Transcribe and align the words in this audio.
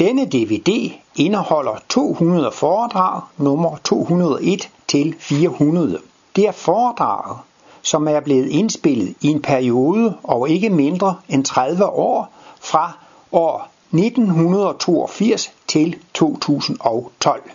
Denne 0.00 0.26
DVD 0.26 0.92
indeholder 1.14 1.76
200 1.88 2.52
foredrag 2.52 3.20
nummer 3.36 3.76
201 3.84 4.70
til 4.88 5.14
400. 5.18 5.98
Det 6.36 6.46
er 6.46 6.52
foredrag, 6.52 7.38
som 7.82 8.08
er 8.08 8.20
blevet 8.20 8.48
indspillet 8.48 9.14
i 9.20 9.26
en 9.28 9.42
periode 9.42 10.16
over 10.22 10.46
ikke 10.46 10.70
mindre 10.70 11.16
end 11.28 11.44
30 11.44 11.86
år 11.86 12.30
fra 12.60 12.92
år 13.32 13.70
1982 13.92 15.52
til 15.66 15.96
2012. 16.14 17.50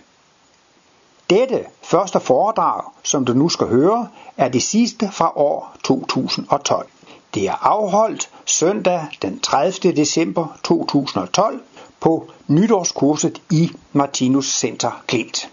Dette 1.30 1.64
første 1.82 2.20
foredrag, 2.20 2.82
som 3.02 3.24
du 3.24 3.32
nu 3.32 3.48
skal 3.48 3.66
høre, 3.66 4.08
er 4.36 4.48
det 4.48 4.62
sidste 4.62 5.08
fra 5.12 5.32
år 5.36 5.76
2012. 5.84 6.88
Det 7.34 7.48
er 7.48 7.66
afholdt 7.66 8.30
søndag 8.46 9.06
den 9.22 9.40
30. 9.40 9.92
december 9.92 10.58
2012 10.62 11.60
på 12.00 12.30
nytårskurset 12.46 13.42
i 13.50 13.72
Martinus 13.92 14.58
Center 14.58 15.02
Klint. 15.06 15.50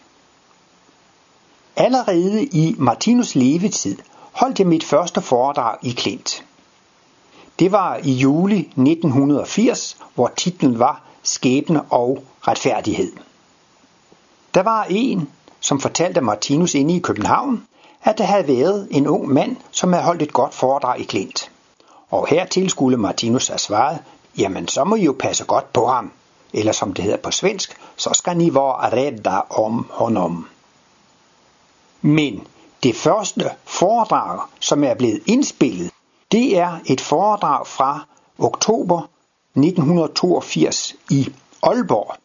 Allerede 1.76 2.44
i 2.44 2.76
Martinus 2.78 3.36
levetid 3.36 3.98
holdt 4.32 4.60
jeg 4.60 4.68
mit 4.68 4.84
første 4.84 5.22
foredrag 5.22 5.78
i 5.82 5.92
Klint. 5.92 6.46
Det 7.60 7.72
var 7.72 8.00
i 8.04 8.12
juli 8.12 8.60
1980, 8.60 9.98
hvor 10.16 10.32
titlen 10.38 10.80
var 10.80 11.02
Skæbne 11.24 11.82
og 11.82 12.24
retfærdighed. 12.42 13.12
Der 14.54 14.64
var 14.64 14.84
en, 14.90 15.30
som 15.60 15.80
fortalte 15.80 16.22
Martinus 16.22 16.76
inde 16.76 16.96
i 16.96 17.00
København, 17.00 17.64
at 18.04 18.18
der 18.18 18.24
havde 18.24 18.48
været 18.48 18.88
en 18.92 19.08
ung 19.08 19.30
mand, 19.34 19.56
som 19.72 19.94
havde 19.94 20.06
holdt 20.06 20.22
et 20.22 20.34
godt 20.34 20.54
foredrag 20.54 21.00
i 21.00 21.04
Klint. 21.04 21.52
Og 22.10 22.28
hertil 22.28 22.70
skulle 22.70 22.98
Martinus 22.98 23.48
have 23.48 23.60
svaret, 23.60 24.00
jamen 24.38 24.68
så 24.68 24.84
må 24.84 24.96
I 24.96 25.04
jo 25.04 25.16
passe 25.20 25.46
godt 25.46 25.74
på 25.74 25.88
ham. 25.88 26.12
Eller 26.54 26.72
som 26.72 26.94
det 26.94 27.04
hedder 27.04 27.18
på 27.18 27.32
svensk, 27.32 27.78
så 27.96 28.10
skal 28.14 28.38
ni 28.38 28.54
være 28.54 28.90
rädda 28.94 29.42
om 29.50 29.90
honom. 29.90 30.48
Men 32.02 32.48
det 32.84 32.96
første 32.96 33.50
foredrag, 33.66 34.40
som 34.60 34.84
er 34.84 34.94
blevet 34.94 35.24
indspillet, 35.26 35.92
det 36.32 36.58
er 36.58 36.80
et 36.86 37.02
foredrag 37.02 37.68
fra 37.68 38.06
oktober 38.40 39.02
1982 39.56 40.96
i 41.12 41.34
Aalborg. 41.64 42.16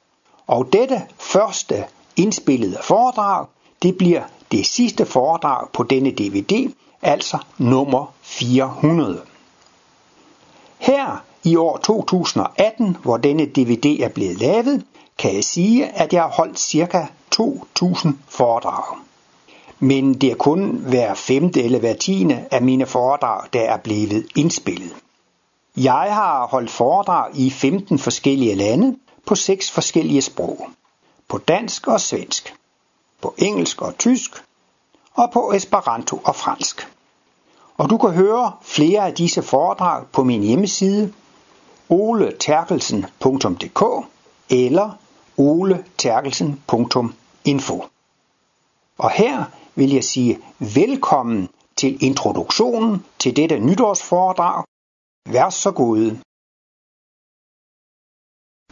Og 0.46 0.72
dette 0.72 1.02
første 1.18 1.84
indspillede 2.16 2.78
foredrag, 2.82 3.46
det 3.82 3.98
bliver 3.98 4.22
det 4.52 4.66
sidste 4.66 5.06
foredrag 5.06 5.68
på 5.72 5.82
denne 5.82 6.10
DVD, 6.10 6.72
altså 7.02 7.38
nummer 7.58 8.12
400. 8.22 9.22
Her 10.78 11.24
i 11.44 11.56
år 11.56 11.76
2018, 11.76 12.96
hvor 13.02 13.16
denne 13.16 13.46
DVD 13.46 14.00
er 14.00 14.08
blevet 14.08 14.38
lavet, 14.38 14.84
kan 15.18 15.34
jeg 15.34 15.44
sige, 15.44 15.86
at 15.86 16.12
jeg 16.12 16.22
har 16.22 16.30
holdt 16.30 16.58
ca. 16.58 17.06
2.000 17.34 18.08
foredrag. 18.28 18.98
Men 19.78 20.14
det 20.14 20.30
er 20.30 20.34
kun 20.34 20.76
hver 20.88 21.14
femte 21.14 21.62
eller 21.62 21.78
hver 21.78 21.94
tiende 21.94 22.44
af 22.50 22.62
mine 22.62 22.86
foredrag, 22.86 23.48
der 23.52 23.60
er 23.60 23.76
blevet 23.76 24.26
indspillet. 24.36 24.94
Jeg 25.76 26.08
har 26.14 26.46
holdt 26.46 26.70
foredrag 26.70 27.30
i 27.34 27.50
15 27.50 27.98
forskellige 27.98 28.54
lande 28.54 28.96
på 29.26 29.34
seks 29.34 29.70
forskellige 29.70 30.22
sprog. 30.22 30.68
På 31.28 31.38
dansk 31.38 31.88
og 31.88 32.00
svensk, 32.00 32.54
på 33.22 33.34
engelsk 33.38 33.82
og 33.82 33.98
tysk, 33.98 34.44
og 35.14 35.30
på 35.32 35.52
esperanto 35.52 36.20
og 36.24 36.36
fransk. 36.36 36.88
Og 37.76 37.90
du 37.90 37.98
kan 37.98 38.10
høre 38.10 38.52
flere 38.62 39.06
af 39.06 39.14
disse 39.14 39.42
foredrag 39.42 40.04
på 40.12 40.24
min 40.24 40.42
hjemmeside 40.42 41.12
oleterkelsen.dk 42.00 43.82
eller 44.50 44.98
oleterkelsen.info. 45.38 47.84
Og 48.98 49.10
her 49.10 49.44
vil 49.74 49.92
jeg 49.92 50.04
sige 50.04 50.38
velkommen 50.58 51.48
til 51.76 52.02
introduktionen 52.02 53.04
til 53.18 53.36
dette 53.36 53.58
nytårsforedrag. 53.58 54.64
Vær 55.34 55.50
så 55.50 55.72
god. 55.72 56.16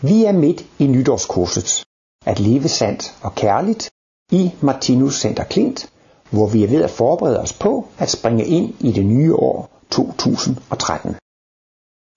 Vi 0.02 0.24
er 0.24 0.32
midt 0.32 0.66
i 0.78 0.86
nytårskurset. 0.86 1.84
At 2.26 2.40
leve 2.40 2.68
sandt 2.68 3.18
og 3.22 3.34
kærligt 3.34 3.90
i 4.32 4.50
Martinus 4.62 5.20
Center 5.20 5.44
Klint, 5.44 5.92
hvor 6.30 6.48
vi 6.48 6.64
er 6.64 6.68
ved 6.68 6.82
at 6.82 6.90
forberede 6.90 7.40
os 7.40 7.52
på 7.52 7.88
at 7.98 8.10
springe 8.10 8.46
ind 8.46 8.74
i 8.80 8.92
det 8.92 9.06
nye 9.06 9.34
år 9.34 9.70
2013. 9.90 11.16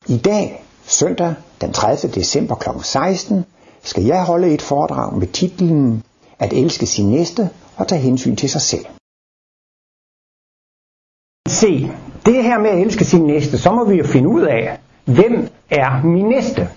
I 0.08 0.18
dag, 0.18 0.66
søndag 0.86 1.36
den 1.62 1.74
30. 1.74 2.14
december 2.14 2.56
kl. 2.56 2.70
16, 2.84 3.46
skal 3.84 4.04
jeg 4.04 4.26
holde 4.26 4.54
et 4.54 4.62
foredrag 4.62 5.18
med 5.18 5.28
titlen 5.28 6.04
At 6.40 6.54
elske 6.54 6.86
sin 6.86 7.12
næste 7.12 7.50
og 7.78 7.88
tage 7.88 8.02
hensyn 8.02 8.36
til 8.36 8.50
sig 8.50 8.62
selv. 8.62 8.86
Se, 11.48 11.92
det 12.26 12.44
her 12.44 12.60
med 12.60 12.70
at 12.70 12.80
elske 12.80 13.06
sin 13.06 13.24
næste, 13.24 13.58
så 13.58 13.72
må 13.72 13.86
vi 13.86 13.96
jo 13.96 14.04
finde 14.04 14.30
ud 14.30 14.42
af, 14.42 14.80
hvem 15.06 15.48
er 15.70 16.04
min 16.04 16.26
næste? 16.26 16.70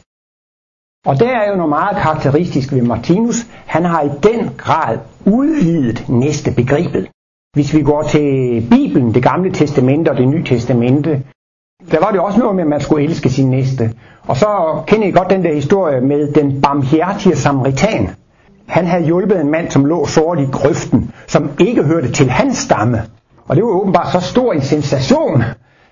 Og 1.07 1.21
der 1.21 1.31
er 1.39 1.51
jo 1.51 1.57
noget 1.57 1.69
meget 1.69 1.97
karakteristisk 1.97 2.73
ved 2.73 2.83
Martinus. 2.83 3.37
Han 3.67 3.85
har 3.85 4.03
i 4.03 4.11
den 4.23 4.55
grad 4.57 4.99
udvidet 5.27 6.09
næste 6.09 6.51
begrebet. 6.57 7.09
Hvis 7.53 7.75
vi 7.75 7.83
går 7.83 8.03
til 8.03 8.29
Bibelen, 8.71 9.15
det 9.15 9.23
gamle 9.23 9.53
testamente 9.53 10.09
og 10.11 10.17
det 10.17 10.29
nye 10.29 10.45
testamente, 10.45 11.23
der 11.91 12.01
var 12.01 12.11
det 12.11 12.21
også 12.21 12.39
noget 12.39 12.55
med, 12.55 12.65
at 12.65 12.71
man 12.71 12.81
skulle 12.81 13.05
elske 13.05 13.31
sin 13.31 13.51
næste. 13.51 13.91
Og 14.27 14.37
så 14.37 14.47
kender 14.87 15.07
I 15.07 15.11
godt 15.11 15.31
den 15.31 15.45
der 15.45 15.55
historie 15.55 16.01
med 16.01 16.33
den 16.33 16.61
barmhjertige 16.61 17.37
samaritan. 17.37 18.11
Han 18.67 18.87
havde 18.87 19.05
hjulpet 19.05 19.41
en 19.41 19.51
mand, 19.51 19.71
som 19.71 19.85
lå 19.85 20.07
sort 20.07 20.39
i 20.39 20.45
grøften, 20.53 21.11
som 21.27 21.51
ikke 21.61 21.83
hørte 21.83 22.13
til 22.13 22.31
hans 22.31 22.59
stamme. 22.59 23.03
Og 23.49 23.57
det 23.57 23.65
var 23.65 23.71
åbenbart 23.71 24.13
så 24.13 24.21
stor 24.21 24.53
en 24.53 24.63
sensation, 24.63 25.43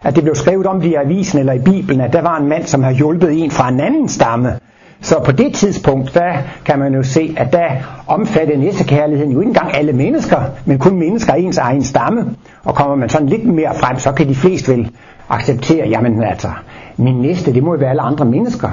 at 0.02 0.16
det 0.16 0.22
blev 0.22 0.34
skrevet 0.34 0.66
om 0.66 0.80
det 0.80 0.88
i 0.88 0.94
avisen 0.94 1.38
eller 1.38 1.52
i 1.52 1.58
Bibelen, 1.58 2.00
at 2.00 2.12
der 2.12 2.22
var 2.22 2.36
en 2.36 2.48
mand, 2.48 2.64
som 2.64 2.82
havde 2.82 2.96
hjulpet 2.96 3.42
en 3.42 3.50
fra 3.50 3.68
en 3.68 3.80
anden 3.80 4.08
stamme. 4.08 4.52
Så 5.00 5.20
på 5.24 5.32
det 5.32 5.54
tidspunkt, 5.54 6.14
der 6.14 6.32
kan 6.64 6.78
man 6.78 6.94
jo 6.94 7.02
se, 7.02 7.34
at 7.36 7.52
der 7.52 7.68
omfattede 8.06 8.58
næstekærligheden 8.58 9.32
jo 9.32 9.40
ikke 9.40 9.48
engang 9.48 9.76
alle 9.76 9.92
mennesker, 9.92 10.40
men 10.64 10.78
kun 10.78 10.98
mennesker 10.98 11.32
af 11.32 11.38
ens 11.38 11.58
egen 11.58 11.82
stamme. 11.82 12.24
Og 12.64 12.74
kommer 12.74 12.96
man 12.96 13.08
sådan 13.08 13.28
lidt 13.28 13.46
mere 13.46 13.74
frem, 13.74 13.98
så 13.98 14.12
kan 14.12 14.28
de 14.28 14.34
fleste 14.34 14.72
vel 14.72 14.90
acceptere, 15.28 15.88
jamen 15.88 16.22
altså, 16.22 16.48
min 16.96 17.14
næste, 17.14 17.54
det 17.54 17.62
må 17.62 17.72
jo 17.74 17.78
være 17.78 17.90
alle 17.90 18.02
andre 18.02 18.24
mennesker. 18.24 18.70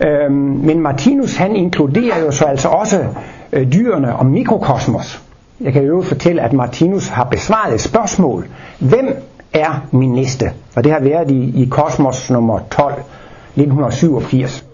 Øhm, 0.00 0.32
men 0.36 0.80
Martinus, 0.80 1.36
han 1.36 1.56
inkluderer 1.56 2.18
jo 2.20 2.30
så 2.30 2.44
altså 2.44 2.68
også 2.68 3.04
øh, 3.52 3.72
dyrene 3.72 4.16
og 4.16 4.26
mikrokosmos. 4.26 5.22
Jeg 5.60 5.72
kan 5.72 5.84
jo 5.84 6.02
fortælle, 6.02 6.42
at 6.42 6.52
Martinus 6.52 7.08
har 7.08 7.24
besvaret 7.24 7.74
et 7.74 7.80
spørgsmål. 7.80 8.46
Hvem 8.78 9.08
er 9.52 9.86
min 9.90 10.12
næste? 10.12 10.52
Og 10.76 10.84
det 10.84 10.92
har 10.92 11.00
været 11.00 11.30
i, 11.30 11.62
i 11.62 11.68
Kosmos 11.70 12.30
nummer 12.30 12.58
12, 12.70 12.92
1987. 12.92 14.64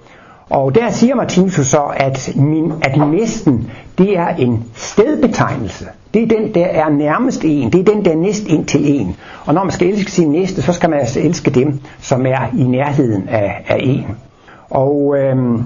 Og 0.50 0.74
der 0.74 0.90
siger 0.90 1.14
Martinus 1.14 1.52
så, 1.52 1.82
at, 1.96 2.30
min, 2.36 2.72
at 2.82 3.08
næsten, 3.10 3.70
det 3.98 4.18
er 4.18 4.28
en 4.28 4.64
stedbetegnelse. 4.74 5.84
Det 6.14 6.22
er 6.22 6.26
den, 6.26 6.54
der 6.54 6.64
er 6.64 6.88
nærmest 6.88 7.44
en. 7.44 7.72
Det 7.72 7.80
er 7.80 7.94
den, 7.94 8.04
der 8.04 8.10
er 8.10 8.16
næst 8.16 8.46
ind 8.46 8.64
til 8.64 9.00
en. 9.00 9.16
Og 9.46 9.54
når 9.54 9.64
man 9.64 9.72
skal 9.72 9.88
elske 9.88 10.10
sin 10.10 10.28
næste, 10.28 10.62
så 10.62 10.72
skal 10.72 10.90
man 10.90 10.98
altså 10.98 11.20
elske 11.20 11.50
dem, 11.50 11.80
som 12.00 12.26
er 12.26 12.56
i 12.58 12.62
nærheden 12.62 13.28
af, 13.28 13.64
af 13.68 13.76
en. 13.80 14.06
Og 14.70 15.16
øhm, 15.18 15.62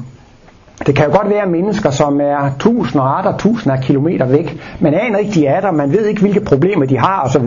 det 0.87 0.97
kan 0.97 1.07
jo 1.07 1.17
godt 1.17 1.31
være 1.31 1.47
mennesker, 1.47 1.91
som 1.91 2.21
er 2.21 2.51
tusinder 2.59 3.05
og 3.05 3.19
atter 3.19 3.37
tusinder 3.37 3.77
af 3.77 3.83
kilometer 3.83 4.27
væk. 4.27 4.61
Man 4.81 4.95
aner 4.95 5.19
ikke, 5.19 5.33
de 5.33 5.47
er 5.47 5.61
der, 5.61 5.73
man 5.73 5.93
ved 5.93 6.07
ikke, 6.07 6.21
hvilke 6.21 6.41
problemer 6.41 6.87
de 6.87 6.99
har 6.99 7.23
osv. 7.23 7.47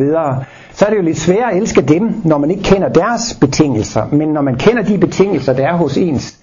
Så 0.73 0.85
er 0.85 0.89
det 0.89 0.97
jo 0.97 1.01
lidt 1.01 1.19
svært 1.19 1.51
at 1.51 1.57
elske 1.57 1.81
dem, 1.81 2.21
når 2.23 2.37
man 2.37 2.51
ikke 2.51 2.63
kender 2.63 2.89
deres 2.89 3.37
betingelser. 3.41 4.05
Men 4.11 4.27
når 4.27 4.41
man 4.41 4.55
kender 4.55 4.83
de 4.83 4.97
betingelser, 4.97 5.53
der 5.53 5.67
er 5.67 5.73
hos 5.73 5.97
ens 5.97 6.39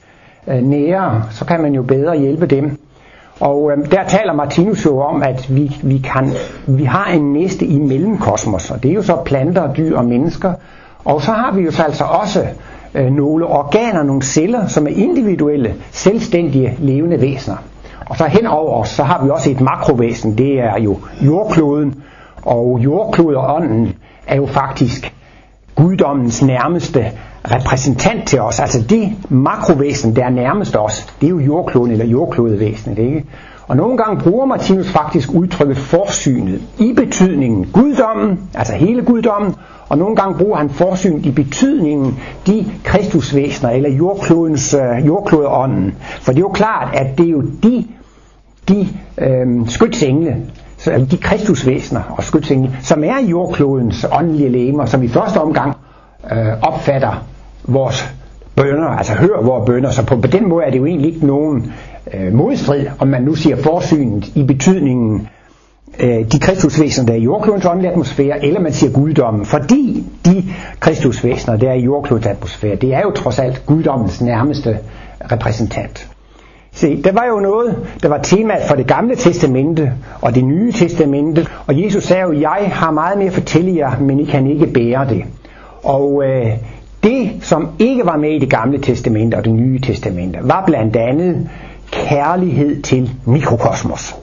Øh, 0.48 0.62
nære, 0.62 1.22
så 1.30 1.44
kan 1.44 1.60
man 1.60 1.74
jo 1.74 1.82
bedre 1.82 2.16
hjælpe 2.16 2.46
dem. 2.46 2.78
Og 3.40 3.72
øh, 3.72 3.90
der 3.90 4.04
taler 4.08 4.32
Martinus 4.32 4.86
jo 4.86 5.00
om, 5.00 5.22
at 5.22 5.56
vi, 5.56 5.76
vi, 5.82 5.98
kan, 5.98 6.32
vi 6.66 6.84
har 6.84 7.06
en 7.06 7.32
næste 7.32 7.66
i 7.66 7.78
mellemkosmos, 7.78 8.70
og 8.70 8.82
det 8.82 8.90
er 8.90 8.94
jo 8.94 9.02
så 9.02 9.16
planter, 9.24 9.74
dyr 9.74 9.96
og 9.96 10.04
mennesker. 10.04 10.52
Og 11.04 11.22
så 11.22 11.32
har 11.32 11.52
vi 11.52 11.62
jo 11.62 11.70
så 11.70 11.82
altså 11.82 12.04
også 12.04 12.46
øh, 12.94 13.12
nogle 13.12 13.46
organer, 13.46 14.02
nogle 14.02 14.22
celler, 14.22 14.66
som 14.66 14.86
er 14.86 14.90
individuelle, 14.90 15.74
selvstændige 15.90 16.76
levende 16.78 17.20
væsener. 17.20 17.56
Og 18.06 18.16
så 18.16 18.24
henover 18.24 18.80
os, 18.80 18.88
så 18.88 19.02
har 19.02 19.24
vi 19.24 19.30
også 19.30 19.50
et 19.50 19.60
makrovæsen, 19.60 20.38
det 20.38 20.60
er 20.60 20.78
jo 20.78 20.98
jordkloden, 21.20 22.02
og 22.42 22.78
jordkloden 22.80 23.36
og 23.36 23.54
ånden 23.54 23.94
er 24.26 24.36
jo 24.36 24.46
faktisk 24.46 25.14
guddommens 25.74 26.42
nærmeste 26.42 27.06
repræsentant 27.50 28.28
til 28.28 28.40
os. 28.40 28.60
Altså 28.60 28.82
det 28.82 29.12
makrovæsen, 29.28 30.16
der 30.16 30.24
er 30.24 30.30
nærmest 30.30 30.76
os, 30.76 31.14
det 31.20 31.26
er 31.26 31.30
jo 31.30 31.38
jordkloden 31.38 31.90
eller 31.92 32.06
jordklodevæsenet. 32.06 32.98
Ikke? 32.98 33.24
Og 33.68 33.76
nogle 33.76 33.96
gange 33.96 34.22
bruger 34.22 34.46
Martinus 34.46 34.90
faktisk 34.90 35.32
udtrykket 35.32 35.78
forsynet 35.78 36.62
i 36.78 36.92
betydningen 36.96 37.66
guddommen, 37.72 38.40
altså 38.54 38.74
hele 38.74 39.02
guddommen, 39.02 39.54
og 39.88 39.98
nogle 39.98 40.16
gange 40.16 40.38
bruger 40.38 40.56
han 40.56 40.70
forsynet 40.70 41.26
i 41.26 41.30
betydningen 41.30 42.18
de 42.46 42.66
kristusvæsener 42.84 43.70
eller 43.70 43.90
jordklodens, 43.90 44.74
øh, 44.74 45.06
jordklodeånden. 45.06 45.94
For 46.00 46.32
det 46.32 46.38
er 46.38 46.42
jo 46.42 46.48
klart, 46.48 46.94
at 46.94 47.18
det 47.18 47.26
er 47.26 47.30
jo 47.30 47.42
de, 47.62 47.86
de 48.68 48.88
øh, 49.18 49.68
skytsengle, 49.68 50.36
altså 50.86 51.06
de 51.10 51.16
kristusvæsener 51.16 52.02
og 52.16 52.24
skytsengle, 52.24 52.76
som 52.80 53.04
er 53.04 53.20
jordklodens 53.30 54.06
åndelige 54.12 54.48
lemer, 54.48 54.86
som 54.86 55.02
i 55.02 55.08
første 55.08 55.40
omgang 55.40 55.76
øh, 56.32 56.62
opfatter 56.62 57.24
vores 57.64 58.14
bønder, 58.56 58.88
altså 58.88 59.12
hører 59.12 59.42
vores 59.42 59.66
bønder. 59.66 59.90
Så 59.90 60.06
på, 60.06 60.16
på 60.16 60.26
den 60.26 60.48
måde 60.48 60.64
er 60.64 60.70
det 60.70 60.78
jo 60.78 60.86
egentlig 60.86 61.14
ikke 61.14 61.26
nogen 61.26 61.72
øh, 62.14 62.32
modstrid, 62.32 62.86
om 62.98 63.08
man 63.08 63.22
nu 63.22 63.34
siger 63.34 63.56
forsynet 63.56 64.36
i 64.36 64.42
betydningen 64.42 65.28
øh, 66.00 66.32
de 66.32 66.38
kristusvæsener, 66.40 67.06
der 67.06 67.14
er 67.14 67.18
i 67.18 67.22
jordklodens 67.22 67.66
åndelige 67.66 67.90
atmosfære, 67.90 68.44
eller 68.44 68.60
man 68.60 68.72
siger 68.72 68.92
guddommen, 68.92 69.44
fordi 69.44 70.06
de 70.24 70.44
kristusvæsener, 70.80 71.56
der 71.56 71.70
er 71.70 71.74
i 71.74 71.82
jordklodens 71.84 72.26
atmosfære, 72.26 72.76
det 72.76 72.94
er 72.94 73.00
jo 73.00 73.10
trods 73.10 73.38
alt 73.38 73.62
guddommens 73.66 74.20
nærmeste 74.20 74.78
repræsentant. 75.32 76.08
Se, 76.72 77.02
der 77.02 77.12
var 77.12 77.26
jo 77.26 77.40
noget, 77.40 77.76
der 78.02 78.08
var 78.08 78.18
temaet 78.18 78.62
for 78.68 78.74
det 78.74 78.86
gamle 78.86 79.16
testamente 79.16 79.92
og 80.20 80.34
det 80.34 80.44
nye 80.44 80.72
testamente, 80.72 81.46
og 81.66 81.84
Jesus 81.84 82.04
sagde 82.04 82.22
jo, 82.22 82.32
jeg 82.32 82.70
har 82.72 82.90
meget 82.90 83.18
mere 83.18 83.26
at 83.26 83.32
fortælle 83.32 83.76
jer, 83.76 84.00
men 84.00 84.20
I 84.20 84.24
kan 84.24 84.46
ikke 84.46 84.66
bære 84.66 85.08
det. 85.08 85.24
Og 85.82 86.22
øh, 86.26 86.46
det, 87.04 87.30
som 87.40 87.68
ikke 87.78 88.06
var 88.06 88.16
med 88.16 88.30
i 88.30 88.38
det 88.38 88.50
gamle 88.50 88.78
testamente 88.78 89.34
og 89.34 89.44
det 89.44 89.52
nye 89.52 89.80
testamente, 89.80 90.38
var 90.42 90.64
blandt 90.66 90.96
andet 90.96 91.48
kærlighed 91.90 92.82
til 92.82 93.10
mikrokosmos. 93.26 94.16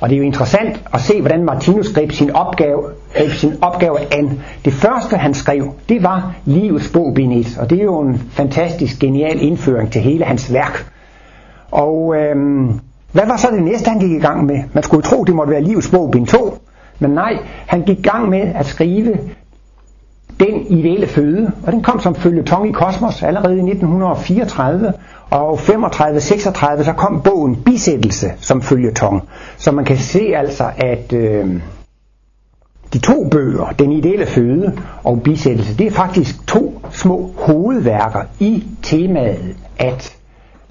Og 0.00 0.08
det 0.08 0.14
er 0.14 0.18
jo 0.18 0.24
interessant 0.24 0.84
at 0.94 1.00
se, 1.00 1.20
hvordan 1.20 1.44
Martinus 1.44 1.92
greb 1.92 2.12
sin 2.12 2.30
opgave, 2.30 2.82
greb 3.14 3.30
sin 3.30 3.52
opgave 3.62 4.14
an. 4.14 4.40
Det 4.64 4.72
første, 4.72 5.16
han 5.16 5.34
skrev, 5.34 5.72
det 5.88 6.02
var 6.02 6.34
livets 6.44 6.90
bog 6.92 7.14
bind 7.14 7.58
og 7.60 7.70
det 7.70 7.78
er 7.78 7.84
jo 7.84 8.00
en 8.00 8.22
fantastisk 8.30 9.00
genial 9.00 9.42
indføring 9.42 9.92
til 9.92 10.00
hele 10.00 10.24
hans 10.24 10.52
værk. 10.52 10.92
Og 11.70 12.14
øhm, 12.16 12.80
hvad 13.12 13.26
var 13.26 13.36
så 13.36 13.48
det 13.52 13.62
næste, 13.62 13.90
han 13.90 14.00
gik 14.00 14.10
i 14.10 14.18
gang 14.18 14.46
med? 14.46 14.58
Man 14.72 14.82
skulle 14.82 15.06
jo 15.06 15.10
tro, 15.10 15.24
det 15.24 15.34
måtte 15.34 15.52
være 15.52 15.62
livets 15.62 15.90
bog 15.90 16.10
bind 16.10 16.26
2, 16.26 16.58
men 16.98 17.10
nej, 17.10 17.32
han 17.66 17.82
gik 17.82 17.98
i 17.98 18.02
gang 18.02 18.28
med 18.28 18.40
at 18.54 18.66
skrive 18.66 19.18
den 20.40 20.66
ideelle 20.66 21.06
føde, 21.06 21.52
og 21.66 21.72
den 21.72 21.82
kom 21.82 22.00
som 22.00 22.14
følge 22.14 22.42
tong 22.42 22.68
i 22.68 22.72
kosmos 22.72 23.22
allerede 23.22 23.56
i 23.56 23.70
1934, 23.70 24.92
og 25.30 25.58
35-36 25.58 26.84
så 26.84 26.92
kom 26.96 27.22
bogen 27.22 27.56
Bisættelse 27.56 28.26
som 28.40 28.62
følgetong. 28.62 29.28
Så 29.56 29.72
man 29.72 29.84
kan 29.84 29.96
se 29.96 30.32
altså, 30.36 30.64
at 30.76 31.12
øh, 31.12 31.60
de 32.92 32.98
to 32.98 33.28
bøger, 33.30 33.74
Den 33.78 33.92
ideelle 33.92 34.26
føde 34.26 34.78
og 35.04 35.22
Bisættelse, 35.22 35.76
det 35.76 35.86
er 35.86 35.90
faktisk 35.90 36.46
to 36.46 36.82
små 36.90 37.30
hovedværker 37.36 38.22
i 38.40 38.64
temaet 38.82 39.56
at 39.78 40.16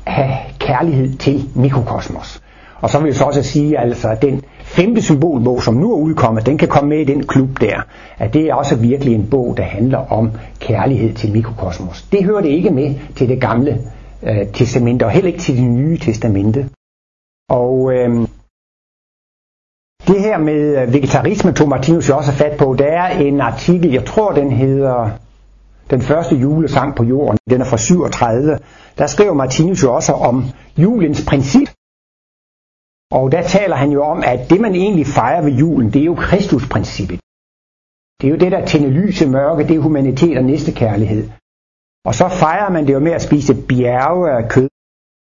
have 0.03 0.37
kærlighed 0.59 1.17
til 1.17 1.49
mikrokosmos. 1.55 2.41
Og 2.81 2.89
så 2.89 2.99
vil 2.99 3.05
jeg 3.07 3.15
så 3.15 3.23
også 3.23 3.43
sige, 3.43 3.79
altså, 3.79 4.07
at 4.07 4.21
den 4.21 4.41
femte 4.77 5.01
symbolbog, 5.01 5.63
som 5.63 5.73
nu 5.73 5.93
er 5.93 5.97
udkommet, 5.97 6.45
den 6.45 6.57
kan 6.57 6.67
komme 6.67 6.89
med 6.89 6.99
i 6.99 7.03
den 7.03 7.27
klub 7.27 7.49
der. 7.61 7.81
At 8.17 8.33
det 8.33 8.41
er 8.41 8.53
også 8.53 8.75
virkelig 8.75 9.15
en 9.15 9.27
bog, 9.29 9.57
der 9.57 9.63
handler 9.63 9.97
om 9.97 10.31
kærlighed 10.59 11.13
til 11.13 11.31
mikrokosmos. 11.31 12.01
Det 12.11 12.23
hører 12.23 12.41
det 12.41 12.49
ikke 12.49 12.69
med 12.69 12.95
til 13.15 13.29
det 13.29 13.41
gamle 13.41 13.81
øh, 14.23 14.47
testamente, 14.53 15.03
og 15.03 15.11
heller 15.11 15.27
ikke 15.27 15.39
til 15.39 15.57
det 15.57 15.63
nye 15.63 15.97
testamente. 15.97 16.69
Og 17.49 17.93
øh, 17.93 18.27
det 20.07 20.21
her 20.21 20.37
med 20.37 20.81
øh, 20.81 20.93
vegetarisme 20.93 21.51
tog 21.51 21.69
Martinus 21.69 22.09
jo 22.09 22.17
også 22.17 22.31
fat 22.31 22.57
på. 22.57 22.75
Der 22.79 22.85
er 22.85 23.19
en 23.19 23.41
artikel, 23.41 23.91
jeg 23.91 24.05
tror 24.05 24.31
den 24.31 24.51
hedder 24.51 25.09
Den 25.89 26.01
første 26.01 26.35
julesang 26.35 26.95
på 26.95 27.03
jorden, 27.03 27.37
den 27.49 27.61
er 27.61 27.65
fra 27.65 27.77
37. 27.77 28.59
Der 28.97 29.07
skriver 29.07 29.33
Martinus 29.33 29.83
jo 29.83 29.95
også 29.95 30.13
om 30.13 30.45
julens 30.77 31.25
princip. 31.27 31.69
Og 33.11 33.31
der 33.31 33.41
taler 33.41 33.75
han 33.75 33.91
jo 33.91 34.03
om, 34.03 34.23
at 34.25 34.49
det 34.49 34.61
man 34.61 34.75
egentlig 34.75 35.07
fejrer 35.07 35.41
ved 35.41 35.51
julen, 35.51 35.93
det 35.93 36.01
er 36.01 36.05
jo 36.05 36.15
Kristusprincippet. 36.15 37.19
Det 38.21 38.27
er 38.27 38.31
jo 38.31 38.37
det, 38.37 38.51
der 38.51 38.65
tænder 38.65 38.89
lys 38.89 39.21
i 39.21 39.29
mørke, 39.29 39.67
det 39.67 39.75
er 39.75 39.79
humanitet 39.79 40.37
og 40.37 40.43
næstekærlighed. 40.43 41.29
Og 42.05 42.15
så 42.15 42.27
fejrer 42.27 42.69
man 42.69 42.87
det 42.87 42.93
jo 42.93 42.99
med 42.99 43.11
at 43.11 43.21
spise 43.21 43.55
bjerge 43.69 44.31
af 44.31 44.49
kød. 44.49 44.69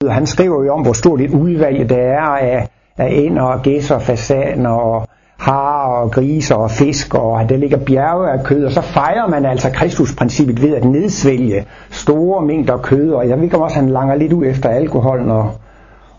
Han 0.10 0.25
skriver 0.25 0.63
jo 0.63 0.74
om, 0.74 0.81
hvor 0.81 0.94
stort 0.94 1.22
et 1.22 1.33
udvalg 1.33 1.89
der 1.89 1.98
er 1.98 2.19
af, 2.22 2.69
af 2.98 3.10
ænder 3.12 3.44
og 3.44 3.62
gæsser, 3.62 4.00
fasaner 4.00 4.69
og 4.69 5.07
har 5.39 5.88
og 5.88 6.12
griser 6.12 6.56
og 6.56 6.71
fisk, 6.71 7.13
og 7.13 7.50
der 7.50 7.57
ligger 7.57 7.86
bjerge 7.86 8.31
af 8.31 8.44
kød, 8.44 8.66
og 8.66 8.71
så 8.71 8.81
fejrer 8.81 9.28
man 9.28 9.45
altså 9.45 9.69
Kristusprincippet 9.69 10.62
ved 10.62 10.75
at 10.75 10.83
nedsvælge 10.83 11.66
store 11.92 12.45
mængder 12.45 12.78
kød, 12.78 13.12
og 13.12 13.30
jeg 13.30 13.38
ved 13.38 13.44
ikke 13.44 13.56
om 13.56 13.62
også, 13.62 13.75
han 13.75 13.89
langer 13.89 14.16
lidt 14.16 14.33
ud 14.33 14.45
efter 14.45 14.69
alkoholen 14.69 15.31
og, 15.31 15.51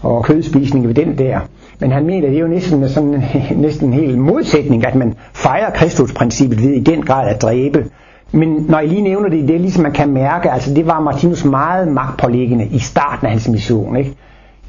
og 0.03 0.25
kødspisning 0.25 0.89
ved 0.89 0.95
den 0.95 1.19
der. 1.19 1.41
Men 1.81 1.93
han 1.93 2.07
mener, 2.07 2.29
det 2.29 2.37
er 2.37 2.41
jo 2.41 2.49
næsten, 2.49 2.89
sådan, 2.89 3.25
næsten 3.57 3.89
en 3.89 3.93
hel 3.93 4.19
modsætning, 4.19 4.87
at 4.87 4.95
man 4.95 5.15
fejrer 5.35 5.71
Kristusprincippet 5.71 6.63
ved 6.63 6.71
i 6.71 6.81
den 6.81 7.03
grad 7.03 7.29
at 7.29 7.43
dræbe. 7.43 7.85
Men 8.33 8.67
når 8.69 8.79
jeg 8.79 8.89
lige 8.89 9.03
nævner 9.03 9.29
det, 9.29 9.49
det 9.49 9.57
er 9.57 9.61
ligesom 9.61 9.83
man 9.83 9.93
kan 9.93 10.09
mærke, 10.09 10.51
altså 10.51 10.75
det 10.75 10.87
var 10.87 11.01
Martinus 11.01 11.45
meget 11.45 11.89
magtpålæggende 11.89 12.67
i 12.67 12.79
starten 12.79 13.27
af 13.27 13.33
hans 13.33 13.49
mission. 13.49 13.97
Ikke? 13.97 14.15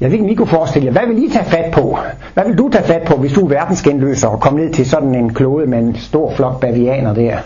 Jeg 0.00 0.10
ved 0.10 0.18
ikke, 0.18 0.30
I 0.30 0.34
kunne 0.34 0.46
forestille 0.46 0.86
jer, 0.86 0.92
hvad 0.92 1.06
vil 1.06 1.24
I 1.24 1.30
tage 1.30 1.44
fat 1.44 1.70
på? 1.72 1.98
Hvad 2.34 2.44
vil 2.46 2.58
du 2.58 2.68
tage 2.72 2.84
fat 2.84 3.02
på, 3.06 3.16
hvis 3.16 3.32
du 3.32 3.44
er 3.44 3.48
verdensgenløser 3.48 4.28
og 4.28 4.40
kommer 4.40 4.60
ned 4.60 4.72
til 4.72 4.86
sådan 4.86 5.14
en 5.14 5.34
klode 5.34 5.66
med 5.66 5.78
en 5.78 5.96
stor 5.96 6.32
flok 6.36 6.60
bavianer 6.60 7.14
der? 7.14 7.36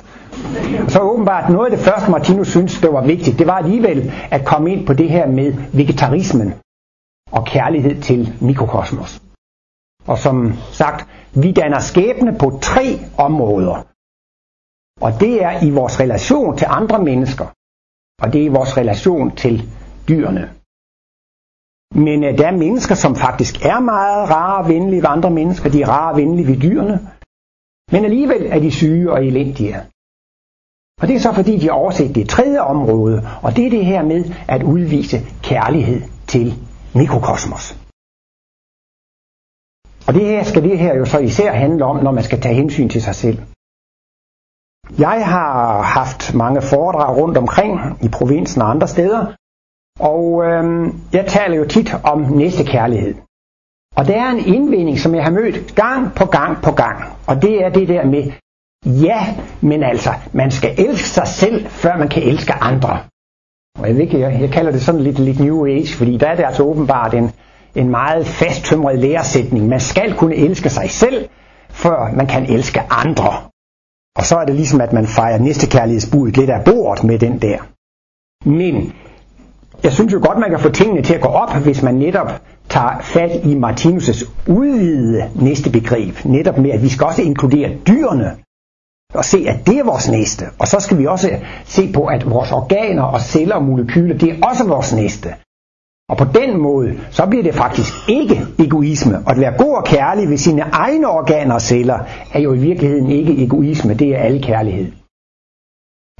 Så 0.88 1.00
åbenbart 1.00 1.50
noget 1.50 1.70
af 1.70 1.76
det 1.76 1.86
første, 1.86 2.10
Martinus 2.10 2.48
synes, 2.48 2.80
det 2.80 2.92
var 2.92 3.02
vigtigt, 3.02 3.38
det 3.38 3.46
var 3.46 3.52
alligevel 3.52 4.12
at 4.30 4.44
komme 4.44 4.72
ind 4.72 4.86
på 4.86 4.92
det 4.92 5.08
her 5.10 5.26
med 5.26 5.52
vegetarismen 5.72 6.54
og 7.32 7.46
kærlighed 7.46 8.02
til 8.02 8.20
mikrokosmos. 8.40 9.22
Og 10.06 10.18
som 10.18 10.52
sagt, 10.72 11.08
vi 11.42 11.52
danner 11.52 11.78
skæbne 11.78 12.38
på 12.38 12.58
tre 12.62 12.86
områder. 13.18 13.86
Og 15.00 15.20
det 15.20 15.42
er 15.42 15.64
i 15.66 15.70
vores 15.70 16.00
relation 16.00 16.56
til 16.56 16.66
andre 16.70 16.98
mennesker, 17.04 17.46
og 18.22 18.32
det 18.32 18.40
er 18.40 18.44
i 18.44 18.56
vores 18.58 18.76
relation 18.76 19.36
til 19.36 19.70
dyrene. 20.08 20.50
Men 21.94 22.24
uh, 22.24 22.38
der 22.38 22.46
er 22.46 22.56
mennesker, 22.56 22.94
som 22.94 23.16
faktisk 23.16 23.64
er 23.64 23.80
meget 23.80 24.30
rare 24.30 24.62
og 24.62 24.68
venlige 24.68 25.02
ved 25.02 25.08
andre 25.08 25.30
mennesker. 25.30 25.70
De 25.70 25.82
er 25.82 25.88
rare 25.88 26.12
og 26.12 26.16
venlige 26.16 26.46
ved 26.46 26.60
dyrene. 26.60 26.96
Men 27.92 28.04
alligevel 28.04 28.46
er 28.46 28.60
de 28.60 28.70
syge 28.70 29.12
og 29.12 29.24
elendige. 29.26 29.76
Og 31.00 31.08
det 31.08 31.16
er 31.16 31.20
så 31.20 31.32
fordi, 31.32 31.58
de 31.58 31.66
har 31.66 31.72
overset 31.72 32.14
det 32.14 32.28
tredje 32.28 32.60
område, 32.60 33.22
og 33.42 33.56
det 33.56 33.66
er 33.66 33.70
det 33.70 33.86
her 33.86 34.02
med 34.02 34.24
at 34.48 34.62
udvise 34.62 35.18
kærlighed 35.42 36.00
til 36.26 36.54
mikrokosmos. 36.94 37.64
Og 40.06 40.14
det 40.14 40.24
her 40.26 40.44
skal 40.44 40.62
det 40.62 40.78
her 40.78 40.94
jo 40.94 41.04
så 41.04 41.18
især 41.18 41.52
handle 41.52 41.84
om, 41.84 41.96
når 42.04 42.12
man 42.12 42.24
skal 42.24 42.40
tage 42.40 42.54
hensyn 42.54 42.88
til 42.88 43.02
sig 43.02 43.14
selv. 43.14 43.38
Jeg 44.98 45.26
har 45.26 45.82
haft 45.82 46.34
mange 46.34 46.62
foredrag 46.62 47.16
rundt 47.16 47.36
omkring 47.36 48.04
i 48.04 48.08
provinsen 48.08 48.62
og 48.62 48.70
andre 48.70 48.88
steder, 48.88 49.34
og 50.00 50.44
øhm, 50.44 51.00
jeg 51.12 51.26
taler 51.26 51.56
jo 51.56 51.66
tit 51.68 51.94
om 52.04 52.20
næstekærlighed. 52.20 53.14
Og 53.96 54.06
der 54.06 54.22
er 54.24 54.30
en 54.30 54.44
indvending, 54.54 54.98
som 54.98 55.14
jeg 55.14 55.24
har 55.24 55.30
mødt 55.30 55.74
gang 55.74 56.14
på 56.14 56.26
gang 56.26 56.62
på 56.62 56.72
gang, 56.72 56.98
og 57.26 57.42
det 57.42 57.64
er 57.64 57.68
det 57.68 57.88
der 57.88 58.04
med, 58.06 58.32
ja, 58.86 59.20
men 59.60 59.82
altså, 59.82 60.10
man 60.32 60.50
skal 60.50 60.74
elske 60.78 61.08
sig 61.08 61.26
selv, 61.26 61.66
før 61.66 61.96
man 61.96 62.08
kan 62.08 62.22
elske 62.22 62.52
andre. 62.52 63.00
Og 63.78 63.88
jeg, 63.88 63.96
ved 63.96 64.02
ikke, 64.02 64.20
jeg, 64.20 64.40
jeg 64.40 64.50
kalder 64.50 64.72
det 64.72 64.82
sådan 64.82 65.00
lidt, 65.00 65.18
lidt 65.18 65.40
New 65.40 65.66
Age, 65.66 65.94
fordi 65.94 66.16
der 66.16 66.26
er 66.26 66.36
det 66.36 66.44
altså 66.44 66.62
åbenbart 66.62 67.14
en, 67.14 67.30
en 67.74 67.88
meget 67.88 68.26
fasttømret 68.26 68.98
læresætning. 68.98 69.68
Man 69.68 69.80
skal 69.80 70.14
kunne 70.14 70.34
elske 70.34 70.70
sig 70.70 70.90
selv, 70.90 71.28
før 71.70 72.12
man 72.16 72.26
kan 72.26 72.46
elske 72.46 72.80
andre. 72.90 73.32
Og 74.16 74.24
så 74.24 74.36
er 74.36 74.44
det 74.44 74.54
ligesom, 74.54 74.80
at 74.80 74.92
man 74.92 75.06
fejrer 75.06 75.38
næstekærlighedsbuddet 75.38 76.36
lidt 76.36 76.50
af 76.50 76.64
bordet 76.64 77.04
med 77.04 77.18
den 77.18 77.38
der. 77.38 77.58
Men 78.44 78.92
jeg 79.84 79.92
synes 79.92 80.12
jo 80.12 80.20
godt, 80.26 80.38
man 80.38 80.50
kan 80.50 80.60
få 80.60 80.70
tingene 80.70 81.02
til 81.02 81.14
at 81.14 81.20
gå 81.20 81.28
op, 81.28 81.54
hvis 81.54 81.82
man 81.82 81.94
netop 81.94 82.42
tager 82.68 83.00
fat 83.00 83.30
i 83.44 83.54
Martinus' 83.54 84.30
udvidede 84.48 85.30
næste 85.40 85.70
begreb. 85.70 86.24
Netop 86.24 86.58
med, 86.58 86.70
at 86.70 86.82
vi 86.82 86.88
skal 86.88 87.06
også 87.06 87.22
inkludere 87.22 87.70
dyrene 87.86 88.36
og 89.14 89.24
se, 89.24 89.44
at 89.48 89.66
det 89.66 89.78
er 89.78 89.84
vores 89.84 90.10
næste. 90.10 90.44
Og 90.58 90.66
så 90.66 90.80
skal 90.80 90.98
vi 90.98 91.06
også 91.06 91.30
se 91.64 91.92
på, 91.92 92.04
at 92.06 92.30
vores 92.30 92.52
organer 92.52 93.02
og 93.02 93.20
celler 93.20 93.54
og 93.54 93.62
molekyler, 93.62 94.18
det 94.18 94.28
er 94.30 94.46
også 94.48 94.64
vores 94.64 94.92
næste. 94.94 95.34
Og 96.08 96.16
på 96.16 96.24
den 96.24 96.58
måde, 96.58 96.98
så 97.10 97.26
bliver 97.26 97.42
det 97.42 97.54
faktisk 97.54 97.92
ikke 98.08 98.40
egoisme. 98.58 99.18
Og 99.26 99.30
at 99.30 99.40
være 99.40 99.56
god 99.58 99.76
og 99.76 99.84
kærlig 99.84 100.28
ved 100.28 100.36
sine 100.36 100.62
egne 100.62 101.08
organer 101.08 101.54
og 101.54 101.62
celler, 101.62 101.98
er 102.34 102.40
jo 102.40 102.52
i 102.52 102.58
virkeligheden 102.58 103.10
ikke 103.10 103.44
egoisme, 103.44 103.94
det 103.94 104.08
er 104.08 104.18
alle 104.18 104.42
kærlighed. 104.42 104.92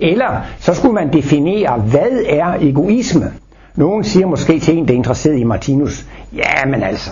Eller 0.00 0.40
så 0.58 0.74
skulle 0.74 0.94
man 0.94 1.12
definere, 1.12 1.80
hvad 1.80 2.24
er 2.28 2.54
egoisme? 2.60 3.32
Nogen 3.76 4.04
siger 4.04 4.26
måske 4.26 4.60
til 4.60 4.78
en, 4.78 4.88
der 4.88 4.94
er 4.94 4.98
interesseret 4.98 5.38
i 5.38 5.44
Martinus, 5.44 6.06
ja, 6.32 6.66
men 6.66 6.82
altså, 6.82 7.10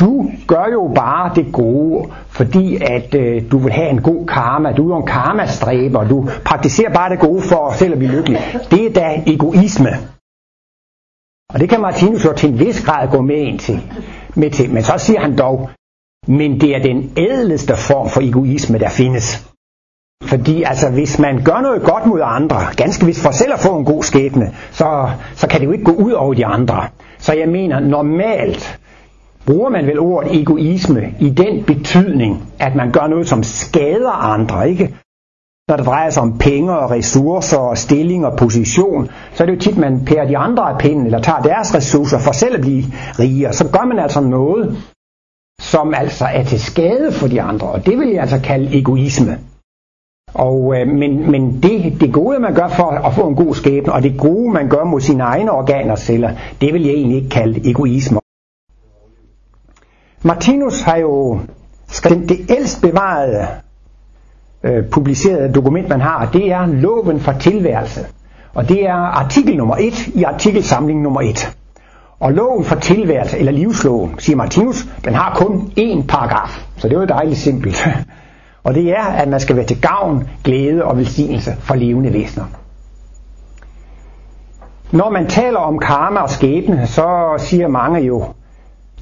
du 0.00 0.30
gør 0.46 0.64
jo 0.72 0.92
bare 0.94 1.34
det 1.34 1.52
gode, 1.52 2.10
fordi 2.28 2.76
at 2.76 3.14
øh, 3.14 3.50
du 3.50 3.58
vil 3.58 3.72
have 3.72 3.90
en 3.90 4.02
god 4.02 4.26
karma. 4.26 4.72
Du 4.72 4.90
er 4.90 4.94
jo 4.94 5.00
en 5.00 5.06
karmastræber. 5.06 6.08
Du 6.08 6.28
praktiserer 6.44 6.92
bare 6.92 7.10
det 7.10 7.18
gode 7.18 7.42
for 7.42 7.72
selv 7.72 7.92
at 7.92 7.98
blive 7.98 8.12
lykkelig. 8.12 8.40
Det 8.70 8.86
er 8.86 8.92
da 8.92 9.22
egoisme. 9.26 9.90
Og 11.54 11.60
det 11.60 11.68
kan 11.68 11.80
Martinus 11.80 12.24
jo 12.24 12.32
til 12.32 12.52
en 12.52 12.58
vis 12.58 12.84
grad 12.84 13.08
gå 13.08 13.20
med 13.20 13.36
ind 13.36 13.58
til. 13.58 13.80
Med 14.34 14.50
til. 14.50 14.70
Men 14.70 14.82
så 14.82 14.94
siger 14.98 15.20
han 15.20 15.38
dog, 15.38 15.70
men 16.26 16.60
det 16.60 16.76
er 16.76 16.82
den 16.82 17.12
ædleste 17.16 17.76
form 17.76 18.08
for 18.08 18.20
egoisme, 18.20 18.78
der 18.78 18.88
findes. 18.88 19.54
Fordi 20.22 20.62
altså, 20.62 20.90
hvis 20.90 21.18
man 21.18 21.44
gør 21.44 21.60
noget 21.60 21.82
godt 21.82 22.06
mod 22.06 22.20
andre, 22.24 22.60
ganske 22.76 23.06
vist 23.06 23.22
for 23.22 23.30
selv 23.30 23.52
at 23.52 23.60
få 23.60 23.78
en 23.78 23.84
god 23.84 24.02
skæbne, 24.02 24.54
så, 24.70 25.10
så 25.34 25.48
kan 25.48 25.60
det 25.60 25.66
jo 25.66 25.72
ikke 25.72 25.84
gå 25.84 25.92
ud 25.92 26.12
over 26.12 26.34
de 26.34 26.46
andre. 26.46 26.88
Så 27.18 27.32
jeg 27.32 27.48
mener, 27.48 27.80
normalt 27.80 28.80
bruger 29.46 29.70
man 29.70 29.86
vel 29.86 29.98
ordet 29.98 30.40
egoisme 30.40 31.14
i 31.20 31.30
den 31.30 31.64
betydning, 31.64 32.52
at 32.58 32.74
man 32.74 32.92
gør 32.92 33.06
noget, 33.06 33.28
som 33.28 33.42
skader 33.42 34.10
andre, 34.10 34.70
ikke? 34.70 34.94
Når 35.68 35.76
det 35.76 35.86
drejer 35.86 36.10
sig 36.10 36.22
om 36.22 36.38
penge 36.38 36.78
og 36.78 36.90
ressourcer 36.90 37.58
og 37.58 37.78
stilling 37.78 38.26
og 38.26 38.38
position, 38.38 39.08
så 39.32 39.42
er 39.42 39.46
det 39.46 39.54
jo 39.54 39.60
tit, 39.60 39.76
man 39.78 40.04
pærer 40.04 40.26
de 40.26 40.38
andre 40.38 40.62
af 40.62 40.78
pinden, 40.78 41.06
eller 41.06 41.20
tager 41.20 41.42
deres 41.42 41.74
ressourcer 41.74 42.18
for 42.18 42.32
selv 42.32 42.54
at 42.54 42.60
blive 42.60 42.84
rigere. 43.18 43.52
Så 43.52 43.68
gør 43.72 43.84
man 43.84 43.98
altså 43.98 44.20
noget, 44.20 44.76
som 45.60 45.94
altså 45.94 46.24
er 46.24 46.44
til 46.44 46.60
skade 46.60 47.12
for 47.12 47.28
de 47.28 47.42
andre, 47.42 47.66
og 47.66 47.86
det 47.86 47.98
vil 47.98 48.08
jeg 48.08 48.20
altså 48.20 48.40
kalde 48.44 48.78
egoisme. 48.78 49.38
Og, 50.34 50.74
øh, 50.76 50.88
men 50.88 51.30
men 51.30 51.62
det, 51.62 52.00
det 52.00 52.12
gode, 52.12 52.38
man 52.38 52.54
gør 52.54 52.68
for 52.68 52.90
at 52.90 53.14
få 53.14 53.28
en 53.28 53.34
god 53.34 53.54
skæbne, 53.54 53.92
og 53.92 54.02
det 54.02 54.18
gode, 54.18 54.52
man 54.52 54.68
gør 54.68 54.84
mod 54.84 55.00
sine 55.00 55.22
egne 55.22 55.50
organer 55.50 55.92
og 55.92 55.98
celler, 55.98 56.30
det 56.60 56.74
vil 56.74 56.82
jeg 56.82 56.94
egentlig 56.94 57.16
ikke 57.16 57.28
kalde 57.28 57.70
egoisme. 57.70 58.20
Martinus 60.26 60.82
har 60.82 60.96
jo 60.96 61.40
skrevet 61.88 62.28
det 62.28 62.50
ældst 62.50 62.82
bevarede 62.82 63.46
øh, 64.62 64.90
publicerede 64.90 65.52
dokument, 65.52 65.88
man 65.88 66.00
har, 66.00 66.30
det 66.32 66.52
er 66.52 66.66
loven 66.66 67.20
for 67.20 67.32
tilværelse. 67.32 68.06
Og 68.54 68.68
det 68.68 68.86
er 68.86 68.94
artikel 68.94 69.56
nummer 69.56 69.76
1 69.76 70.08
i 70.14 70.22
artikelsamling 70.22 71.02
nummer 71.02 71.20
1. 71.20 71.56
Og 72.20 72.32
loven 72.32 72.64
for 72.64 72.74
tilværelse, 72.74 73.38
eller 73.38 73.52
livsloven, 73.52 74.14
siger 74.18 74.36
Martinus, 74.36 74.86
den 75.04 75.14
har 75.14 75.34
kun 75.34 75.72
én 75.78 76.06
paragraf. 76.06 76.66
Så 76.76 76.88
det 76.88 76.96
er 76.96 77.00
jo 77.00 77.06
dejligt 77.06 77.38
simpelt. 77.38 77.88
Og 78.64 78.74
det 78.74 78.90
er, 78.90 79.04
at 79.04 79.28
man 79.28 79.40
skal 79.40 79.56
være 79.56 79.66
til 79.66 79.80
gavn, 79.80 80.28
glæde 80.44 80.84
og 80.84 80.96
velsignelse 80.96 81.56
for 81.60 81.74
levende 81.74 82.12
væsener. 82.12 82.44
Når 84.92 85.10
man 85.10 85.26
taler 85.26 85.58
om 85.58 85.78
karma 85.78 86.20
og 86.20 86.30
skæbne, 86.30 86.86
så 86.86 87.34
siger 87.38 87.68
mange 87.68 88.00
jo, 88.00 88.24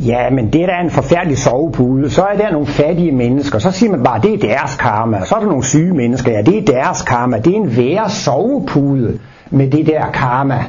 ja, 0.01 0.31
men 0.31 0.53
det 0.53 0.69
der 0.69 0.75
er 0.75 0.81
en 0.81 0.91
forfærdelig 0.91 1.39
sovepude, 1.39 2.11
så 2.11 2.23
er 2.23 2.37
der 2.37 2.51
nogle 2.51 2.67
fattige 2.67 3.13
mennesker, 3.13 3.59
så 3.59 3.71
siger 3.71 3.91
man 3.91 4.03
bare, 4.03 4.21
det 4.21 4.35
er 4.35 4.39
deres 4.39 4.77
karma, 4.77 5.25
så 5.25 5.35
er 5.35 5.41
der 5.41 5.47
nogle 5.47 5.65
syge 5.65 5.95
mennesker, 5.95 6.33
ja, 6.33 6.43
det 6.43 6.59
er 6.59 6.65
deres 6.75 7.03
karma, 7.03 7.39
det 7.39 7.53
er 7.53 7.57
en 7.57 7.77
værre 7.77 8.11
sovepude 8.11 9.21
med 9.51 9.71
det 9.71 9.87
der 9.87 10.11
karma. 10.11 10.65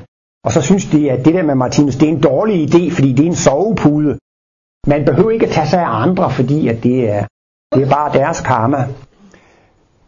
Og 0.46 0.52
så 0.52 0.62
synes 0.62 0.86
de, 0.86 1.12
at 1.12 1.26
det 1.26 1.34
der 1.34 1.44
med 1.44 1.56
Martinus, 1.56 1.96
det 1.96 2.10
er 2.10 2.14
en 2.14 2.22
dårlig 2.22 2.76
idé, 2.76 2.96
fordi 2.96 3.12
det 3.14 3.24
er 3.24 3.30
en 3.30 3.36
sovepude. 3.36 4.18
Man 4.88 5.06
behøver 5.06 5.32
ikke 5.32 5.46
at 5.46 5.52
tage 5.52 5.68
sig 5.68 5.82
af 5.82 6.02
andre, 6.02 6.30
fordi 6.30 6.68
at 6.68 6.84
det 6.84 7.10
er, 7.10 7.26
det 7.76 7.84
er 7.84 7.90
bare 7.90 8.14
deres 8.14 8.42
karma. 8.42 8.88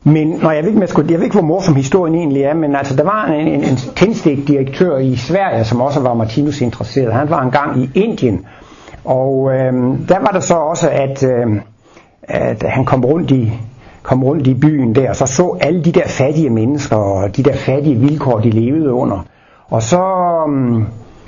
Men 0.03 0.27
når 0.27 0.51
jeg 0.51 0.63
ved 0.63 0.69
ikke, 0.69 0.81
jeg, 0.81 1.12
jeg 1.12 1.19
ved 1.19 1.24
ikke, 1.24 1.36
hvor 1.36 1.48
morsom 1.48 1.75
historien 1.75 2.15
egentlig 2.15 2.41
er, 2.41 2.53
men 2.53 2.75
altså, 2.75 2.95
der 2.95 3.03
var 3.03 3.25
en, 3.25 3.48
en, 3.48 3.63
en 3.63 3.77
tændstikdirektør 3.95 4.98
i 4.98 5.15
Sverige, 5.15 5.63
som 5.63 5.81
også 5.81 6.00
var 6.00 6.13
Martinus 6.13 6.62
interesseret. 6.62 7.13
Han 7.13 7.29
var 7.29 7.41
engang 7.41 7.84
i 7.84 7.89
Indien, 7.95 8.45
og 9.05 9.51
øh, 9.53 9.74
der 10.09 10.19
var 10.19 10.31
der 10.33 10.39
så 10.39 10.55
også, 10.55 10.89
at, 10.89 11.24
øh, 11.24 11.62
at 12.24 12.63
han 12.63 12.85
kom 12.85 13.05
rundt 13.05 13.31
i 13.31 13.53
kom 14.05 14.24
rundt 14.24 14.47
i 14.47 14.53
byen 14.53 14.95
der, 14.95 15.09
og 15.09 15.15
så 15.15 15.25
så 15.25 15.57
alle 15.62 15.83
de 15.83 15.91
der 15.91 16.07
fattige 16.07 16.50
mennesker, 16.50 16.95
og 16.95 17.38
de 17.38 17.43
der 17.43 17.55
fattige 17.55 17.95
vilkår, 17.95 18.39
de 18.39 18.50
levede 18.50 18.93
under. 18.93 19.25
Og 19.69 19.83
så 19.83 20.01
um, 20.45 20.88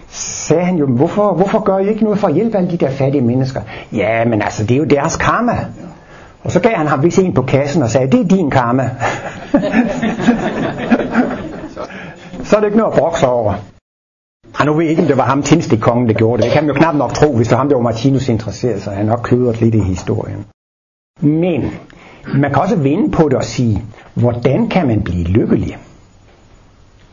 sagde 0.09 0.63
han 0.63 0.75
jo, 0.75 0.85
hvorfor, 0.85 1.33
hvorfor 1.33 1.59
gør 1.59 1.77
I 1.77 1.89
ikke 1.89 2.03
noget 2.03 2.19
for 2.19 2.27
at 2.27 2.33
hjælpe 2.33 2.57
alle 2.57 2.71
de 2.71 2.77
der 2.77 2.89
fattige 2.89 3.21
mennesker? 3.21 3.61
Ja, 3.93 4.25
men 4.25 4.41
altså, 4.41 4.63
det 4.63 4.71
er 4.71 4.77
jo 4.77 4.83
deres 4.83 5.17
karma. 5.17 5.57
Og 6.43 6.51
så 6.51 6.59
gav 6.59 6.71
han 6.71 6.87
ham 6.87 7.03
vist 7.03 7.19
en 7.19 7.33
på 7.33 7.41
kassen 7.41 7.83
og 7.83 7.89
sagde, 7.89 8.11
det 8.11 8.19
er 8.19 8.27
din 8.27 8.49
karma. 8.49 8.89
så 12.43 12.55
er 12.55 12.59
det 12.59 12.67
ikke 12.67 12.77
noget 12.77 12.93
at 12.93 12.99
brokse 12.99 13.27
over. 13.27 13.53
Og 14.59 14.65
nu 14.65 14.73
ved 14.73 14.81
jeg 14.81 14.89
ikke, 14.89 15.01
om 15.01 15.07
det 15.07 15.17
var 15.17 15.25
ham 15.25 15.43
kongen, 15.81 16.07
der 16.07 16.13
gjorde 16.13 16.37
det. 16.37 16.43
Det 16.43 16.53
kan 16.53 16.63
man 16.63 16.75
jo 16.75 16.79
knap 16.79 16.95
nok 16.95 17.13
tro, 17.13 17.35
hvis 17.35 17.47
det 17.47 17.51
var 17.51 17.57
ham, 17.57 17.69
der 17.69 17.75
var 17.75 17.83
Martinus 17.83 18.29
interesseret, 18.29 18.81
så 18.81 18.91
han 18.91 19.05
nok 19.05 19.19
kludret 19.23 19.61
lidt 19.61 19.75
i 19.75 19.79
historien. 19.79 20.45
Men 21.21 21.71
man 22.35 22.53
kan 22.53 22.61
også 22.61 22.75
vende 22.75 23.11
på 23.11 23.29
det 23.29 23.33
og 23.33 23.43
sige, 23.43 23.83
hvordan 24.13 24.69
kan 24.69 24.87
man 24.87 25.01
blive 25.01 25.23
lykkelig? 25.23 25.77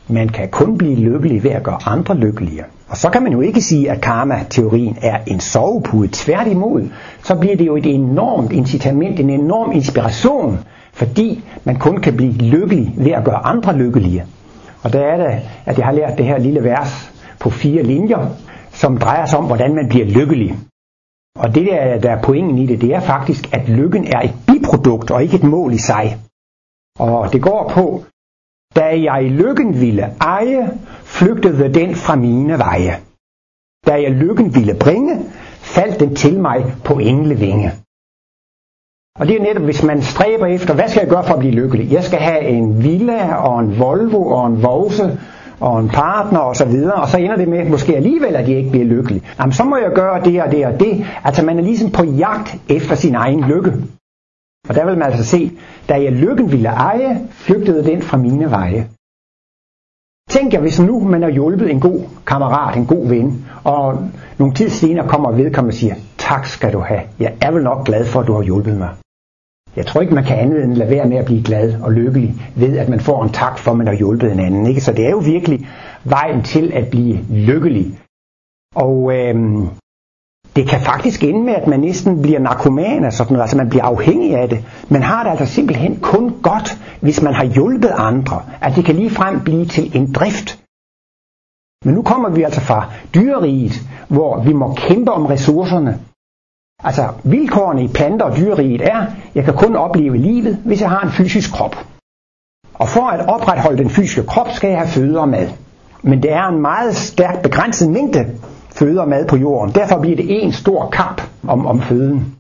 Man 0.09 0.29
kan 0.29 0.49
kun 0.49 0.79
blive 0.79 0.97
lykkelig 0.97 1.45
ved 1.45 1.51
at 1.51 1.63
gøre 1.63 1.79
andre 1.87 2.17
lykkelige. 2.17 2.65
Og 2.89 2.97
så 2.97 3.11
kan 3.11 3.23
man 3.23 3.33
jo 3.33 3.41
ikke 3.41 3.61
sige, 3.61 3.91
at 3.91 4.01
karma-teorien 4.01 4.97
er 5.03 5.19
en 5.27 5.41
sovepude. 5.41 6.09
Tværtimod, 6.13 6.89
så 7.23 7.35
bliver 7.35 7.57
det 7.57 7.67
jo 7.67 7.77
et 7.77 7.87
enormt 7.87 8.53
incitament, 8.53 9.21
en 9.21 9.31
enorm 9.31 9.73
inspiration, 9.73 10.59
fordi 10.93 11.45
man 11.65 11.77
kun 11.77 12.01
kan 12.01 12.17
blive 12.17 12.33
lykkelig 12.33 12.95
ved 12.97 13.13
at 13.13 13.25
gøre 13.25 13.47
andre 13.47 13.77
lykkelige. 13.77 14.25
Og 14.83 14.93
der 14.93 15.01
er 15.01 15.17
det, 15.17 15.41
at 15.67 15.79
jeg 15.79 15.87
har 15.87 15.93
lært 15.93 16.19
det 16.19 16.27
her 16.27 16.39
lille 16.39 16.65
vers 16.65 17.14
på 17.45 17.51
fire 17.51 17.83
linjer, 17.83 18.23
som 18.73 18.99
drejer 18.99 19.27
sig 19.27 19.39
om, 19.39 19.47
hvordan 19.47 19.75
man 19.75 19.89
bliver 19.89 20.07
lykkelig. 20.07 20.51
Og 21.43 21.55
det 21.55 21.67
der, 21.67 22.01
der 22.01 22.11
er 22.11 22.23
pointen 22.23 22.59
i 22.59 22.67
det, 22.67 22.81
det 22.81 22.95
er 22.95 23.01
faktisk, 23.01 23.55
at 23.55 23.69
lykken 23.69 24.05
er 24.07 24.21
et 24.21 24.35
biprodukt 24.47 25.11
og 25.11 25.23
ikke 25.23 25.37
et 25.37 25.45
mål 25.45 25.73
i 25.73 25.79
sig. 25.79 26.07
Og 26.99 27.33
det 27.33 27.43
går 27.43 27.63
på, 27.75 28.05
da 28.77 28.87
jeg 29.09 29.31
lykken 29.31 29.81
ville 29.81 30.05
eje, 30.21 30.79
flygtede 31.17 31.75
den 31.75 31.95
fra 31.95 32.17
mine 32.17 32.59
veje. 32.59 32.95
Da 33.87 33.93
jeg 34.03 34.11
lykken 34.11 34.55
ville 34.55 34.75
bringe, 34.85 35.15
faldt 35.77 36.01
den 36.01 36.17
til 36.17 36.41
mig 36.41 36.65
på 36.85 36.95
englevinge. 36.99 37.71
Og 39.19 39.27
det 39.27 39.37
er 39.37 39.43
netop, 39.43 39.63
hvis 39.63 39.83
man 39.83 40.03
stræber 40.03 40.47
efter, 40.47 40.75
hvad 40.75 40.89
skal 40.89 41.01
jeg 41.01 41.11
gøre 41.11 41.25
for 41.25 41.35
at 41.35 41.39
blive 41.39 41.55
lykkelig? 41.55 41.93
Jeg 41.93 42.05
skal 42.05 42.19
have 42.19 42.43
en 42.43 42.83
villa 42.83 43.35
og 43.35 43.61
en 43.61 43.79
Volvo 43.79 44.27
og 44.27 44.47
en 44.47 44.63
Vose 44.63 45.19
og 45.67 45.81
en 45.81 45.89
partner 45.89 46.39
og 46.39 46.57
så 46.57 46.65
videre, 46.65 46.95
og 46.95 47.09
så 47.09 47.19
ender 47.19 47.37
det 47.37 47.49
med, 47.49 47.69
måske 47.69 47.97
alligevel, 47.97 48.37
at 48.37 48.47
de 48.47 48.55
ikke 48.55 48.71
bliver 48.71 48.87
lykkelige. 48.87 49.23
Jamen, 49.39 49.53
så 49.53 49.65
må 49.65 49.77
jeg 49.77 49.93
gøre 49.95 50.25
det 50.25 50.43
og 50.43 50.51
det 50.51 50.67
og 50.67 50.81
det. 50.81 51.07
Altså, 51.25 51.45
man 51.45 51.59
er 51.59 51.63
ligesom 51.63 51.91
på 51.91 52.05
jagt 52.05 52.57
efter 52.69 52.95
sin 52.95 53.15
egen 53.15 53.41
lykke. 53.41 53.73
Og 54.69 54.75
der 54.75 54.85
vil 54.87 54.99
man 54.99 55.07
altså 55.07 55.25
se, 55.25 55.53
da 55.89 56.03
jeg 56.03 56.13
lykken 56.13 56.53
ville 56.53 56.69
eje, 56.69 57.29
flygtede 57.31 57.85
den 57.85 58.03
fra 58.03 58.17
mine 58.17 58.51
veje. 58.51 58.89
Tænk 60.31 60.53
jer, 60.53 60.61
hvis 60.61 60.81
nu 60.81 61.01
man 61.01 61.23
har 61.23 61.31
hjulpet 61.31 61.71
en 61.71 61.81
god 61.81 62.01
kammerat, 62.27 62.77
en 62.77 62.87
god 62.87 63.09
ven, 63.09 63.47
og 63.65 64.09
nogle 64.39 64.55
tid 64.55 64.69
senere 64.69 65.09
kommer 65.09 65.33
vedkommende 65.33 65.71
og 65.71 65.75
siger, 65.75 65.95
tak 66.19 66.47
skal 66.47 66.73
du 66.73 66.79
have, 66.79 67.01
jeg 67.19 67.35
er 67.41 67.51
vel 67.51 67.63
nok 67.63 67.87
glad 67.87 68.05
for, 68.05 68.21
at 68.21 68.27
du 68.27 68.33
har 68.33 68.43
hjulpet 68.43 68.79
mig. 68.79 68.89
Jeg 69.77 69.87
tror 69.87 70.01
ikke, 70.01 70.15
man 70.15 70.25
kan 70.25 70.39
andet 70.39 70.65
end 70.65 70.75
lade 70.75 70.91
være 70.91 71.09
med 71.09 71.17
at 71.17 71.25
blive 71.25 71.43
glad 71.43 71.81
og 71.81 71.93
lykkelig 71.93 72.35
ved, 72.57 72.79
at 72.79 72.89
man 72.89 73.01
får 73.01 73.23
en 73.23 73.31
tak 73.31 73.59
for, 73.59 73.71
at 73.71 73.77
man 73.77 73.87
har 73.87 73.95
hjulpet 73.95 74.33
en 74.33 74.41
anden. 74.41 74.67
Ikke? 74.67 74.81
Så 74.81 74.93
det 74.93 75.07
er 75.07 75.11
jo 75.11 75.19
virkelig 75.19 75.67
vejen 76.05 76.43
til 76.43 76.73
at 76.75 76.89
blive 76.89 77.19
lykkelig. 77.31 77.99
Og 78.75 79.13
øhm, 79.17 79.69
det 80.57 80.69
kan 80.69 80.81
faktisk 80.81 81.25
ende 81.25 81.41
med, 81.41 81.55
at 81.55 81.67
man 81.67 81.81
næsten 81.81 82.23
bliver 82.23 82.39
narkoman, 82.39 83.05
og 83.05 83.13
sådan 83.13 83.33
noget, 83.33 83.43
altså 83.43 83.57
man 83.57 83.69
bliver 83.69 83.85
afhængig 83.85 84.37
af 84.37 84.49
det. 84.49 84.65
Man 84.89 85.03
har 85.03 85.23
det 85.23 85.31
altså 85.31 85.55
simpelthen 85.55 86.01
kun 86.01 86.35
godt, 86.43 86.79
hvis 87.01 87.23
man 87.23 87.35
har 87.35 87.45
hjulpet 87.45 87.93
andre, 87.97 88.43
at 88.61 88.77
det 88.77 88.85
kan 88.85 88.97
ligefrem 88.97 89.41
blive 89.41 89.67
til 89.67 89.97
en 89.97 90.13
drift. 90.13 90.61
Men 91.85 91.95
nu 91.95 92.03
kommer 92.03 92.29
vi 92.29 92.43
altså 92.43 92.61
fra 92.61 92.93
dyreriget, 93.15 93.73
hvor 94.09 94.43
vi 94.43 94.53
må 94.53 94.75
kæmpe 94.75 95.13
om 95.13 95.27
ressourcerne. 95.27 96.01
Altså 96.85 97.09
vilkårene 97.25 97.85
i 97.85 97.89
planter 97.89 98.27
og 98.27 98.37
dyreriget 98.37 98.81
er, 98.83 99.07
jeg 99.35 99.45
kan 99.45 99.55
kun 99.55 99.77
opleve 99.77 100.17
livet, 100.17 100.59
hvis 100.65 100.81
jeg 100.81 100.91
har 100.91 101.01
en 101.01 101.11
fysisk 101.11 101.53
krop. 101.53 101.77
Og 102.75 102.89
for 102.89 103.07
at 103.07 103.29
opretholde 103.29 103.79
den 103.79 103.91
fysiske 103.91 104.23
krop, 104.23 104.51
skal 104.53 104.69
jeg 104.69 104.79
have 104.79 104.89
føde 104.89 105.21
og 105.21 105.29
mad. 105.29 105.49
Men 106.03 106.23
det 106.23 106.33
er 106.33 106.49
en 106.49 106.61
meget 106.61 106.97
stærkt 106.97 107.43
begrænset 107.43 107.91
mængde 107.91 108.27
føde 108.75 109.01
og 109.01 109.09
mad 109.09 109.27
på 109.27 109.37
jorden. 109.37 109.75
Derfor 109.75 110.01
bliver 110.01 110.17
det 110.17 110.45
en 110.45 110.53
stor 110.53 110.89
kamp 110.91 111.23
om, 111.49 111.67
om 111.67 111.83
føden. 111.83 112.35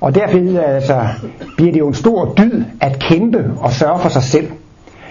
Og 0.00 0.14
derfor 0.14 0.60
altså, 0.60 1.06
bliver 1.56 1.72
det 1.72 1.78
jo 1.78 1.88
en 1.88 1.94
stor 1.94 2.34
dyd 2.34 2.64
at 2.80 2.98
kæmpe 2.98 3.52
og 3.60 3.72
sørge 3.72 3.98
for 4.00 4.08
sig 4.08 4.22
selv. 4.22 4.48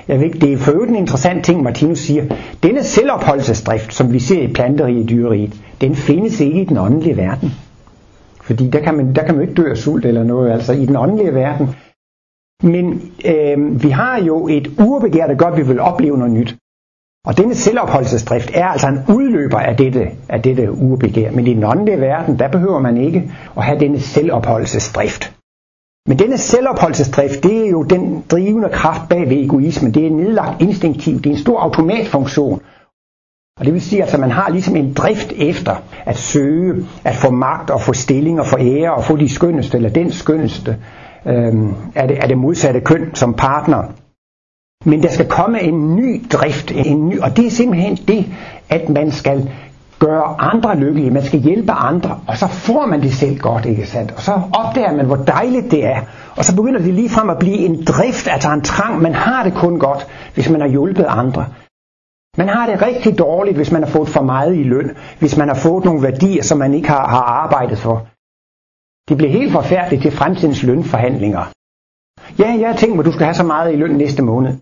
Jeg 0.08 0.20
ved, 0.20 0.30
det 0.30 0.54
er 0.54 0.58
for 0.58 0.72
øvrigt 0.72 0.90
en 0.90 0.98
interessant 0.98 1.46
ting, 1.46 1.64
Martinus 1.64 2.00
siger. 2.00 2.24
Denne 2.64 2.84
selvopholdelsesdrift, 2.84 3.94
som 3.94 4.14
vi 4.14 4.20
ser 4.20 4.42
i 4.42 4.54
planteriget 4.54 5.04
og 5.04 5.10
dyreriget, 5.10 5.54
den 5.82 5.96
findes 5.96 6.40
ikke 6.40 6.62
i 6.62 6.66
den 6.66 6.78
åndelige 6.78 7.18
verden. 7.18 7.54
Fordi 8.48 8.70
der 8.70 8.80
kan, 8.80 8.98
man, 8.98 9.16
der 9.16 9.24
kan 9.26 9.36
man 9.36 9.48
ikke 9.48 9.62
dø 9.62 9.70
af 9.70 9.78
sult 9.78 10.06
eller 10.06 10.24
noget, 10.24 10.52
altså 10.52 10.74
i 10.74 10.86
den 10.86 10.96
åndelige 10.96 11.34
verden. 11.34 11.68
Men 12.64 13.12
øh, 13.26 13.84
vi 13.84 13.90
har 13.90 14.22
jo 14.22 14.48
et 14.48 14.68
urbegær, 14.80 15.28
der 15.28 15.36
gør, 15.36 15.46
at 15.46 15.58
vi 15.58 15.68
vil 15.68 15.80
opleve 15.80 16.18
noget 16.18 16.34
nyt. 16.34 16.58
Og 17.26 17.38
denne 17.38 17.56
selvopholdelsesdrift 17.56 18.52
er 18.54 18.66
altså 18.66 18.88
en 18.88 19.16
udløber 19.16 19.60
af 19.60 19.78
dette, 19.78 20.10
af 20.30 20.42
dette 20.42 20.72
urbegær. 20.72 21.32
Men 21.32 21.48
i 21.48 21.54
den 21.54 21.64
åndelige 21.64 22.02
verden, 22.02 22.40
der 22.40 22.48
behøver 22.48 22.80
man 22.80 22.98
ikke 22.98 23.32
at 23.58 23.64
have 23.64 23.80
denne 23.80 24.00
selvopholdelsesdrift. 24.00 25.34
Men 26.08 26.20
denne 26.20 26.38
selvopholdelsesdrift, 26.38 27.44
det 27.44 27.66
er 27.66 27.70
jo 27.70 27.84
den 27.84 28.24
drivende 28.32 28.70
kraft 28.70 29.10
bag 29.10 29.30
ved 29.30 29.38
egoismen. 29.38 29.94
Det 29.94 30.08
er 30.08 30.12
nedlagt 30.12 30.62
instinktivt. 30.62 31.24
Det 31.24 31.30
er 31.30 31.34
en 31.34 31.42
stor 31.42 31.60
automatfunktion. 31.60 32.62
Og 33.58 33.66
det 33.66 33.74
vil 33.74 33.82
sige, 33.82 34.00
at 34.00 34.04
altså, 34.04 34.18
man 34.18 34.32
har 34.32 34.50
ligesom 34.50 34.76
en 34.76 34.94
drift 34.94 35.34
efter 35.36 35.76
at 36.06 36.18
søge, 36.18 36.86
at 37.04 37.16
få 37.16 37.32
magt 37.32 37.70
og 37.70 37.82
få 37.82 37.94
stilling 37.94 38.40
og 38.40 38.46
få 38.46 38.58
ære 38.60 38.94
og 38.94 39.04
få 39.04 39.16
de 39.16 39.30
skønneste, 39.30 39.78
eller 39.78 39.90
den 39.90 40.12
skønneste 40.12 40.78
øhm, 41.26 41.74
af, 41.96 42.08
det, 42.08 42.16
af 42.16 42.28
det 42.28 42.38
modsatte 42.38 42.80
køn 42.80 43.16
som 43.16 43.34
partner. 43.34 43.84
Men 44.86 45.04
der 45.04 45.10
skal 45.10 45.28
komme 45.28 45.62
en 45.62 45.96
ny 45.96 46.24
drift, 46.32 46.72
en 46.72 47.10
ny, 47.10 47.20
og 47.20 47.38
det 47.38 47.46
er 47.46 47.52
simpelthen 47.52 47.96
det, 47.96 48.26
at 48.70 48.90
man 48.90 49.12
skal 49.12 49.50
gøre 50.00 50.42
andre 50.42 50.78
lykkelige, 50.78 51.12
man 51.12 51.24
skal 51.24 51.40
hjælpe 51.40 51.72
andre, 51.72 52.20
og 52.28 52.38
så 52.38 52.48
får 52.48 52.86
man 52.86 53.02
det 53.02 53.14
selv 53.14 53.38
godt, 53.40 53.66
ikke 53.66 53.88
sandt? 53.88 54.12
Og 54.12 54.22
så 54.22 54.42
opdager 54.54 54.96
man, 54.96 55.06
hvor 55.06 55.16
dejligt 55.16 55.72
det 55.72 55.86
er, 55.86 56.00
og 56.36 56.46
så 56.46 56.56
begynder 56.56 56.80
det 56.80 56.94
lige 56.94 57.10
frem 57.10 57.30
at 57.30 57.40
blive 57.40 57.58
en 57.58 57.84
drift, 57.84 58.28
altså 58.28 58.52
en 58.52 58.62
trang, 58.62 59.02
man 59.02 59.14
har 59.14 59.44
det 59.44 59.54
kun 59.54 59.80
godt, 59.80 60.08
hvis 60.34 60.50
man 60.50 60.62
har 60.62 60.68
hjulpet 60.68 61.06
andre. 61.10 61.46
Man 62.38 62.50
har 62.50 62.66
det 62.70 62.82
rigtig 62.82 63.20
dårligt, 63.20 63.58
hvis 63.58 63.72
man 63.72 63.84
har 63.84 63.90
fået 63.90 64.10
for 64.10 64.22
meget 64.22 64.56
i 64.56 64.64
løn, 64.64 64.98
hvis 65.20 65.38
man 65.38 65.48
har 65.48 65.56
fået 65.56 65.86
nogle 65.86 66.04
værdier, 66.04 66.44
som 66.44 66.58
man 66.58 66.74
ikke 66.74 66.90
har, 66.90 67.08
har 67.08 67.24
arbejdet 67.44 67.78
for. 67.78 68.08
Det 69.10 69.18
bliver 69.18 69.32
helt 69.32 69.52
forfærdeligt 69.52 70.02
til 70.02 70.12
fremtidens 70.12 70.64
lønforhandlinger. 70.64 71.44
Ja, 72.40 72.58
jeg 72.60 72.76
tænker 72.78 72.96
mig, 72.96 73.04
at 73.04 73.06
du 73.06 73.12
skal 73.12 73.26
have 73.26 73.34
så 73.34 73.44
meget 73.44 73.74
i 73.74 73.76
løn 73.76 73.96
næste 73.96 74.24
måned. 74.24 74.54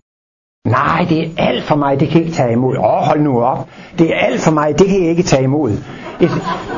Nej, 0.66 1.06
det 1.08 1.18
er 1.22 1.30
alt 1.36 1.64
for 1.64 1.76
mig, 1.76 2.00
det 2.00 2.08
kan 2.08 2.16
jeg 2.18 2.26
ikke 2.26 2.36
tage 2.36 2.52
imod. 2.52 2.76
Åh, 2.76 2.84
oh, 2.84 3.02
hold 3.08 3.20
nu 3.20 3.42
op. 3.42 3.68
Det 3.98 4.06
er 4.10 4.18
alt 4.18 4.40
for 4.40 4.50
mig, 4.50 4.78
det 4.78 4.86
kan 4.88 5.00
jeg 5.00 5.10
ikke 5.10 5.22
tage 5.22 5.42
imod. 5.42 5.70
Et, 6.20 6.30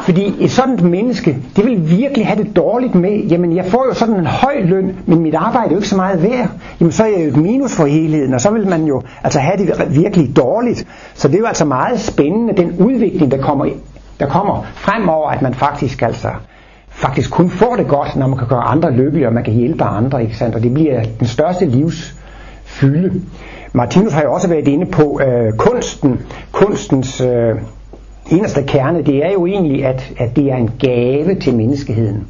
fordi 0.02 0.34
et 0.40 0.50
sådan 0.50 0.78
menneske, 0.82 1.36
det 1.56 1.64
vil 1.64 1.90
virkelig 1.90 2.26
have 2.26 2.44
det 2.44 2.56
dårligt 2.56 2.94
med, 2.94 3.10
jamen 3.10 3.56
jeg 3.56 3.64
får 3.64 3.86
jo 3.88 3.94
sådan 3.94 4.14
en 4.14 4.26
høj 4.26 4.60
løn, 4.60 4.96
men 5.06 5.20
mit 5.20 5.34
arbejde 5.34 5.66
er 5.66 5.70
jo 5.70 5.76
ikke 5.76 5.88
så 5.88 5.96
meget 5.96 6.22
værd. 6.22 6.48
Jamen 6.80 6.92
så 6.92 7.04
er 7.04 7.08
jeg 7.08 7.20
jo 7.20 7.28
et 7.28 7.36
minus 7.36 7.76
for 7.76 7.86
helheden, 7.86 8.34
og 8.34 8.40
så 8.40 8.50
vil 8.50 8.68
man 8.68 8.84
jo 8.84 9.02
altså 9.24 9.38
have 9.38 9.58
det 9.58 9.94
virkelig 10.02 10.36
dårligt. 10.36 10.86
Så 11.14 11.28
det 11.28 11.34
er 11.34 11.38
jo 11.38 11.46
altså 11.46 11.64
meget 11.64 12.00
spændende, 12.00 12.56
den 12.56 12.76
udvikling, 12.78 13.30
der 13.30 13.38
kommer, 13.38 13.66
der 14.20 14.26
kommer 14.26 14.62
fremover, 14.74 15.30
at 15.30 15.42
man 15.42 15.54
faktisk 15.54 16.02
altså 16.02 16.28
faktisk 16.88 17.30
kun 17.30 17.50
får 17.50 17.76
det 17.76 17.88
godt, 17.88 18.16
når 18.16 18.26
man 18.26 18.38
kan 18.38 18.48
gøre 18.48 18.62
andre 18.62 18.90
lykkelige, 18.92 19.26
og 19.26 19.32
man 19.32 19.44
kan 19.44 19.54
hjælpe 19.54 19.84
andre, 19.84 20.22
ikke 20.22 20.36
sandt? 20.36 20.54
Og 20.54 20.62
det 20.62 20.74
bliver 20.74 21.02
den 21.18 21.26
største 21.26 21.66
livsfylde. 21.66 23.20
Martinus 23.72 24.12
har 24.12 24.22
jo 24.22 24.32
også 24.32 24.48
været 24.48 24.68
inde 24.68 24.86
på 24.86 25.20
øh, 25.26 25.52
kunsten, 25.52 26.20
kunstens 26.52 27.20
øh, 27.20 27.54
eneste 28.32 28.62
kerne, 28.62 29.02
det 29.02 29.26
er 29.26 29.32
jo 29.32 29.46
egentlig, 29.46 29.84
at, 29.86 30.12
at 30.18 30.36
det 30.36 30.52
er 30.52 30.56
en 30.56 30.70
gave 30.78 31.34
til 31.34 31.56
menneskeheden. 31.56 32.26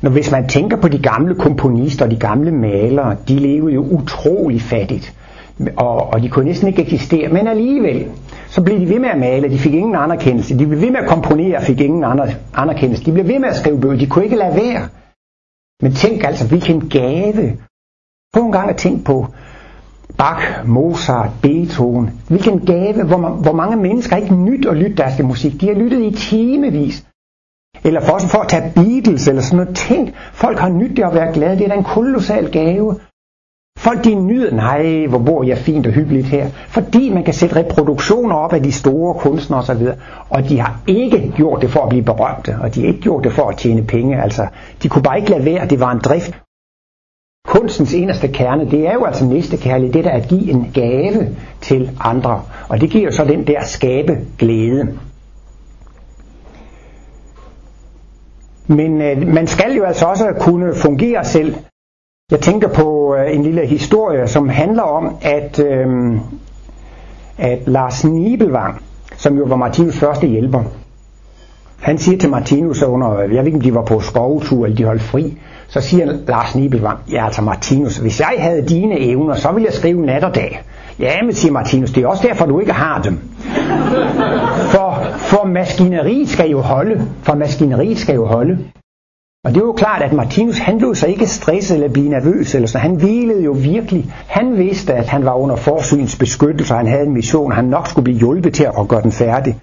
Når 0.00 0.10
hvis 0.10 0.30
man 0.30 0.48
tænker 0.48 0.76
på 0.76 0.88
de 0.88 0.98
gamle 0.98 1.34
komponister 1.34 2.04
og 2.04 2.10
de 2.10 2.16
gamle 2.16 2.52
malere, 2.52 3.16
de 3.28 3.36
levede 3.36 3.74
jo 3.74 3.82
utrolig 3.82 4.62
fattigt. 4.62 5.14
Og, 5.76 6.12
og 6.12 6.22
de 6.22 6.28
kunne 6.28 6.44
næsten 6.44 6.68
ikke 6.68 6.82
eksistere, 6.82 7.28
men 7.28 7.46
alligevel, 7.46 8.06
så 8.48 8.62
blev 8.62 8.80
de 8.80 8.88
ved 8.88 8.98
med 8.98 9.08
at 9.08 9.18
male, 9.18 9.50
de 9.50 9.58
fik 9.58 9.74
ingen 9.74 9.94
anerkendelse. 9.94 10.58
De 10.58 10.66
blev 10.66 10.80
ved 10.80 10.90
med 10.90 11.00
at 11.00 11.08
komponere 11.08 11.62
fik 11.62 11.80
ingen 11.80 12.04
anerkendelse. 12.54 13.04
De 13.04 13.12
blev 13.12 13.28
ved 13.28 13.38
med 13.38 13.48
at 13.48 13.56
skrive 13.56 13.80
bøger, 13.80 13.98
de 13.98 14.06
kunne 14.06 14.24
ikke 14.24 14.36
lade 14.36 14.56
være. 14.56 14.88
Men 15.82 15.92
tænk 15.92 16.24
altså, 16.24 16.48
hvilken 16.48 16.88
gave. 16.88 17.56
Prøv 18.34 18.42
en 18.42 18.52
gang 18.52 18.70
at 18.70 18.76
tænke 18.76 19.04
på, 19.04 19.26
Bach, 20.22 20.66
Mozart, 20.66 21.30
Beethoven. 21.42 22.10
Hvilken 22.28 22.60
gave, 22.66 23.04
hvor, 23.04 23.16
man, 23.16 23.32
hvor 23.32 23.52
mange 23.52 23.76
mennesker 23.76 24.16
ikke 24.16 24.34
nyt 24.34 24.66
at 24.66 24.76
lytte 24.76 24.96
deres 24.96 25.22
musik. 25.22 25.60
De 25.60 25.66
har 25.66 25.74
lyttet 25.74 26.00
i 26.00 26.10
timevis. 26.30 27.06
Eller 27.84 28.00
for, 28.00 28.18
for 28.18 28.38
at 28.38 28.48
tage 28.48 28.72
Beatles 28.74 29.28
eller 29.28 29.42
sådan 29.42 29.56
noget. 29.56 29.76
Tænk, 29.76 30.14
folk 30.32 30.58
har 30.58 30.68
nyt 30.68 30.96
det 30.96 31.02
at 31.02 31.14
være 31.14 31.32
glade. 31.32 31.58
Det 31.58 31.64
er 31.64 31.68
da 31.68 31.74
en 31.74 31.84
kolossal 31.84 32.52
gave. 32.52 32.96
Folk 33.78 34.04
de 34.04 34.14
nyder, 34.14 34.54
nej, 34.54 35.06
hvor 35.06 35.18
bor 35.18 35.42
jeg 35.42 35.58
fint 35.58 35.86
og 35.86 35.92
hyggeligt 35.92 36.26
her. 36.26 36.48
Fordi 36.48 37.10
man 37.14 37.24
kan 37.24 37.34
sætte 37.34 37.56
reproduktioner 37.56 38.36
op 38.36 38.52
af 38.52 38.62
de 38.62 38.72
store 38.72 39.14
kunstnere 39.14 39.60
osv. 39.60 39.86
Og 40.30 40.48
de 40.48 40.60
har 40.60 40.80
ikke 40.86 41.32
gjort 41.36 41.62
det 41.62 41.70
for 41.70 41.80
at 41.82 41.88
blive 41.88 42.04
berømte, 42.04 42.56
og 42.60 42.74
de 42.74 42.80
har 42.80 42.88
ikke 42.88 43.00
gjort 43.00 43.24
det 43.24 43.32
for 43.32 43.48
at 43.48 43.56
tjene 43.56 43.82
penge. 43.82 44.22
Altså, 44.22 44.46
de 44.82 44.88
kunne 44.88 45.02
bare 45.02 45.18
ikke 45.18 45.30
lade 45.30 45.44
være, 45.44 45.66
det 45.66 45.80
var 45.80 45.92
en 45.92 45.98
drift. 45.98 46.42
Kunstens 47.48 47.94
eneste 47.94 48.28
kerne, 48.28 48.70
det 48.70 48.86
er 48.86 48.92
jo 48.92 49.04
altså 49.04 49.24
næstekærlighed, 49.24 49.94
det 49.94 50.04
der 50.04 50.10
at 50.10 50.28
give 50.28 50.50
en 50.50 50.70
gave 50.74 51.36
til 51.60 51.90
andre. 52.00 52.42
Og 52.68 52.80
det 52.80 52.90
giver 52.90 53.04
jo 53.04 53.10
så 53.10 53.24
den 53.24 53.46
der 53.46 53.64
skabe 53.64 54.18
glæde. 54.38 54.98
Men 58.66 59.02
øh, 59.02 59.28
man 59.28 59.46
skal 59.46 59.72
jo 59.76 59.84
altså 59.84 60.06
også 60.06 60.32
kunne 60.40 60.74
fungere 60.74 61.24
selv. 61.24 61.54
Jeg 62.30 62.40
tænker 62.40 62.68
på 62.68 63.14
øh, 63.14 63.34
en 63.34 63.42
lille 63.42 63.66
historie, 63.66 64.28
som 64.28 64.48
handler 64.48 64.82
om, 64.82 65.16
at, 65.22 65.58
øh, 65.58 66.16
at 67.38 67.58
Lars 67.66 68.04
Nibelvang, 68.04 68.82
som 69.16 69.36
jo 69.36 69.44
var 69.44 69.56
Martinus 69.56 69.98
første 69.98 70.26
hjælper, 70.26 70.64
han 71.80 71.98
siger 71.98 72.18
til 72.18 72.30
Martinus 72.30 72.82
under, 72.82 73.20
jeg 73.20 73.30
ved 73.30 73.46
ikke 73.46 73.56
om 73.56 73.60
de 73.60 73.74
var 73.74 73.84
på 73.84 74.00
skovtur 74.00 74.64
eller 74.64 74.76
de 74.76 74.84
holdt 74.84 75.02
fri, 75.02 75.38
så 75.72 75.80
siger 75.80 76.06
Lars 76.28 76.54
Nibelvang, 76.54 76.98
ja 77.12 77.24
altså 77.24 77.42
Martinus, 77.42 77.96
hvis 77.96 78.20
jeg 78.20 78.34
havde 78.38 78.68
dine 78.68 79.00
evner, 79.00 79.34
så 79.34 79.52
ville 79.52 79.66
jeg 79.66 79.74
skrive 79.74 80.06
nat 80.06 80.24
og 80.24 80.34
dag. 80.34 80.62
Ja, 80.98 81.22
men 81.22 81.34
siger 81.34 81.52
Martinus, 81.52 81.90
det 81.90 82.02
er 82.02 82.06
også 82.06 82.28
derfor, 82.28 82.46
du 82.46 82.60
ikke 82.60 82.72
har 82.72 83.02
dem. 83.02 83.18
For, 84.72 85.04
for 85.16 85.46
maskineriet 85.46 86.28
skal 86.28 86.50
jo 86.50 86.60
holde. 86.60 87.06
For 87.22 87.34
maskineriet 87.34 87.98
skal 87.98 88.14
jo 88.14 88.26
holde. 88.26 88.58
Og 89.44 89.50
det 89.50 89.56
er 89.56 89.64
jo 89.64 89.72
klart, 89.72 90.02
at 90.02 90.12
Martinus, 90.12 90.58
han 90.58 90.78
blev 90.78 90.94
så 90.94 91.06
ikke 91.06 91.26
stresset 91.26 91.74
eller 91.74 91.88
blive 91.88 92.08
nervøs, 92.08 92.54
eller 92.54 92.68
sådan. 92.68 92.90
han 92.90 92.96
hvilede 92.96 93.44
jo 93.44 93.52
virkelig. 93.52 94.14
Han 94.26 94.56
vidste, 94.56 94.94
at 94.94 95.08
han 95.08 95.24
var 95.24 95.34
under 95.34 95.56
forsyns 95.56 96.18
beskyttelse, 96.18 96.74
og 96.74 96.78
han 96.78 96.86
havde 96.86 97.06
en 97.06 97.12
mission, 97.12 97.52
han 97.52 97.64
nok 97.64 97.86
skulle 97.86 98.04
blive 98.04 98.18
hjulpet 98.18 98.54
til 98.54 98.64
at 98.64 98.88
gøre 98.88 99.02
den 99.02 99.12
færdig. 99.12 99.56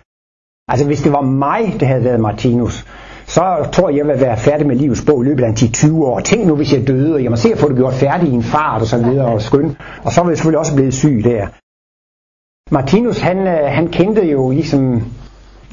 Altså 0.67 0.85
hvis 0.85 1.01
det 1.01 1.11
var 1.11 1.21
mig, 1.21 1.75
der 1.79 1.85
havde 1.85 2.03
været 2.03 2.19
Martinus, 2.19 2.85
så 3.29 3.67
tror 3.71 3.89
jeg, 3.89 3.97
jeg 3.97 4.07
vil 4.07 4.21
være 4.21 4.37
færdig 4.37 4.67
med 4.67 4.75
livets 4.75 5.05
bog 5.05 5.25
i 5.25 5.27
løbet 5.27 5.43
af 5.43 5.49
10-20 5.49 6.03
år. 6.03 6.19
Tænk 6.19 6.45
nu, 6.45 6.55
hvis 6.55 6.73
jeg 6.73 6.87
døde, 6.87 7.13
og 7.15 7.23
jeg 7.23 7.29
må 7.29 7.35
se 7.35 7.51
at 7.51 7.57
få 7.57 7.69
det 7.69 7.77
gjort 7.77 7.93
færdigt 7.93 8.31
i 8.31 8.35
en 8.35 8.43
fart 8.43 8.81
og 8.81 8.87
så 8.87 8.97
videre 8.97 9.25
og 9.25 9.41
skøn. 9.41 9.77
Og 10.03 10.11
så 10.11 10.21
vil 10.21 10.29
jeg 10.29 10.37
selvfølgelig 10.37 10.59
også 10.59 10.75
blive 10.75 10.91
syg 10.91 11.21
der. 11.23 11.47
Martinus, 12.71 13.19
han, 13.19 13.37
øh, 13.37 13.71
han 13.71 13.87
kendte 13.87 14.25
jo 14.25 14.49
ligesom, 14.51 15.03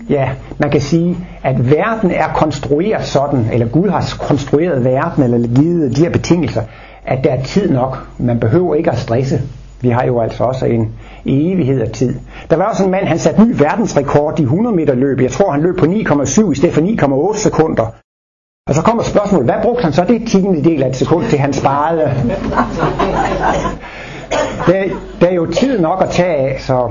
ja, 0.09 0.31
man 0.59 0.71
kan 0.71 0.81
sige, 0.81 1.17
at 1.43 1.71
verden 1.71 2.11
er 2.11 2.29
konstrueret 2.35 3.05
sådan, 3.05 3.49
eller 3.53 3.69
Gud 3.69 3.89
har 3.89 4.15
konstrueret 4.21 4.85
verden, 4.85 5.23
eller 5.23 5.49
givet 5.49 5.97
de 5.97 6.03
her 6.03 6.11
betingelser, 6.11 6.63
at 7.07 7.25
der 7.25 7.31
er 7.31 7.43
tid 7.43 7.71
nok. 7.71 8.07
Man 8.19 8.41
behøver 8.41 8.75
ikke 8.75 8.91
at 8.91 8.99
stresse. 8.99 9.41
Vi 9.81 9.89
har 9.89 10.05
jo 10.05 10.21
altså 10.21 10.45
også 10.45 10.67
en 10.67 10.95
evighed 11.29 11.81
af 11.81 11.91
tid. 11.91 12.15
Der 12.51 12.57
var 12.57 12.65
også 12.65 12.85
en 12.85 12.91
mand, 12.91 13.07
han 13.07 13.19
satte 13.19 13.45
ny 13.45 13.55
verdensrekord 13.59 14.41
i 14.41 14.43
100 14.43 14.77
meter 14.77 14.95
løb. 14.95 15.21
Jeg 15.21 15.31
tror, 15.31 15.51
han 15.51 15.63
løb 15.63 15.77
på 15.79 15.87
9,7 15.87 16.53
i 16.53 16.55
stedet 16.55 16.75
for 16.75 17.33
9,8 17.33 17.39
sekunder. 17.39 17.95
Og 18.69 18.75
så 18.75 18.83
kommer 18.83 19.03
spørgsmålet, 19.03 19.47
hvad 19.47 19.63
brugte 19.63 19.83
han 19.83 19.93
så 19.93 20.05
det 20.05 20.29
tiende 20.29 20.65
del 20.65 20.83
af 20.83 20.89
et 20.89 20.97
sekund 20.97 21.25
til, 21.27 21.39
han 21.39 21.53
sparede? 21.53 22.15
Der, 24.67 24.85
der 25.21 25.27
er 25.27 25.35
jo 25.35 25.47
tid 25.47 25.81
nok 25.81 26.03
at 26.03 26.11
tage 26.11 26.37
af, 26.37 26.61
så, 26.61 26.91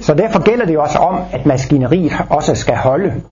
så 0.00 0.14
derfor 0.14 0.42
gælder 0.42 0.66
det 0.66 0.74
jo 0.74 0.82
også 0.82 0.98
om, 0.98 1.20
at 1.32 1.46
maskineriet 1.46 2.12
også 2.30 2.54
skal 2.54 2.76
holde. 2.76 3.22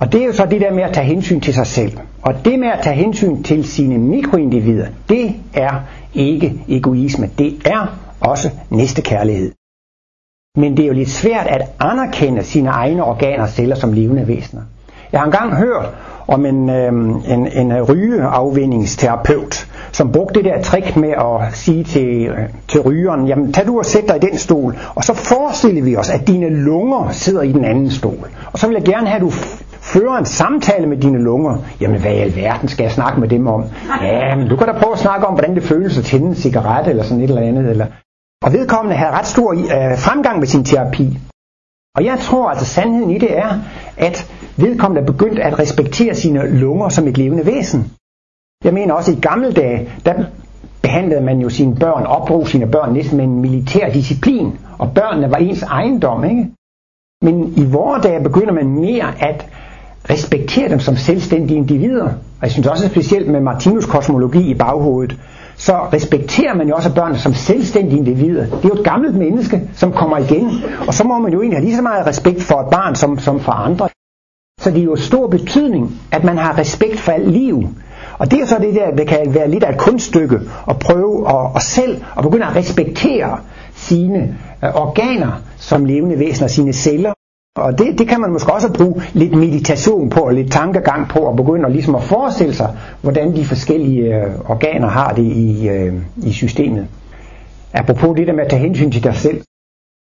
Og 0.00 0.12
det 0.12 0.22
er 0.22 0.26
jo 0.26 0.32
så 0.32 0.46
det 0.46 0.60
der 0.60 0.74
med 0.74 0.82
at 0.82 0.94
tage 0.94 1.06
hensyn 1.06 1.40
til 1.40 1.54
sig 1.54 1.66
selv. 1.66 1.98
Og 2.22 2.34
det 2.44 2.58
med 2.58 2.68
at 2.68 2.78
tage 2.82 2.96
hensyn 2.96 3.42
til 3.42 3.64
sine 3.64 3.98
mikroindivider, 3.98 4.86
det 5.08 5.34
er 5.54 5.80
ikke 6.14 6.64
egoisme. 6.68 7.30
Det 7.38 7.66
er 7.66 7.98
også 8.20 8.50
næstekærlighed. 8.70 9.52
Men 10.56 10.76
det 10.76 10.82
er 10.82 10.86
jo 10.86 10.92
lidt 10.92 11.10
svært 11.10 11.46
at 11.46 11.62
anerkende 11.80 12.44
sine 12.44 12.68
egne 12.68 13.04
organer 13.04 13.42
og 13.42 13.48
celler 13.48 13.76
som 13.76 13.92
levende 13.92 14.28
væsener. 14.28 14.62
Jeg 15.12 15.20
har 15.20 15.26
engang 15.26 15.56
hørt 15.56 15.94
om 16.28 16.46
en, 16.46 16.70
øh, 16.70 16.92
en, 17.28 17.46
en 17.52 17.82
rygeafvindingsterapeut, 17.82 19.66
som 19.92 20.12
brugte 20.12 20.34
det 20.34 20.44
der 20.44 20.62
trick 20.62 20.96
med 20.96 21.10
at 21.10 21.56
sige 21.56 21.84
til, 21.84 22.26
øh, 22.26 22.38
til 22.68 22.80
rygeren, 22.80 23.26
jamen 23.26 23.52
tag 23.52 23.66
du 23.66 23.78
og 23.78 23.84
sæt 23.84 24.04
dig 24.08 24.16
i 24.16 24.30
den 24.30 24.38
stol, 24.38 24.76
og 24.94 25.04
så 25.04 25.14
forestiller 25.14 25.82
vi 25.82 25.96
os, 25.96 26.10
at 26.10 26.26
dine 26.26 26.48
lunger 26.48 27.08
sidder 27.10 27.42
i 27.42 27.52
den 27.52 27.64
anden 27.64 27.90
stol. 27.90 28.30
Og 28.52 28.58
så 28.58 28.66
vil 28.66 28.74
jeg 28.74 28.84
gerne 28.84 29.06
have, 29.06 29.16
at 29.16 29.22
du 29.22 29.30
fører 29.80 30.18
en 30.18 30.24
samtale 30.24 30.86
med 30.86 30.96
dine 30.96 31.18
lunger. 31.18 31.56
Jamen 31.80 32.00
hvad 32.00 32.12
i 32.12 32.18
alverden 32.18 32.68
skal 32.68 32.84
jeg 32.84 32.92
snakke 32.92 33.20
med 33.20 33.28
dem 33.28 33.46
om? 33.46 33.64
Ja, 34.02 34.36
men 34.36 34.48
du 34.48 34.56
kan 34.56 34.66
da 34.66 34.72
prøve 34.72 34.92
at 34.92 34.98
snakke 34.98 35.26
om, 35.26 35.34
hvordan 35.34 35.54
det 35.54 35.62
føles 35.62 35.98
at 35.98 36.04
tænde 36.04 36.26
en 36.26 36.34
cigaret 36.34 36.88
eller 36.88 37.02
sådan 37.02 37.24
et 37.24 37.28
eller 37.28 37.42
andet. 37.42 37.70
Eller... 37.70 37.86
Og 38.44 38.52
vedkommende 38.52 38.96
havde 38.96 39.10
ret 39.10 39.26
stor 39.26 39.52
øh, 39.52 39.98
fremgang 39.98 40.38
med 40.38 40.46
sin 40.46 40.64
terapi. 40.64 41.18
Og 41.96 42.04
jeg 42.04 42.18
tror 42.20 42.50
altså, 42.50 42.64
sandheden 42.64 43.10
i 43.10 43.18
det 43.18 43.38
er, 43.38 43.58
at 43.96 44.32
vedkommende 44.56 45.02
er 45.02 45.12
begyndt 45.12 45.38
at 45.38 45.58
respektere 45.58 46.14
sine 46.14 46.58
lunger 46.58 46.88
som 46.88 47.08
et 47.08 47.18
levende 47.18 47.46
væsen. 47.46 47.92
Jeg 48.64 48.74
mener 48.74 48.94
også, 48.94 49.12
i 49.12 49.20
gamle 49.20 49.52
dage, 49.52 49.88
der 50.04 50.14
behandlede 50.82 51.20
man 51.20 51.38
jo 51.40 51.48
sine 51.48 51.76
børn, 51.76 52.06
opdrog 52.06 52.48
sine 52.48 52.66
børn 52.66 52.92
næsten 52.92 53.16
med 53.16 53.24
en 53.24 53.40
militær 53.40 53.92
disciplin, 53.92 54.58
og 54.78 54.94
børnene 54.94 55.30
var 55.30 55.36
ens 55.36 55.62
ejendom, 55.62 56.24
ikke? 56.24 56.50
Men 57.22 57.52
i 57.56 57.64
vore 57.64 58.00
dage 58.00 58.22
begynder 58.22 58.52
man 58.52 58.68
mere 58.68 59.24
at 59.28 59.46
respektere 60.10 60.68
dem 60.68 60.80
som 60.80 60.96
selvstændige 60.96 61.56
individer. 61.56 62.04
Og 62.04 62.42
jeg 62.42 62.50
synes 62.50 62.66
også 62.66 62.88
specielt 62.88 63.28
med 63.28 63.40
Martinus 63.40 63.86
kosmologi 63.86 64.50
i 64.50 64.54
baghovedet, 64.54 65.18
så 65.56 65.72
respekterer 65.92 66.54
man 66.54 66.68
jo 66.68 66.74
også 66.74 66.94
børnene 66.94 67.18
som 67.18 67.34
selvstændige 67.34 67.98
individer. 67.98 68.44
Det 68.44 68.64
er 68.64 68.68
jo 68.68 68.74
et 68.74 68.84
gammelt 68.84 69.14
menneske, 69.14 69.70
som 69.74 69.92
kommer 69.92 70.18
igen, 70.18 70.50
og 70.86 70.94
så 70.94 71.04
må 71.04 71.18
man 71.18 71.32
jo 71.32 71.40
egentlig 71.40 71.58
have 71.58 71.64
lige 71.64 71.76
så 71.76 71.82
meget 71.82 72.06
respekt 72.06 72.42
for 72.42 72.60
et 72.60 72.70
barn 72.70 72.94
som, 72.94 73.18
som 73.18 73.40
for 73.40 73.52
andre. 73.52 73.88
Så 74.60 74.70
det 74.70 74.80
er 74.80 74.84
jo 74.84 74.96
stor 74.96 75.28
betydning, 75.28 76.00
at 76.12 76.24
man 76.24 76.38
har 76.38 76.58
respekt 76.58 77.00
for 77.00 77.12
alt 77.12 77.30
liv. 77.30 77.68
Og 78.18 78.30
det 78.30 78.40
er 78.40 78.46
så 78.46 78.58
det 78.58 78.74
der, 78.74 78.90
det 78.90 79.08
kan 79.08 79.34
være 79.34 79.50
lidt 79.50 79.64
af 79.64 79.72
et 79.72 79.78
kunststykke 79.78 80.40
at 80.70 80.78
prøve 80.78 81.28
at, 81.30 81.50
at 81.56 81.62
selv 81.62 82.02
at 82.18 82.22
begynde 82.22 82.46
at 82.46 82.56
respektere 82.56 83.38
sine 83.74 84.38
øh, 84.64 84.74
organer 84.74 85.42
som 85.56 85.84
levende 85.84 86.18
væsener, 86.18 86.48
sine 86.48 86.72
celler. 86.72 87.12
Og 87.56 87.78
det, 87.78 87.98
det 87.98 88.08
kan 88.08 88.20
man 88.20 88.32
måske 88.32 88.52
også 88.52 88.72
bruge 88.72 89.02
lidt 89.12 89.34
meditation 89.34 90.10
på, 90.10 90.20
og 90.20 90.34
lidt 90.34 90.52
tankegang 90.52 91.08
på, 91.08 91.18
og 91.18 91.36
begynde 91.36 91.66
at, 91.66 91.72
ligesom 91.72 91.94
at 91.94 92.02
forestille 92.02 92.54
sig, 92.54 92.70
hvordan 93.02 93.36
de 93.36 93.44
forskellige 93.44 94.16
øh, 94.16 94.30
organer 94.48 94.88
har 94.88 95.12
det 95.12 95.22
i, 95.22 95.68
øh, 95.68 95.94
i 96.16 96.32
systemet. 96.32 96.86
Apropos 97.72 98.16
det 98.16 98.26
der 98.26 98.32
med 98.32 98.44
at 98.44 98.50
tage 98.50 98.62
hensyn 98.62 98.90
til 98.90 99.04
dig 99.04 99.14
selv, 99.14 99.42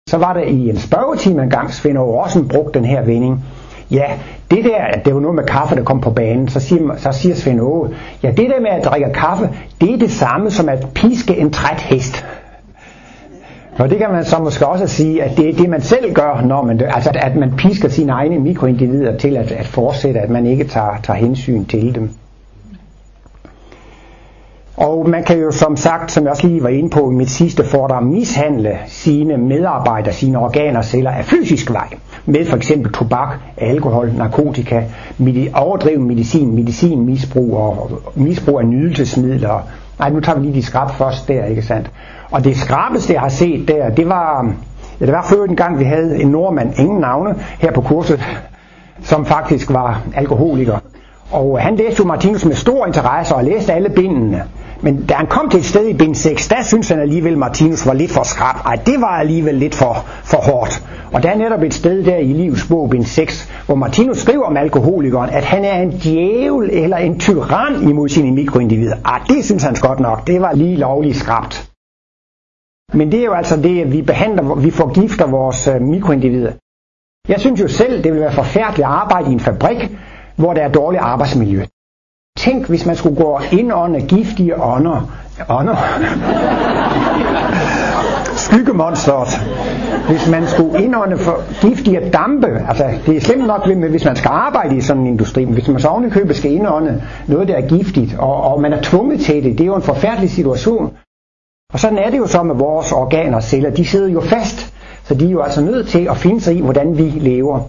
så 0.10 0.18
var 0.18 0.34
der 0.34 0.42
i 0.42 0.70
en 0.70 0.78
spørgetime 0.78 1.44
engang, 1.44 1.74
Svend 1.74 1.98
Aarhusen 1.98 2.48
brugte 2.48 2.80
den 2.80 2.88
her 2.88 3.02
vending. 3.02 3.46
Ja, 3.92 4.06
det 4.52 4.66
der, 4.66 4.84
at 4.84 5.06
det 5.06 5.14
var 5.14 5.20
noget 5.20 5.36
med 5.36 5.44
kaffe, 5.44 5.76
der 5.76 5.84
kom 5.84 6.02
på 6.02 6.12
banen, 6.12 6.48
så 6.48 6.60
siger, 6.60 6.98
så 6.98 7.12
siger 7.12 7.36
Svend 7.36 7.62
Aage, 7.62 7.90
ja 8.24 8.32
det 8.32 8.50
der 8.50 8.62
med 8.62 8.70
at 8.70 8.86
drikke 8.86 9.14
kaffe, 9.14 9.50
det 9.82 9.94
er 9.94 9.98
det 9.98 10.12
samme 10.12 10.52
som 10.52 10.70
at 10.70 10.88
piske 10.96 11.38
en 11.38 11.52
træt 11.52 11.82
hest. 11.82 12.26
Og 13.80 13.90
det 13.90 13.98
kan 13.98 14.12
man 14.12 14.26
så 14.26 14.40
måske 14.40 14.68
også 14.68 14.88
sige, 14.88 15.24
at 15.24 15.38
det 15.38 15.50
er 15.50 15.54
det, 15.54 15.70
man 15.70 15.82
selv 15.82 16.14
gør, 16.14 16.42
når 16.46 16.62
man, 16.62 16.82
altså 16.82 17.12
at 17.16 17.36
man 17.36 17.54
pisker 17.58 17.90
sine 17.90 18.12
egne 18.12 18.40
mikroindivider 18.40 19.18
til 19.18 19.38
at, 19.38 19.52
at 19.52 19.66
fortsætte, 19.66 20.20
at 20.20 20.30
man 20.30 20.46
ikke 20.46 20.64
tager, 20.64 21.00
tager 21.04 21.18
hensyn 21.20 21.66
til 21.66 21.96
dem. 21.96 22.10
Og 24.78 25.10
man 25.10 25.24
kan 25.24 25.40
jo 25.40 25.52
som 25.52 25.78
sagt, 25.78 26.12
som 26.12 26.24
jeg 26.24 26.32
også 26.32 26.48
lige 26.48 26.64
var 26.64 26.70
inde 26.70 26.90
på 26.90 27.12
i 27.12 27.14
mit 27.14 27.30
sidste 27.30 27.64
foredrag, 27.64 28.04
mishandle 28.04 28.78
sine 28.88 29.38
medarbejdere, 29.38 30.14
sine 30.14 30.38
organer 30.40 30.82
celler 30.82 31.12
af 31.12 31.26
fysisk 31.26 31.72
vej. 31.72 31.88
Med 32.26 32.46
for 32.46 32.58
eksempel 32.58 32.92
tobak, 32.92 33.40
alkohol, 33.58 34.14
narkotika, 34.18 34.84
overdreven 35.54 36.08
medicin, 36.08 36.56
medicinmisbrug 36.56 37.58
og 37.58 37.92
misbrug 38.16 38.60
af 38.60 38.66
nydelsesmidler. 38.66 39.68
Nej, 40.00 40.10
nu 40.10 40.20
tager 40.20 40.40
vi 40.40 40.46
lige 40.46 40.56
de 40.56 40.64
skrab 40.64 40.90
først 40.92 41.28
der, 41.28 41.46
ikke 41.46 41.62
sandt? 41.62 41.92
Og 42.32 42.44
det 42.44 42.58
skrabeste, 42.58 43.14
jeg 43.14 43.22
har 43.22 43.30
set 43.30 43.68
der, 43.68 43.90
det 43.90 44.10
var, 44.10 44.54
ja, 45.00 45.06
det 45.06 45.14
var 45.14 45.26
før 45.30 45.44
en 45.44 45.56
gang, 45.56 45.80
vi 45.80 45.84
havde 45.84 46.22
en 46.22 46.28
nordmand, 46.28 46.80
ingen 46.80 47.00
navne, 47.00 47.36
her 47.60 47.72
på 47.72 47.82
kurset, 47.82 48.24
som 49.02 49.26
faktisk 49.26 49.74
var 49.74 50.02
alkoholiker. 50.16 50.78
Og 51.32 51.60
han 51.62 51.76
læste 51.76 52.00
jo 52.00 52.06
Martinus 52.06 52.46
med 52.46 52.56
stor 52.56 52.86
interesse 52.86 53.36
og 53.36 53.44
læste 53.44 53.74
alle 53.74 53.90
bindene. 53.90 54.44
Men 54.82 55.06
da 55.06 55.14
han 55.14 55.28
kom 55.28 55.50
til 55.50 55.60
et 55.60 55.66
sted 55.66 55.88
i 55.88 55.94
bind 55.94 56.16
6, 56.16 56.48
der 56.48 56.64
synes 56.64 56.90
han 56.90 57.00
alligevel, 57.00 57.32
at 57.32 57.38
Martinus 57.38 57.86
var 57.86 57.94
lidt 57.94 58.12
for 58.12 58.24
skrab. 58.24 58.56
Ej, 58.66 58.76
det 58.86 59.02
var 59.02 59.08
alligevel 59.08 59.56
lidt 59.56 59.76
for, 59.76 60.06
for 60.24 60.38
hårdt. 60.38 60.84
Og 61.14 61.24
der 61.24 61.30
er 61.30 61.38
netop 61.38 61.62
et 61.62 61.74
sted 61.74 62.04
der 62.04 62.18
i 62.18 62.34
livets 62.34 62.68
bog, 62.68 62.90
bind 62.90 63.06
6, 63.06 63.50
hvor 63.74 63.80
Martinus 63.80 64.18
skriver 64.18 64.46
om 64.46 64.58
alkoholikeren, 64.58 65.30
at 65.30 65.44
han 65.44 65.66
er 65.66 65.82
en 65.82 65.92
djævel 65.92 66.70
eller 66.70 66.98
en 66.98 67.20
tyran 67.20 67.90
imod 67.90 68.10
sine 68.10 68.32
mikroindivider. 68.32 68.96
Ah, 69.06 69.22
det 69.28 69.46
synes 69.46 69.64
han 69.64 69.76
godt 69.82 70.00
nok. 70.00 70.28
Det 70.28 70.42
var 70.42 70.54
lige 70.54 70.76
lovligt 70.76 71.18
skrabt. 71.18 71.72
Men 72.94 73.12
det 73.12 73.20
er 73.20 73.26
jo 73.26 73.34
altså 73.34 73.58
det, 73.58 73.82
at 73.82 73.92
vi 73.92 74.02
behandler, 74.02 74.56
vi 74.56 74.72
forgifter 74.72 75.28
vores 75.28 75.68
øh, 75.68 75.82
mikroindivider. 75.82 76.52
Jeg 77.28 77.40
synes 77.40 77.62
jo 77.62 77.68
selv, 77.68 78.04
det 78.04 78.14
vil 78.14 78.22
være 78.22 78.34
forfærdeligt 78.34 78.86
at 78.88 78.94
arbejde 78.94 79.30
i 79.30 79.34
en 79.34 79.40
fabrik, 79.40 79.98
hvor 80.36 80.54
der 80.54 80.62
er 80.62 80.72
dårligt 80.72 81.04
arbejdsmiljø. 81.04 81.66
Tænk, 82.38 82.68
hvis 82.68 82.86
man 82.86 82.96
skulle 82.96 83.16
gå 83.16 83.40
ind 83.52 83.74
under 83.74 84.08
giftige 84.08 84.62
ånder. 84.62 85.12
ånder. 85.50 85.76
Skyggemonstret. 88.54 89.28
Hvis 90.10 90.30
man 90.30 90.48
skulle 90.48 90.84
indånde 90.84 91.18
for 91.18 91.62
giftige 91.62 92.10
dampe, 92.14 92.48
altså 92.68 92.86
det 93.06 93.18
er 93.18 93.22
slemt 93.22 93.48
nok, 93.48 93.68
hvis 93.90 94.06
man 94.06 94.16
skal 94.16 94.30
arbejde 94.30 94.78
i 94.78 94.82
sådan 94.82 95.02
en 95.02 95.08
industri, 95.08 95.46
men 95.46 95.54
hvis 95.54 95.68
man 95.68 95.80
så 95.80 95.88
ovenikøbet 95.88 96.36
skal 96.36 96.52
indånde 96.52 97.04
noget, 97.28 97.48
der 97.48 97.56
er 97.56 97.68
giftigt, 97.68 98.16
og, 98.20 98.42
og 98.44 98.62
man 98.62 98.74
er 98.74 98.82
tvunget 98.82 99.20
til 99.20 99.44
det, 99.44 99.52
det 99.52 99.62
er 99.62 99.66
jo 99.66 99.76
en 99.76 99.82
forfærdelig 99.82 100.30
situation. 100.30 100.94
Og 101.74 101.80
sådan 101.80 101.98
er 101.98 102.10
det 102.10 102.18
jo 102.18 102.28
så 102.28 102.44
med 102.44 102.56
vores 102.56 102.92
organer 102.92 103.36
og 103.36 103.44
celler. 103.44 103.70
De 103.70 103.86
sidder 103.86 104.10
jo 104.10 104.22
fast, 104.22 104.74
så 105.04 105.16
de 105.16 105.26
er 105.28 105.32
jo 105.32 105.42
altså 105.42 105.62
nødt 105.62 105.88
til 105.88 106.08
at 106.10 106.18
finde 106.18 106.42
sig 106.42 106.56
i, 106.56 106.62
hvordan 106.62 106.98
vi 106.98 107.04
lever. 107.04 107.60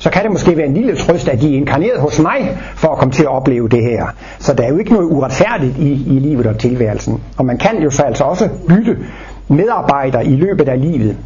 Så 0.00 0.10
kan 0.10 0.22
det 0.22 0.30
måske 0.32 0.56
være 0.56 0.66
en 0.66 0.74
lille 0.74 0.96
trøst, 0.96 1.28
at 1.28 1.40
de 1.40 1.52
er 1.52 1.56
inkarneret 1.56 2.00
hos 2.00 2.18
mig 2.18 2.58
for 2.74 2.88
at 2.88 2.98
komme 2.98 3.12
til 3.12 3.22
at 3.22 3.28
opleve 3.28 3.68
det 3.68 3.82
her. 3.82 4.06
Så 4.38 4.54
der 4.54 4.64
er 4.64 4.68
jo 4.68 4.78
ikke 4.78 4.92
noget 4.92 5.06
uretfærdigt 5.06 5.78
i, 5.78 5.92
i 6.16 6.18
livet 6.18 6.46
og 6.46 6.58
tilværelsen. 6.58 7.22
Og 7.38 7.44
man 7.46 7.58
kan 7.58 7.82
jo 7.82 7.90
så 7.90 8.02
altså 8.02 8.24
også 8.24 8.48
bytte 8.68 8.96
medarbejder 9.48 10.20
i 10.20 10.36
løbet 10.36 10.68
af 10.68 10.80
livet. 10.80 11.16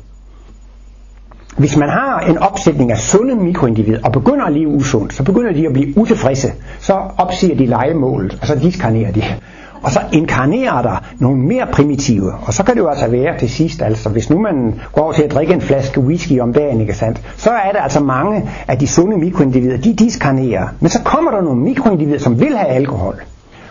Hvis 1.56 1.76
man 1.76 1.88
har 1.88 2.20
en 2.20 2.38
opsætning 2.38 2.92
af 2.92 2.98
sunde 2.98 3.35
mikroindivider 3.35 4.00
og 4.04 4.12
begynder 4.12 4.44
at 4.44 4.52
leve 4.52 4.68
usundt, 4.68 5.14
så 5.14 5.22
begynder 5.22 5.52
de 5.52 5.66
at 5.66 5.72
blive 5.72 5.98
utilfredse. 5.98 6.52
Så 6.80 7.00
opsiger 7.18 7.56
de 7.56 7.66
legemålet, 7.66 8.38
og 8.40 8.46
så 8.46 8.54
diskarnerer 8.54 9.12
de 9.12 9.22
og 9.83 9.90
så 9.90 10.00
inkarnerer 10.12 10.83
der 10.83 11.04
nogle 11.18 11.42
mere 11.42 11.66
primitive. 11.72 12.33
Og 12.46 12.54
så 12.54 12.62
kan 12.62 12.74
det 12.74 12.80
jo 12.80 12.88
altså 12.88 13.09
være 13.09 13.38
til 13.38 13.50
sidst, 13.50 13.83
altså 13.83 14.09
hvis 14.09 14.30
nu 14.30 14.38
man 14.38 14.80
går 14.92 15.02
over 15.02 15.12
til 15.12 15.22
at 15.22 15.33
drikke 15.33 15.54
en 15.54 15.61
flaske 15.61 16.00
whisky 16.00 16.40
om 16.40 16.52
dagen, 16.52 16.80
ikke 16.80 16.94
sandt, 16.94 17.20
så 17.37 17.50
er 17.50 17.72
der 17.72 17.80
altså 17.80 18.00
mange 18.00 18.50
af 18.68 18.78
de 18.78 18.87
sunde 18.87 19.16
mikroindivider, 19.16 19.76
de 19.76 19.94
diskarnerer. 19.94 20.68
Men 20.80 20.90
så 20.90 21.02
kommer 21.04 21.30
der 21.30 21.40
nogle 21.40 21.61
mikroindivider, 21.61 22.18
som 22.18 22.40
vil 22.40 22.56
have 22.56 22.68
alkohol. 22.68 23.20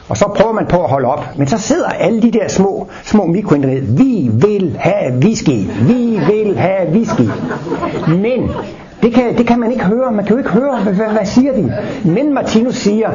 Og 0.09 0.17
så 0.17 0.25
prøver 0.35 0.53
man 0.53 0.65
på 0.65 0.83
at 0.83 0.89
holde 0.89 1.07
op. 1.07 1.25
Men 1.37 1.47
så 1.47 1.57
sidder 1.57 1.89
alle 1.89 2.21
de 2.21 2.31
der 2.31 2.47
små, 2.47 2.87
små 3.03 3.25
mikroindivider. 3.25 3.97
Vi 3.97 4.29
vil 4.33 4.77
have 4.79 5.13
whisky. 5.13 5.69
Vi 5.81 6.19
vil 6.27 6.57
have 6.57 6.89
whisky. 6.91 7.29
Men 8.07 8.51
det 9.01 9.13
kan, 9.13 9.37
det 9.37 9.47
kan 9.47 9.59
man 9.59 9.71
ikke 9.71 9.85
høre. 9.85 10.11
Man 10.11 10.25
kan 10.25 10.33
jo 10.33 10.37
ikke 10.37 10.49
høre, 10.49 10.79
hvad, 10.83 10.93
hvad, 10.93 11.07
hvad 11.07 11.25
siger 11.25 11.53
de? 11.53 11.73
Men 12.05 12.33
Martinus 12.33 12.75
siger, 12.75 13.09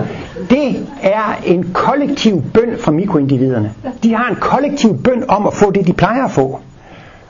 det 0.51 0.87
er 1.03 1.41
en 1.45 1.71
kollektiv 1.73 2.43
bøn 2.55 2.79
fra 2.79 2.93
mikroindividerne. 2.93 3.73
De 4.03 4.15
har 4.15 4.31
en 4.31 4.37
kollektiv 4.37 5.03
bøn 5.03 5.25
om 5.29 5.47
at 5.47 5.55
få 5.55 5.71
det, 5.71 5.87
de 5.87 5.93
plejer 5.93 6.25
at 6.25 6.31
få. 6.31 6.61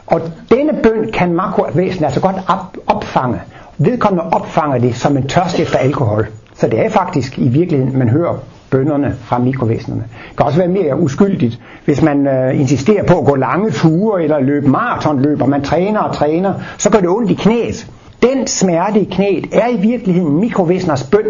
Og 0.06 0.20
denne 0.50 0.72
bøn 0.82 1.12
kan 1.12 1.32
makrovæsenet 1.32 2.04
altså 2.04 2.20
godt 2.20 2.36
op, 2.48 2.76
opfange. 2.86 3.40
Vedkommende 3.78 4.30
opfanger 4.32 4.78
det 4.78 4.96
som 4.96 5.16
en 5.16 5.28
tørst 5.28 5.60
efter 5.60 5.78
alkohol. 5.78 6.26
Så 6.54 6.66
det 6.66 6.86
er 6.86 6.90
faktisk 6.90 7.38
i 7.38 7.48
virkeligheden, 7.48 7.98
man 7.98 8.08
hører 8.08 8.38
bønderne 8.74 9.14
fra 9.20 9.38
mikrovæsenerne. 9.38 10.04
Det 10.28 10.36
kan 10.36 10.46
også 10.46 10.58
være 10.58 10.68
mere 10.68 11.00
uskyldigt, 11.00 11.60
hvis 11.84 12.02
man 12.02 12.26
øh, 12.26 12.60
insisterer 12.60 13.04
på 13.04 13.18
at 13.18 13.26
gå 13.26 13.34
lange 13.34 13.70
ture 13.70 14.22
eller 14.22 14.40
løbe 14.40 14.68
maratonløb, 14.68 15.42
og 15.42 15.48
man 15.48 15.62
træner 15.62 16.00
og 16.00 16.14
træner, 16.14 16.54
så 16.78 16.90
gør 16.90 16.98
det 16.98 17.08
ondt 17.08 17.30
i 17.30 17.34
knæet. 17.34 17.86
Den 18.22 18.46
smerte 18.46 19.00
i 19.00 19.04
knæet 19.04 19.46
er 19.52 19.68
i 19.68 19.76
virkeligheden 19.76 20.40
mikrovæseners 20.40 21.04
bøn. 21.04 21.26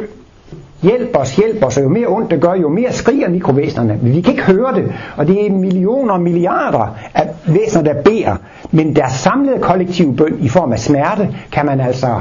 Hjælp 0.82 1.16
os, 1.16 1.36
hjælp 1.36 1.64
os, 1.64 1.76
og 1.76 1.82
jo 1.82 1.88
mere 1.88 2.06
ondt 2.06 2.30
det 2.30 2.40
gør, 2.40 2.54
jo 2.54 2.68
mere 2.68 2.92
skriger 2.92 3.28
mikrovæsenerne. 3.28 3.98
Men 4.02 4.14
vi 4.14 4.20
kan 4.20 4.32
ikke 4.32 4.44
høre 4.44 4.74
det, 4.74 4.92
og 5.16 5.26
det 5.26 5.46
er 5.46 5.50
millioner 5.50 6.14
og 6.14 6.20
milliarder 6.20 6.96
af 7.14 7.28
væsener, 7.46 7.82
der 7.82 8.02
beder. 8.02 8.36
Men 8.70 8.96
deres 8.96 9.12
samlede 9.12 9.58
kollektive 9.58 10.16
bøn 10.16 10.36
i 10.40 10.48
form 10.48 10.72
af 10.72 10.78
smerte, 10.78 11.28
kan 11.52 11.66
man 11.66 11.80
altså 11.80 12.20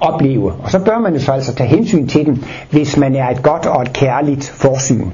opleve. 0.00 0.52
Og 0.52 0.70
så 0.70 0.78
bør 0.78 0.98
man 0.98 1.12
jo 1.14 1.20
så 1.20 1.32
altså 1.32 1.54
tage 1.54 1.68
hensyn 1.68 2.06
til 2.06 2.26
den, 2.26 2.44
hvis 2.70 2.96
man 2.96 3.16
er 3.16 3.30
et 3.30 3.42
godt 3.42 3.66
og 3.66 3.82
et 3.82 3.92
kærligt 3.92 4.48
forsyn. 4.48 5.08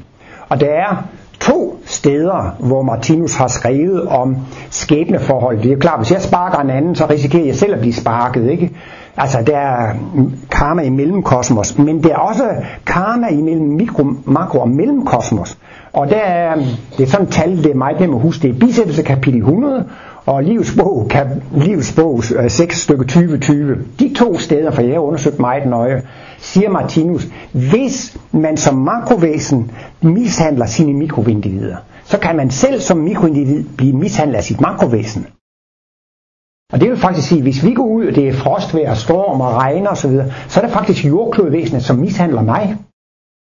Og 0.48 0.60
der 0.60 0.66
er 0.66 1.04
to 1.40 1.82
steder, 1.84 2.56
hvor 2.58 2.82
Martinus 2.82 3.34
har 3.34 3.48
skrevet 3.48 4.06
om 4.06 4.36
skæbneforhold. 4.70 5.62
Det 5.62 5.72
er 5.72 5.76
klart, 5.76 5.98
hvis 5.98 6.12
jeg 6.12 6.20
sparker 6.22 6.58
en 6.58 6.70
anden, 6.70 6.94
så 6.94 7.06
risikerer 7.10 7.44
jeg 7.44 7.56
selv 7.56 7.74
at 7.74 7.80
blive 7.80 7.94
sparket. 7.94 8.50
Ikke? 8.50 8.70
Altså, 9.16 9.42
der 9.46 9.56
er 9.56 9.94
karma 10.50 10.82
i 10.82 10.90
mellemkosmos, 10.90 11.78
men 11.78 12.02
der 12.02 12.12
er 12.12 12.18
også 12.18 12.44
karma 12.86 13.26
imellem 13.28 13.66
mikro, 13.66 14.04
makro 14.24 14.58
og 14.58 14.68
mellemkosmos. 14.68 15.58
Og 15.92 16.08
der 16.08 16.16
er, 16.16 16.54
det 16.98 17.02
er 17.02 17.06
sådan 17.06 17.26
et 17.26 17.32
tal, 17.32 17.56
det 17.56 17.70
er 17.70 17.74
meget 17.74 18.00
nemt 18.00 18.14
at 18.14 18.20
huske, 18.20 18.42
det 18.42 18.54
er 18.54 18.58
bisættelse 18.58 19.02
kapitel 19.02 19.38
100, 19.40 19.84
og 20.26 20.42
livets 20.42 20.76
bog, 20.76 21.06
kap, 21.10 21.26
livets 21.56 21.92
bog 21.92 22.24
6 22.24 22.60
øh, 22.60 22.70
stykke 22.70 23.04
2020. 23.04 23.76
De 23.98 24.14
to 24.14 24.38
steder, 24.38 24.70
for 24.70 24.82
jeg 24.82 24.92
har 24.92 25.00
undersøgt 25.00 25.38
meget 25.38 25.66
nøje, 25.66 26.02
siger 26.38 26.70
Martinus, 26.70 27.28
hvis 27.52 28.18
man 28.32 28.56
som 28.56 28.74
makrovæsen 28.74 29.70
mishandler 30.02 30.66
sine 30.66 30.94
mikroindivider, 30.94 31.76
så 32.04 32.18
kan 32.18 32.36
man 32.36 32.50
selv 32.50 32.80
som 32.80 32.96
mikroindivid 32.96 33.64
blive 33.76 33.96
mishandlet 33.96 34.36
af 34.36 34.44
sit 34.44 34.60
makrovæsen. 34.60 35.26
Og 36.72 36.80
det 36.80 36.90
vil 36.90 36.98
faktisk 36.98 37.28
sige, 37.28 37.38
at 37.38 37.42
hvis 37.42 37.64
vi 37.64 37.74
går 37.74 37.86
ud, 37.86 38.06
og 38.06 38.14
det 38.14 38.28
er 38.28 38.32
frostvejr, 38.32 38.94
storm 38.94 39.40
og 39.40 39.54
regn 39.54 39.86
osv., 39.86 40.10
så, 40.10 40.24
så 40.48 40.60
er 40.60 40.64
det 40.64 40.74
faktisk 40.74 41.04
jordklodvæsenet, 41.04 41.82
som 41.82 41.96
mishandler 41.96 42.42
mig. 42.42 42.76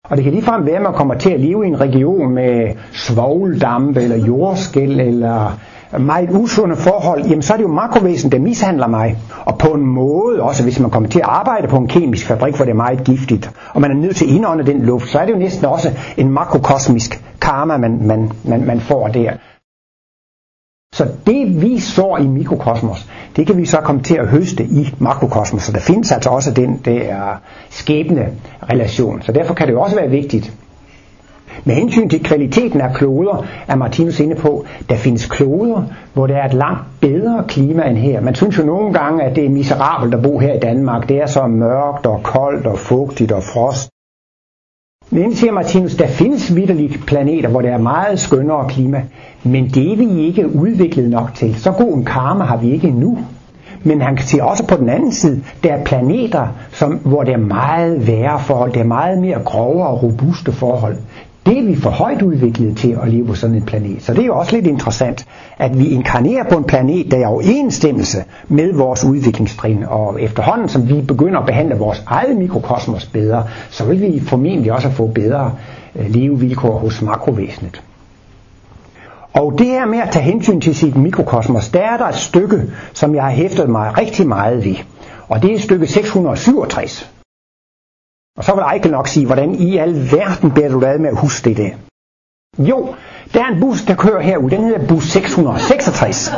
Og 0.09 0.17
det 0.17 0.23
kan 0.23 0.33
ligefrem 0.33 0.65
være, 0.65 0.75
at 0.75 0.81
man 0.81 0.93
kommer 0.93 1.15
til 1.15 1.29
at 1.29 1.39
leve 1.39 1.65
i 1.65 1.67
en 1.67 1.81
region 1.81 2.33
med 2.33 2.75
svovldampe 2.91 4.01
eller 4.01 4.25
jordskæl 4.25 4.99
eller 4.99 5.59
meget 5.99 6.29
usunde 6.31 6.75
forhold, 6.75 7.25
jamen 7.25 7.41
så 7.41 7.53
er 7.53 7.57
det 7.57 7.63
jo 7.63 7.69
makrovæsen, 7.73 8.31
der 8.31 8.39
mishandler 8.39 8.87
mig. 8.87 9.17
Og 9.45 9.57
på 9.57 9.67
en 9.67 9.85
måde 9.85 10.41
også, 10.41 10.63
hvis 10.63 10.79
man 10.79 10.91
kommer 10.91 11.09
til 11.09 11.19
at 11.19 11.25
arbejde 11.27 11.67
på 11.67 11.77
en 11.77 11.87
kemisk 11.87 12.25
fabrik, 12.25 12.55
hvor 12.55 12.65
det 12.65 12.71
er 12.71 12.75
meget 12.75 13.03
giftigt, 13.03 13.51
og 13.73 13.81
man 13.81 13.91
er 13.91 13.95
nødt 13.95 14.15
til 14.15 14.25
at 14.25 14.31
indånde 14.31 14.65
den 14.65 14.81
luft, 14.81 15.09
så 15.09 15.19
er 15.19 15.25
det 15.25 15.33
jo 15.33 15.39
næsten 15.39 15.65
også 15.65 15.91
en 16.17 16.29
makrokosmisk 16.29 17.23
karma, 17.41 17.77
man, 17.77 17.99
man, 18.01 18.31
man, 18.43 18.65
man 18.65 18.79
får 18.79 19.07
der. 19.07 19.31
Så 20.93 21.07
det 21.25 21.61
vi 21.61 21.79
så 21.79 22.17
i 22.21 22.27
mikrokosmos, 22.27 23.09
det 23.35 23.47
kan 23.47 23.57
vi 23.57 23.65
så 23.65 23.77
komme 23.77 24.01
til 24.01 24.15
at 24.15 24.27
høste 24.27 24.63
i 24.63 24.95
makrokosmos. 24.99 25.63
Så 25.63 25.71
der 25.71 25.79
findes 25.79 26.11
altså 26.11 26.29
også 26.29 26.51
den 26.51 26.81
der 26.85 27.41
skæbne 27.69 28.29
relation. 28.69 29.21
Så 29.21 29.31
derfor 29.31 29.53
kan 29.53 29.67
det 29.67 29.73
jo 29.73 29.81
også 29.81 29.95
være 29.95 30.09
vigtigt. 30.09 30.53
Med 31.65 31.75
hensyn 31.75 32.09
til 32.09 32.23
kvaliteten 32.23 32.81
af 32.81 32.93
kloder, 32.93 33.45
er 33.67 33.75
Martinus 33.75 34.19
inde 34.19 34.35
på, 34.35 34.65
der 34.89 34.95
findes 34.95 35.25
kloder, 35.25 35.83
hvor 36.13 36.27
der 36.27 36.37
er 36.37 36.45
et 36.45 36.53
langt 36.53 36.81
bedre 37.01 37.43
klima 37.47 37.89
end 37.89 37.97
her. 37.97 38.21
Man 38.21 38.35
synes 38.35 38.57
jo 38.57 38.63
nogle 38.63 38.93
gange, 38.93 39.23
at 39.23 39.35
det 39.35 39.45
er 39.45 39.49
miserabelt 39.49 40.13
at 40.13 40.21
bo 40.21 40.39
her 40.39 40.53
i 40.53 40.59
Danmark. 40.59 41.09
Det 41.09 41.17
er 41.17 41.25
så 41.25 41.47
mørkt 41.47 42.05
og 42.05 42.23
koldt 42.23 42.65
og 42.65 42.79
fugtigt 42.79 43.31
og 43.31 43.43
frost. 43.43 43.89
Men 45.11 45.35
siger 45.35 45.51
Martinus, 45.51 45.95
der 45.95 46.07
findes 46.07 46.55
vidderligt 46.55 47.05
planeter, 47.05 47.49
hvor 47.49 47.61
der 47.61 47.69
er 47.69 47.77
meget 47.77 48.19
skønnere 48.19 48.69
klima, 48.69 49.03
men 49.43 49.67
det 49.67 49.91
er 49.91 49.97
vi 49.97 50.19
ikke 50.19 50.55
udviklet 50.55 51.09
nok 51.09 51.33
til. 51.35 51.55
Så 51.55 51.71
god 51.71 51.93
en 51.93 52.05
karma 52.05 52.43
har 52.43 52.57
vi 52.57 52.71
ikke 52.71 52.87
endnu. 52.87 53.17
Men 53.83 54.01
han 54.01 54.17
siger 54.17 54.43
også 54.43 54.67
på 54.67 54.75
den 54.75 54.89
anden 54.89 55.11
side, 55.11 55.43
der 55.63 55.73
er 55.73 55.83
planeter, 55.83 56.47
som, 56.71 56.93
hvor 56.93 57.23
der 57.23 57.33
er 57.33 57.37
meget 57.37 58.07
værre 58.07 58.39
forhold, 58.39 58.71
det 58.73 58.79
er 58.79 58.85
meget 58.85 59.17
mere 59.21 59.39
grove 59.45 59.85
og 59.87 60.03
robuste 60.03 60.51
forhold. 60.51 60.97
Det 61.47 61.59
er 61.59 61.63
vi 61.63 61.75
for 61.75 61.89
højt 61.89 62.21
udviklet 62.21 62.77
til 62.77 62.97
at 63.03 63.09
leve 63.09 63.27
på 63.27 63.35
sådan 63.35 63.55
en 63.55 63.61
planet. 63.61 64.03
Så 64.03 64.13
det 64.13 64.21
er 64.21 64.25
jo 64.25 64.37
også 64.37 64.55
lidt 64.55 64.67
interessant, 64.67 65.25
at 65.57 65.79
vi 65.79 65.87
inkarnerer 65.87 66.43
på 66.43 66.57
en 66.57 66.63
planet, 66.63 67.11
der 67.11 67.17
er 67.17 67.27
overensstemmelse 67.27 68.23
med 68.47 68.73
vores 68.73 69.03
udviklingstrin. 69.03 69.83
Og 69.83 70.21
efterhånden, 70.21 70.69
som 70.69 70.89
vi 70.89 71.01
begynder 71.01 71.39
at 71.39 71.45
behandle 71.45 71.75
vores 71.75 72.03
eget 72.07 72.37
mikrokosmos 72.37 73.05
bedre, 73.05 73.43
så 73.69 73.85
vil 73.85 74.01
vi 74.01 74.19
formentlig 74.19 74.73
også 74.73 74.89
få 74.89 75.07
bedre 75.07 75.51
øh, 75.95 76.09
levevilkår 76.09 76.79
hos 76.79 77.01
makrovæsenet. 77.01 77.81
Og 79.33 79.55
det 79.57 79.67
her 79.67 79.85
med 79.85 79.99
at 79.99 80.09
tage 80.11 80.25
hensyn 80.25 80.61
til 80.61 80.75
sit 80.75 80.95
mikrokosmos, 80.95 81.69
der 81.69 81.79
er 81.79 81.97
der 81.97 82.07
et 82.07 82.15
stykke, 82.15 82.61
som 82.93 83.15
jeg 83.15 83.23
har 83.23 83.31
hæftet 83.31 83.69
mig 83.69 83.97
rigtig 83.97 84.27
meget 84.27 84.65
ved. 84.65 84.75
Og 85.27 85.41
det 85.41 85.53
er 85.53 85.59
stykke 85.59 85.87
667. 85.87 87.16
Og 88.37 88.43
så 88.43 88.55
vil 88.55 88.63
Eichel 88.73 88.91
nok 88.91 89.07
sige, 89.07 89.25
hvordan 89.25 89.55
i 89.55 89.77
al 89.77 90.11
verden 90.11 90.51
bærer 90.51 90.71
du 90.71 90.85
ad 90.85 90.99
med 90.99 91.09
at 91.09 91.17
huske 91.17 91.49
det 91.49 91.57
der? 91.57 91.69
Jo, 92.59 92.95
der 93.33 93.39
er 93.39 93.47
en 93.53 93.59
bus, 93.59 93.81
der 93.81 93.95
kører 93.95 94.21
herude. 94.21 94.55
Den 94.55 94.63
hedder 94.63 94.87
bus 94.87 95.03
666. 95.03 96.33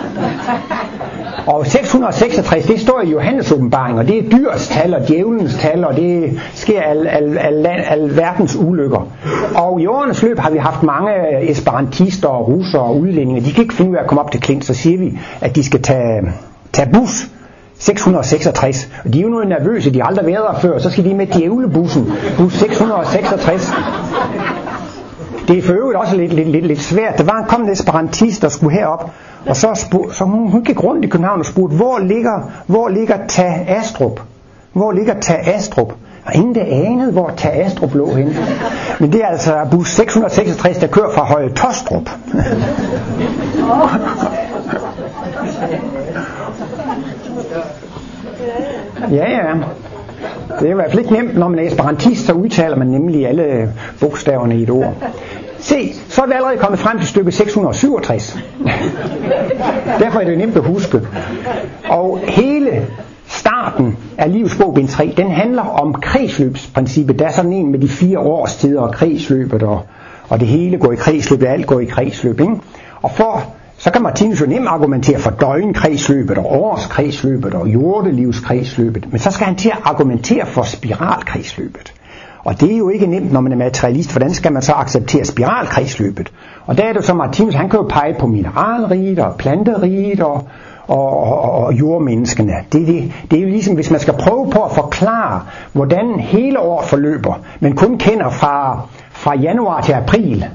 Og 1.48 1.66
666, 1.68 2.66
det 2.66 2.82
står 2.82 3.02
i 3.02 3.10
Johannes 3.10 3.52
åbenbaring, 3.52 4.00
og 4.00 4.08
det 4.08 4.18
er 4.18 4.30
dyrets 4.30 4.68
tal 4.68 4.94
og 4.94 5.08
djævelens 5.08 5.56
tal, 5.56 5.86
og 5.86 5.96
det 5.96 6.40
sker 6.54 6.82
al, 6.82 7.08
al, 7.08 7.38
al, 7.38 7.66
al, 7.66 7.82
al 7.82 8.18
verdens 8.18 8.56
ulykker. 8.56 9.08
Og 9.56 9.82
i 9.82 9.86
årenes 9.86 10.24
løb 10.24 10.40
har 10.40 10.50
vi 10.52 10.58
haft 10.58 10.84
mange 10.84 11.12
esperantister 11.52 12.28
og 12.28 12.48
russere 12.48 12.82
og 12.82 13.00
udlændinge. 13.00 13.42
De 13.42 13.54
kan 13.54 13.64
ikke 13.64 13.74
finde 13.74 13.92
ud 13.92 13.96
af 13.96 14.02
at 14.02 14.08
komme 14.08 14.22
op 14.22 14.32
til 14.32 14.42
Klint, 14.42 14.66
så 14.66 14.74
siger 14.74 14.98
vi, 14.98 15.20
at 15.42 15.56
de 15.56 15.64
skal 15.64 15.82
tage, 15.82 16.34
tage 16.74 16.90
bus 16.94 17.30
666. 17.80 18.90
Og 19.06 19.14
de 19.14 19.20
er 19.20 19.24
jo 19.24 19.30
noget 19.30 19.48
nervøse, 19.48 19.94
de 19.94 20.02
har 20.02 20.08
aldrig 20.08 20.26
været 20.26 20.46
der 20.54 20.60
før. 20.60 20.80
Så 20.80 20.90
skal 20.90 21.06
de 21.06 21.14
med 21.14 21.28
djævlebussen, 21.28 22.12
bus 22.38 22.54
666. 22.54 23.72
Det 25.48 25.58
er 25.58 25.62
for 25.62 25.74
øvrigt 25.74 26.00
også 26.00 26.16
lidt, 26.16 26.34
lidt, 26.34 26.50
lidt, 26.50 26.66
lidt 26.66 26.82
svært. 26.82 27.18
Der 27.18 27.24
var 27.24 27.40
en 27.40 27.46
kommende 27.48 27.74
esperantist, 27.74 28.42
der 28.42 28.50
skulle 28.50 28.78
herop, 28.78 29.12
og 29.46 29.56
så, 29.56 29.68
spurg, 29.76 30.14
så 30.14 30.24
hun, 30.24 30.52
hun 30.52 30.64
gik 30.64 30.84
rundt 30.84 31.06
i 31.06 31.08
København 31.08 31.40
og 31.40 31.46
spurgte, 31.46 31.76
hvor 31.76 32.00
ligger, 32.00 32.52
hvor 32.66 32.90
ligger 32.90 33.18
Ta 33.28 33.66
Astrup? 33.68 34.22
Hvor 34.74 34.92
ligger 34.92 35.20
Ta 35.20 35.34
Astrup? 35.34 35.94
Og 36.26 36.36
ingen 36.36 36.56
der 36.56 36.66
anede, 36.66 37.12
hvor 37.12 37.32
Ta 37.38 37.50
Astrup 37.50 37.96
lå 37.96 38.14
henne. 38.14 38.36
Men 39.00 39.14
det 39.14 39.24
er 39.24 39.28
altså 39.28 39.68
bus 39.72 39.90
666, 39.90 40.78
der 40.78 40.88
kører 40.88 41.14
fra 41.14 41.24
Høje 41.24 41.50
Tostrup. 41.50 42.10
Ja, 49.12 49.32
ja. 49.32 49.54
Det 50.60 50.68
er 50.68 50.72
i 50.72 50.76
hvert 50.76 50.92
fald 50.92 51.00
ikke 51.00 51.14
nemt, 51.14 51.38
når 51.38 51.48
man 51.48 51.60
er 51.60 51.64
esperantist, 51.64 52.26
så 52.26 52.34
udtaler 52.34 52.76
man 52.76 52.88
nemlig 52.88 53.28
alle 53.28 53.74
bogstaverne 54.00 54.58
i 54.60 54.64
et 54.64 54.70
ord. 54.70 54.94
Se, 55.60 55.94
så 56.10 56.22
er 56.22 56.28
vi 56.28 56.34
allerede 56.34 56.58
kommet 56.58 56.80
frem 56.80 56.98
til 56.98 57.08
stykke 57.08 57.32
667. 57.32 58.40
Derfor 60.00 60.20
er 60.20 60.26
det 60.26 60.38
nemt 60.38 60.58
at 60.58 60.64
huske. 60.64 61.02
Og 61.90 62.20
hele 62.28 62.88
starten 63.28 63.98
af 64.18 64.32
livets 64.32 64.58
bog, 64.58 64.74
bind 64.74 64.88
3, 64.88 65.14
den 65.18 65.32
handler 65.32 65.64
om 65.64 65.94
kredsløbsprincippet. 65.94 67.20
Der 67.20 67.28
er 67.28 67.32
sådan 67.32 67.54
en 67.54 67.72
med 67.72 67.80
de 67.80 67.90
fire 67.90 68.20
årstider 68.20 68.82
og 68.82 68.94
kredsløbet, 68.94 69.64
og, 69.64 69.82
og 70.30 70.40
det 70.40 70.48
hele 70.48 70.78
går 70.78 70.92
i 70.92 70.96
kredsløbet, 70.96 71.48
alt 71.48 71.68
går 71.68 71.80
i 71.80 71.86
kredsløb. 71.86 72.40
Ikke? 72.40 72.56
Og 73.02 73.12
for 73.12 73.44
så 73.80 73.92
kan 73.92 74.04
Martinus 74.04 74.42
jo 74.42 74.46
nemt 74.46 74.68
argumentere 74.68 75.20
for 75.20 75.30
døgnkredsløbet 75.30 76.38
og 76.38 76.46
årskredsløbet 76.46 77.54
og 77.54 77.68
jordelivskredsløbet, 77.68 79.12
men 79.12 79.20
så 79.20 79.32
skal 79.32 79.46
han 79.46 79.56
til 79.56 79.70
at 79.70 79.78
argumentere 79.84 80.46
for 80.46 80.64
spiralkredsløbet. 80.64 81.94
Og 82.44 82.62
det 82.62 82.74
er 82.74 82.78
jo 82.78 82.90
ikke 82.90 83.08
nemt, 83.08 83.34
når 83.34 83.42
man 83.42 83.52
er 83.52 83.58
materialist. 83.58 84.12
Hvordan 84.12 84.34
skal 84.34 84.54
man 84.54 84.62
så 84.62 84.74
acceptere 84.74 85.26
spiralkredsløbet? 85.26 86.32
Og 86.66 86.78
der 86.78 86.84
er 86.84 86.94
det 86.94 87.04
så 87.04 87.14
Martinus, 87.14 87.54
han 87.54 87.70
kan 87.70 87.80
jo 87.80 87.86
pege 87.90 88.16
på 88.20 88.28
mineralriget 88.28 89.20
og 89.20 89.36
planteriget 89.36 90.22
og, 90.22 90.48
og, 90.88 91.24
og, 91.24 91.52
og 91.52 91.74
jordmenneskene. 91.74 92.54
Det, 92.72 92.88
det, 92.88 93.14
det 93.32 93.38
er 93.38 93.44
jo 93.44 93.50
ligesom, 93.50 93.76
hvis 93.76 93.92
man 93.92 94.00
skal 94.00 94.14
prøve 94.14 94.50
på 94.50 94.64
at 94.64 94.72
forklare, 94.72 95.42
hvordan 95.74 96.20
hele 96.20 96.60
året 96.60 96.86
forløber, 96.86 97.34
men 97.60 97.76
kun 97.76 97.98
kender 97.98 98.30
fra, 98.30 98.82
fra 99.12 99.36
januar 99.36 99.82
til 99.82 99.94
april, 99.94 100.46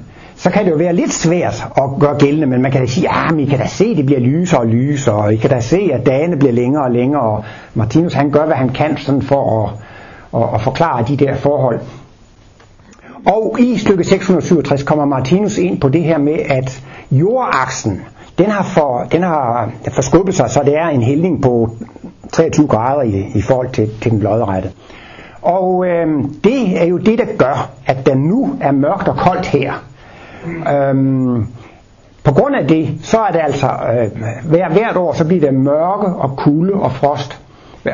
så 0.44 0.50
kan 0.50 0.64
det 0.64 0.70
jo 0.70 0.76
være 0.76 0.92
lidt 0.92 1.12
svært 1.12 1.66
at 1.76 1.82
gøre 2.00 2.18
gældende, 2.18 2.46
men 2.46 2.62
man 2.62 2.72
kan 2.72 2.80
da 2.80 2.86
sige, 2.86 3.08
ja, 3.14 3.30
men 3.30 3.40
I 3.40 3.44
kan 3.44 3.58
da 3.58 3.66
se, 3.66 3.84
at 3.84 3.96
det 3.96 4.06
bliver 4.06 4.20
lysere 4.20 4.60
og 4.60 4.66
lysere, 4.66 5.14
og 5.14 5.34
I 5.34 5.36
kan 5.36 5.50
da 5.50 5.60
se, 5.60 5.90
at 5.92 6.06
dagene 6.06 6.36
bliver 6.36 6.52
længere 6.52 6.84
og 6.84 6.90
længere, 6.90 7.22
og 7.22 7.44
Martinus 7.74 8.12
han 8.14 8.30
gør, 8.30 8.46
hvad 8.46 8.56
han 8.56 8.68
kan 8.68 8.96
sådan 8.96 9.22
for 9.22 9.62
at, 9.62 9.70
at, 10.42 10.54
at 10.54 10.60
forklare 10.60 11.04
de 11.08 11.16
der 11.16 11.36
forhold. 11.36 11.80
Og 13.26 13.56
i 13.60 13.78
stykke 13.78 14.04
667 14.04 14.82
kommer 14.82 15.04
Martinus 15.04 15.58
ind 15.58 15.80
på 15.80 15.88
det 15.88 16.02
her 16.02 16.18
med, 16.18 16.38
at 16.48 16.82
jordaksen, 17.10 18.02
den 18.38 18.50
har, 18.50 18.62
for, 18.64 19.06
den 19.12 19.22
har 19.22 19.70
forskubbet 19.94 20.34
sig, 20.34 20.50
så 20.50 20.62
det 20.64 20.76
er 20.76 20.86
en 20.88 21.02
hældning 21.02 21.42
på 21.42 21.70
23 22.32 22.66
grader 22.68 23.02
i, 23.02 23.26
i 23.34 23.42
forhold 23.42 23.70
til, 23.70 23.90
til 24.00 24.10
den 24.10 24.20
lodrette. 24.20 24.70
Og 25.42 25.86
øh, 25.86 26.24
det 26.44 26.82
er 26.82 26.84
jo 26.84 26.98
det, 26.98 27.18
der 27.18 27.26
gør, 27.38 27.70
at 27.86 28.06
der 28.06 28.14
nu 28.14 28.56
er 28.60 28.72
mørkt 28.72 29.08
og 29.08 29.16
koldt 29.16 29.46
her. 29.46 29.72
Øhm, 30.74 31.46
på 32.24 32.32
grund 32.32 32.54
af 32.54 32.66
det, 32.66 32.88
så 33.02 33.18
er 33.18 33.32
det 33.32 33.40
altså, 33.42 33.66
øh, 33.66 34.22
hver, 34.48 34.68
hvert 34.68 34.96
år, 34.96 35.12
så 35.12 35.24
bliver 35.24 35.40
det 35.40 35.54
mørke 35.54 36.06
og 36.06 36.36
kulde 36.36 36.72
og 36.72 36.92
frost. 36.92 37.40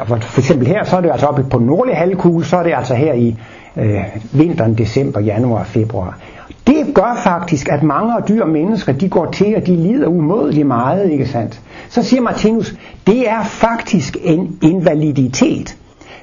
For 0.06 0.38
eksempel 0.38 0.66
her, 0.66 0.84
så 0.84 0.96
er 0.96 1.00
det 1.00 1.10
altså 1.10 1.26
oppe 1.26 1.44
på 1.50 1.58
nordlig 1.58 1.96
halvkugle, 1.96 2.44
så 2.44 2.56
er 2.56 2.62
det 2.62 2.72
altså 2.76 2.94
her 2.94 3.12
i 3.12 3.36
øh, 3.76 4.00
vinteren, 4.32 4.74
december, 4.74 5.20
januar, 5.20 5.64
februar. 5.64 6.18
Det 6.66 6.94
gør 6.94 7.20
faktisk, 7.24 7.68
at 7.68 7.82
mange 7.82 8.14
af 8.14 8.22
dyr 8.22 8.42
og 8.42 8.48
mennesker, 8.48 8.92
de 8.92 9.08
går 9.08 9.30
til, 9.30 9.56
og 9.56 9.66
de 9.66 9.76
lider 9.76 10.06
umådeligt 10.06 10.66
meget, 10.66 11.10
ikke 11.10 11.26
sandt? 11.26 11.60
Så 11.88 12.02
siger 12.02 12.22
Martinus, 12.22 12.74
det 13.06 13.28
er 13.28 13.44
faktisk 13.44 14.16
en 14.22 14.58
invaliditet. 14.62 15.76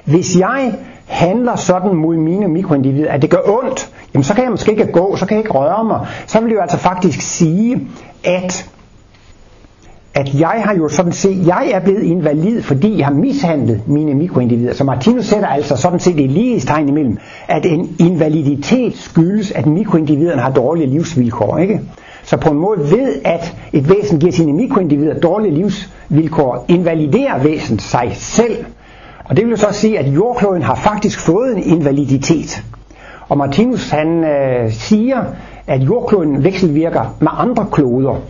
Hvis 0.08 0.38
jeg 0.38 0.74
handler 1.06 1.56
sådan 1.56 1.94
mod 1.94 2.16
mine 2.16 2.48
mikroindivider, 2.48 3.10
at 3.10 3.22
det 3.22 3.30
gør 3.30 3.38
ondt, 3.46 3.90
jamen 4.14 4.24
så 4.24 4.34
kan 4.34 4.44
jeg 4.44 4.50
måske 4.50 4.70
ikke 4.70 4.92
gå, 4.92 5.16
så 5.16 5.26
kan 5.26 5.36
jeg 5.36 5.44
ikke 5.44 5.58
røre 5.58 5.84
mig. 5.84 6.06
Så 6.26 6.40
vil 6.40 6.48
det 6.48 6.54
jo 6.56 6.60
altså 6.60 6.76
faktisk 6.76 7.20
sige, 7.20 7.88
at 8.24 8.70
at 10.14 10.34
jeg 10.34 10.62
har 10.64 10.74
jo 10.74 10.88
sådan 10.88 11.12
set, 11.12 11.46
jeg 11.46 11.70
er 11.72 11.80
blevet 11.80 12.02
invalid, 12.02 12.62
fordi 12.62 12.98
jeg 12.98 13.06
har 13.06 13.14
mishandlet 13.14 13.88
mine 13.88 14.14
mikroindivider. 14.14 14.74
Så 14.74 14.84
Martinus 14.84 15.26
sætter 15.26 15.46
altså 15.48 15.76
sådan 15.76 16.00
set 16.00 16.20
et 16.20 16.30
lighedstegn 16.30 16.88
imellem, 16.88 17.18
at 17.48 17.66
en 17.66 17.96
invaliditet 17.98 18.96
skyldes, 18.96 19.50
at 19.52 19.66
mikroindividerne 19.66 20.42
har 20.42 20.50
dårlige 20.50 20.86
livsvilkår. 20.86 21.58
Ikke? 21.58 21.80
Så 22.24 22.36
på 22.36 22.50
en 22.50 22.58
måde 22.58 22.78
ved, 22.80 23.14
at 23.24 23.56
et 23.72 23.88
væsen 23.88 24.18
giver 24.20 24.32
sine 24.32 24.52
mikroindivider 24.52 25.20
dårlige 25.20 25.54
livsvilkår, 25.54 26.64
invaliderer 26.68 27.42
væsenet 27.42 27.82
sig 27.82 28.10
selv. 28.14 28.64
Og 29.28 29.36
det 29.36 29.44
vil 29.44 29.50
jo 29.50 29.56
så 29.56 29.68
sige, 29.72 29.98
at 29.98 30.06
jordkloden 30.06 30.62
har 30.62 30.74
faktisk 30.74 31.20
fået 31.20 31.56
en 31.56 31.62
invaliditet. 31.62 32.64
Og 33.28 33.38
Martinus 33.38 33.90
han 33.90 34.24
øh, 34.24 34.72
siger, 34.72 35.24
at 35.66 35.80
jordkloden 35.80 36.44
vekselvirker 36.44 37.16
med 37.20 37.28
andre 37.32 37.66
kloder. 37.72 38.20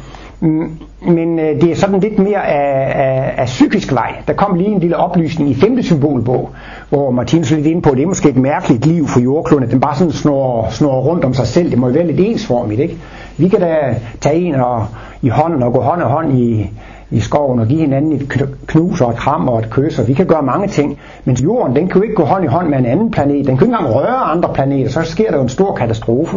Men 1.06 1.38
øh, 1.38 1.61
det 1.61 1.70
er 1.70 1.74
sådan 1.76 2.00
lidt 2.00 2.18
mere 2.18 2.46
af, 2.46 2.92
af, 3.02 3.34
af 3.37 3.46
psykisk 3.46 3.92
vej. 3.92 4.22
Der 4.26 4.32
kom 4.32 4.54
lige 4.54 4.70
en 4.70 4.80
lille 4.80 4.96
oplysning 4.96 5.50
i 5.50 5.54
femte 5.54 5.82
symbolbog, 5.82 6.50
hvor 6.88 7.11
Martinus 7.11 7.52
er 7.52 7.56
lidt 7.56 7.66
inde 7.66 7.82
på, 7.82 7.90
at 7.90 7.96
det 7.96 8.02
er 8.02 8.06
måske 8.06 8.28
et 8.28 8.37
mærkeligt 8.37 8.87
liv 8.87 9.06
for 9.06 9.20
jordkloden, 9.20 9.64
at 9.64 9.70
den 9.70 9.80
bare 9.80 9.96
sådan 9.96 10.12
snor, 10.12 10.68
snor 10.70 11.00
rundt 11.00 11.24
om 11.24 11.34
sig 11.34 11.46
selv. 11.46 11.70
Det 11.70 11.78
må 11.78 11.87
jo 11.87 11.92
være 11.92 12.06
lidt 12.06 12.20
ensformigt, 12.20 12.80
ikke? 12.80 12.96
Vi 13.37 13.48
kan 13.48 13.61
da 13.61 13.94
tage 14.20 14.40
en 14.40 14.54
og, 14.54 14.87
i 15.22 15.28
hånden 15.28 15.62
og 15.62 15.72
gå 15.72 15.80
hånd 15.80 16.02
og 16.02 16.11
hånd 16.11 16.38
i, 16.38 16.70
i 17.10 17.20
skoven 17.20 17.60
og 17.60 17.66
give 17.66 17.80
hinanden 17.80 18.12
et 18.12 18.48
knus 18.66 19.00
og 19.00 19.10
et 19.10 19.16
kram 19.16 19.48
og 19.48 19.58
et 19.58 19.70
kys, 19.70 19.98
og 19.98 20.08
vi 20.08 20.14
kan 20.14 20.26
gøre 20.26 20.42
mange 20.42 20.68
ting. 20.68 20.98
Men 21.24 21.36
jorden, 21.36 21.76
den 21.76 21.88
kan 21.88 21.96
jo 21.96 22.02
ikke 22.02 22.14
gå 22.14 22.24
hånd 22.24 22.44
i 22.44 22.46
hånd 22.46 22.68
med 22.68 22.78
en 22.78 22.86
anden 22.86 23.10
planet. 23.10 23.46
Den 23.46 23.56
kan 23.56 23.66
ikke 23.66 23.76
engang 23.76 23.94
røre 23.94 24.16
andre 24.16 24.54
planeter, 24.54 24.90
så 24.90 25.02
sker 25.02 25.30
der 25.30 25.36
jo 25.36 25.42
en 25.42 25.48
stor 25.48 25.74
katastrofe. 25.74 26.36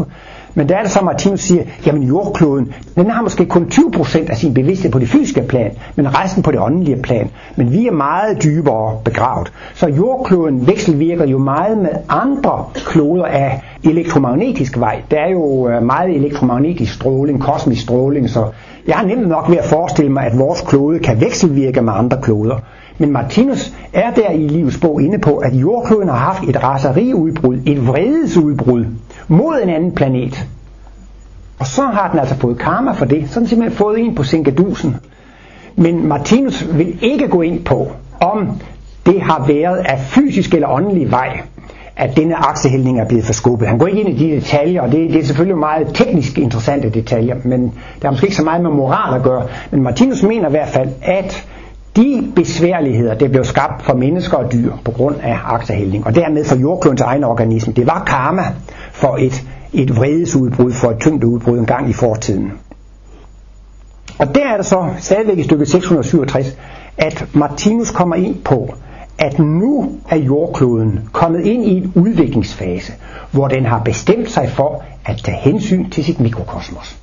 Men 0.53 0.69
der 0.69 0.75
er 0.75 0.81
det 0.81 0.91
så, 0.91 1.01
Martinus 1.01 1.39
siger, 1.39 1.63
jamen 1.85 2.03
jordkloden, 2.03 2.73
den 2.95 3.09
har 3.09 3.21
måske 3.21 3.45
kun 3.45 3.63
20% 3.73 4.29
af 4.29 4.37
sin 4.37 4.53
bevidsthed 4.53 4.91
på 4.91 4.99
det 4.99 5.07
fysiske 5.07 5.41
plan, 5.41 5.71
men 5.95 6.19
resten 6.19 6.43
på 6.43 6.51
det 6.51 6.59
åndelige 6.59 7.01
plan. 7.01 7.29
Men 7.55 7.71
vi 7.71 7.87
er 7.87 7.91
meget 7.91 8.43
dybere 8.43 8.99
begravet. 9.05 9.51
Så 9.73 9.87
jordkloden 9.87 10.67
vekselvirker 10.67 11.25
jo 11.25 11.37
meget 11.37 11.77
med 11.77 11.89
andre 12.09 12.65
kloder 12.75 13.25
af 13.25 13.61
elektromagnetisk 13.83 14.79
vej. 14.79 15.01
Der 15.11 15.17
er 15.17 15.29
jo 15.29 15.69
øh, 15.69 15.83
meget 15.83 16.15
elektromagnetisk 16.15 16.93
stråling, 16.93 17.41
kosmisk 17.41 17.81
stråling, 17.81 18.29
så 18.29 18.45
jeg 18.87 18.95
har 18.95 19.05
nemt 19.05 19.27
nok 19.27 19.49
ved 19.49 19.57
at 19.57 19.65
forestille 19.65 20.11
mig, 20.11 20.25
at 20.25 20.39
vores 20.39 20.61
klode 20.61 20.99
kan 20.99 21.21
vekselvirke 21.21 21.81
med 21.81 21.93
andre 21.93 22.21
kloder. 22.21 22.57
Men 22.97 23.11
Martinus 23.11 23.73
er 23.93 24.11
der 24.11 24.29
i 24.29 24.47
livets 24.47 24.79
bog 24.79 25.01
inde 25.01 25.19
på, 25.19 25.37
at 25.37 25.53
jordkloden 25.53 26.09
har 26.09 26.17
haft 26.17 26.43
et 26.43 26.63
raseriudbrud, 26.63 27.57
et 27.65 27.87
vredesudbrud 27.87 28.85
mod 29.27 29.59
en 29.63 29.69
anden 29.69 29.91
planet. 29.91 30.47
Og 31.59 31.67
så 31.67 31.81
har 31.81 32.09
den 32.11 32.19
altså 32.19 32.35
fået 32.35 32.57
karma 32.57 32.91
for 32.91 33.05
det. 33.05 33.23
Så 33.27 33.33
har 33.33 33.39
den 33.39 33.47
simpelthen 33.49 33.77
fået 33.77 33.99
en 33.99 34.15
på 34.15 34.23
sinkadusen. 34.23 34.95
Men 35.75 36.07
Martinus 36.07 36.67
vil 36.73 37.03
ikke 37.03 37.27
gå 37.27 37.41
ind 37.41 37.63
på, 37.63 37.91
om 38.21 38.49
det 39.05 39.21
har 39.21 39.45
været 39.47 39.77
af 39.77 39.99
fysisk 39.99 40.53
eller 40.53 40.67
åndelig 40.67 41.11
vej, 41.11 41.41
at 42.01 42.17
denne 42.17 42.35
aksehældning 42.35 42.99
er 42.99 43.05
blevet 43.05 43.25
forskubbet. 43.25 43.67
Han 43.67 43.77
går 43.77 43.87
ikke 43.87 43.99
ind 43.99 44.09
i 44.09 44.29
de 44.29 44.35
detaljer, 44.35 44.81
og 44.81 44.91
det, 44.91 45.09
det 45.09 45.19
er 45.19 45.25
selvfølgelig 45.25 45.57
meget 45.57 45.87
teknisk 45.93 46.37
interessante 46.37 46.89
detaljer, 46.89 47.35
men 47.43 47.73
der 48.01 48.07
er 48.07 48.11
måske 48.11 48.25
ikke 48.25 48.35
så 48.35 48.43
meget 48.43 48.61
med 48.61 48.69
moral 48.69 49.15
at 49.15 49.23
gøre. 49.23 49.47
Men 49.71 49.83
Martinus 49.83 50.23
mener 50.23 50.47
i 50.47 50.51
hvert 50.51 50.67
fald, 50.67 50.89
at 51.01 51.47
de 51.95 52.31
besværligheder, 52.35 53.13
det 53.13 53.31
blev 53.31 53.43
skabt 53.43 53.83
for 53.83 53.93
mennesker 53.93 54.37
og 54.37 54.51
dyr 54.51 54.73
på 54.85 54.91
grund 54.91 55.15
af 55.23 55.37
aksehældning, 55.45 56.05
og 56.05 56.15
dermed 56.15 56.45
for 56.45 56.55
jordklodens 56.55 57.01
egen 57.01 57.23
organisme, 57.23 57.73
det 57.73 57.87
var 57.87 58.03
karma 58.03 58.43
for 58.91 59.17
et, 59.19 59.43
et 59.73 59.97
vredesudbrud, 59.97 60.71
for 60.71 60.89
et 60.89 60.99
tyngdeudbrud 60.99 61.59
en 61.59 61.65
gang 61.65 61.89
i 61.89 61.93
fortiden. 61.93 62.51
Og 64.19 64.35
der 64.35 64.47
er 64.53 64.55
der 64.55 64.63
så 64.63 64.85
stadigvæk 64.99 65.37
i 65.37 65.43
stykke 65.43 65.65
667, 65.65 66.57
at 66.97 67.25
Martinus 67.33 67.91
kommer 67.91 68.15
ind 68.15 68.35
på, 68.43 68.73
at 69.21 69.39
nu 69.39 69.99
er 70.09 70.17
jordkloden 70.17 71.09
kommet 71.11 71.45
ind 71.45 71.65
i 71.65 71.77
en 71.77 71.93
udviklingsfase, 71.95 72.93
hvor 73.31 73.47
den 73.47 73.65
har 73.65 73.83
bestemt 73.83 74.31
sig 74.31 74.49
for 74.49 74.83
at 75.05 75.17
tage 75.17 75.37
hensyn 75.37 75.89
til 75.89 76.03
sit 76.03 76.19
mikrokosmos. 76.19 76.97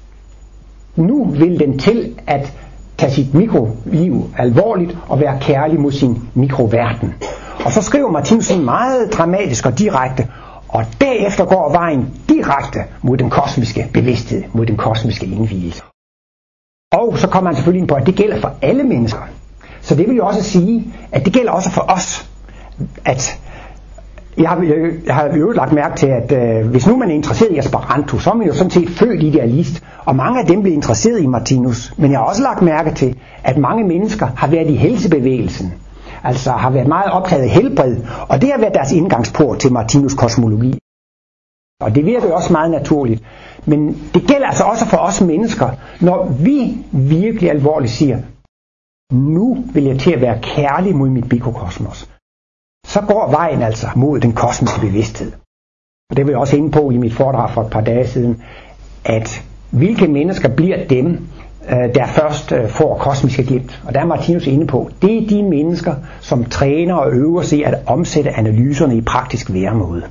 Nu 0.97 1.25
vil 1.25 1.59
den 1.61 1.79
til 1.79 2.21
at 2.27 2.53
tage 2.99 3.13
sit 3.13 3.35
mikroliv 3.35 4.31
alvorligt 4.39 4.99
og 5.09 5.21
være 5.21 5.39
kærlig 5.41 5.81
mod 5.81 5.93
sin 5.93 6.17
mikroverden. 6.35 7.15
Og 7.65 7.73
så 7.73 7.83
skriver 7.83 8.11
Martinsen 8.11 8.65
meget 8.65 9.13
dramatisk 9.13 9.67
og 9.67 9.79
direkte, 9.79 10.29
og 10.69 10.85
derefter 11.01 11.45
går 11.45 11.73
vejen 11.73 12.07
direkte 12.29 12.79
mod 13.03 13.17
den 13.17 13.31
kosmiske 13.31 13.91
bevidsthed, 13.93 14.43
mod 14.53 14.67
den 14.67 14.77
kosmiske 14.77 15.27
indvielse. 15.27 15.83
Og 16.93 17.19
så 17.19 17.29
kommer 17.29 17.51
han 17.51 17.57
selvfølgelig 17.57 17.81
ind 17.81 17.89
på, 17.89 17.95
at 17.95 18.07
det 18.07 18.15
gælder 18.15 18.41
for 18.41 18.55
alle 18.63 18.83
mennesker. 18.83 19.21
Så 19.81 19.95
det 19.95 20.09
vil 20.09 20.17
jo 20.17 20.27
også 20.27 20.43
sige, 20.43 20.95
at 21.13 21.25
det 21.25 21.33
gælder 21.33 21.53
også 21.53 21.71
for 21.71 21.85
os, 21.89 22.31
at 23.05 23.39
jeg 24.39 24.49
har, 24.49 24.63
jeg 25.07 25.15
har 25.15 25.37
jo 25.37 25.51
lagt 25.51 25.73
mærke 25.73 25.97
til, 25.97 26.07
at 26.07 26.33
øh, 26.33 26.67
hvis 26.71 26.87
nu 26.87 26.97
man 26.97 27.11
er 27.11 27.15
interesseret 27.15 27.51
i 27.51 27.59
Esperanto, 27.59 28.19
så 28.19 28.31
er 28.31 28.35
man 28.35 28.47
jo 28.47 28.55
sådan 28.55 28.71
set 28.71 28.91
født 28.91 29.23
idealist. 29.23 29.83
Og 30.05 30.17
mange 30.17 30.41
af 30.41 30.47
dem 30.47 30.63
bliver 30.63 30.75
interesseret 30.75 31.23
i 31.23 31.27
Martinus. 31.27 31.93
Men 31.97 32.11
jeg 32.11 32.19
har 32.19 32.27
også 32.27 32.43
lagt 32.43 32.63
mærke 32.63 32.95
til, 32.95 33.17
at 33.45 33.57
mange 33.57 33.85
mennesker 33.85 34.27
har 34.37 34.47
været 34.47 34.71
i 34.71 34.75
helsebevægelsen. 34.75 35.73
Altså 36.25 36.51
har 36.51 36.71
været 36.71 36.89
meget 36.89 37.13
optaget 37.13 37.43
af 37.43 37.49
helbred. 37.49 37.97
Og 38.29 38.43
det 38.43 38.51
har 38.51 38.59
været 38.59 38.75
deres 38.75 38.93
indgangsport 38.93 39.59
til 39.59 39.73
Martinus 39.73 40.15
kosmologi. 40.15 40.79
Og 41.81 41.95
det 41.95 42.07
virker 42.07 42.27
jo 42.29 42.35
også 42.35 42.53
meget 42.53 42.71
naturligt. 42.71 43.23
Men 43.67 44.11
det 44.15 44.23
gælder 44.27 44.47
altså 44.47 44.65
også 44.65 44.87
for 44.87 44.97
os 44.97 45.21
mennesker, 45.21 45.69
når 46.01 46.37
vi 46.41 46.77
virkelig 46.93 47.51
alvorligt 47.51 47.93
siger, 47.93 48.19
nu 49.13 49.65
vil 49.75 49.85
jeg 49.85 49.99
til 49.99 50.13
at 50.13 50.21
være 50.21 50.39
kærlig 50.43 50.97
mod 50.97 51.09
mit 51.09 51.33
mikrokosmos 51.33 52.09
så 52.89 53.01
går 53.01 53.31
vejen 53.31 53.63
altså 53.63 53.87
mod 53.97 54.21
den 54.21 54.33
kosmiske 54.33 54.81
bevidsthed. 54.81 55.33
Og 56.11 56.17
det 56.17 56.27
vil 56.27 56.33
jeg 56.33 56.41
også 56.41 56.57
inde 56.57 56.71
på 56.71 56.91
i 56.91 56.97
mit 56.97 57.15
foredrag 57.15 57.51
for 57.51 57.63
et 57.63 57.71
par 57.71 57.81
dage 57.81 58.07
siden, 58.07 58.43
at 59.05 59.45
hvilke 59.71 60.09
mennesker 60.09 60.49
bliver 60.49 60.87
dem, 60.87 61.27
øh, 61.71 61.95
der 61.95 62.07
først 62.07 62.53
øh, 62.53 62.69
får 62.69 62.99
kosmiske 62.99 63.45
glimt. 63.45 63.83
Og 63.87 63.95
der 63.95 64.01
er 64.01 64.07
Martinus 64.07 64.47
inde 64.47 64.67
på, 64.67 64.91
det 65.03 65.23
er 65.23 65.29
de 65.29 65.43
mennesker, 65.43 65.95
som 66.21 66.45
træner 66.45 66.95
og 66.95 67.13
øver 67.13 67.43
sig 67.43 67.67
at 67.67 67.75
omsætte 67.87 68.31
analyserne 68.31 68.97
i 68.97 69.01
praktisk 69.01 69.53
væremåde. 69.53 70.03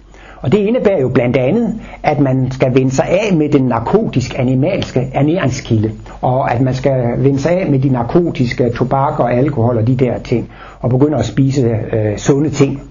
Og 0.41 0.52
det 0.52 0.58
indebærer 0.58 1.02
jo 1.02 1.10
blandt 1.10 1.38
andet, 1.38 1.82
at 2.04 2.19
man 2.19 2.52
skal 2.52 2.76
vende 2.76 2.91
sig 2.91 3.06
af 3.06 3.36
med 3.36 3.50
den 3.50 3.62
narkotisk 3.63 4.39
animalske 4.39 5.10
ernæringskilde, 5.13 5.91
og 6.21 6.52
at 6.52 6.62
man 6.62 6.73
skal 6.73 7.23
vende 7.23 7.39
sig 7.39 7.52
af 7.52 7.69
med 7.69 7.80
de 7.80 7.89
narkotiske 7.89 8.69
tobak 8.69 9.19
og 9.19 9.34
alkohol 9.34 9.78
og 9.78 9.88
de 9.88 9.95
der 9.95 10.19
ting, 10.19 10.50
og 10.80 10.89
begynde 10.89 11.17
at 11.17 11.26
spise 11.26 11.80
øh, 11.93 12.17
sunde 12.17 12.50
ting. 12.50 12.82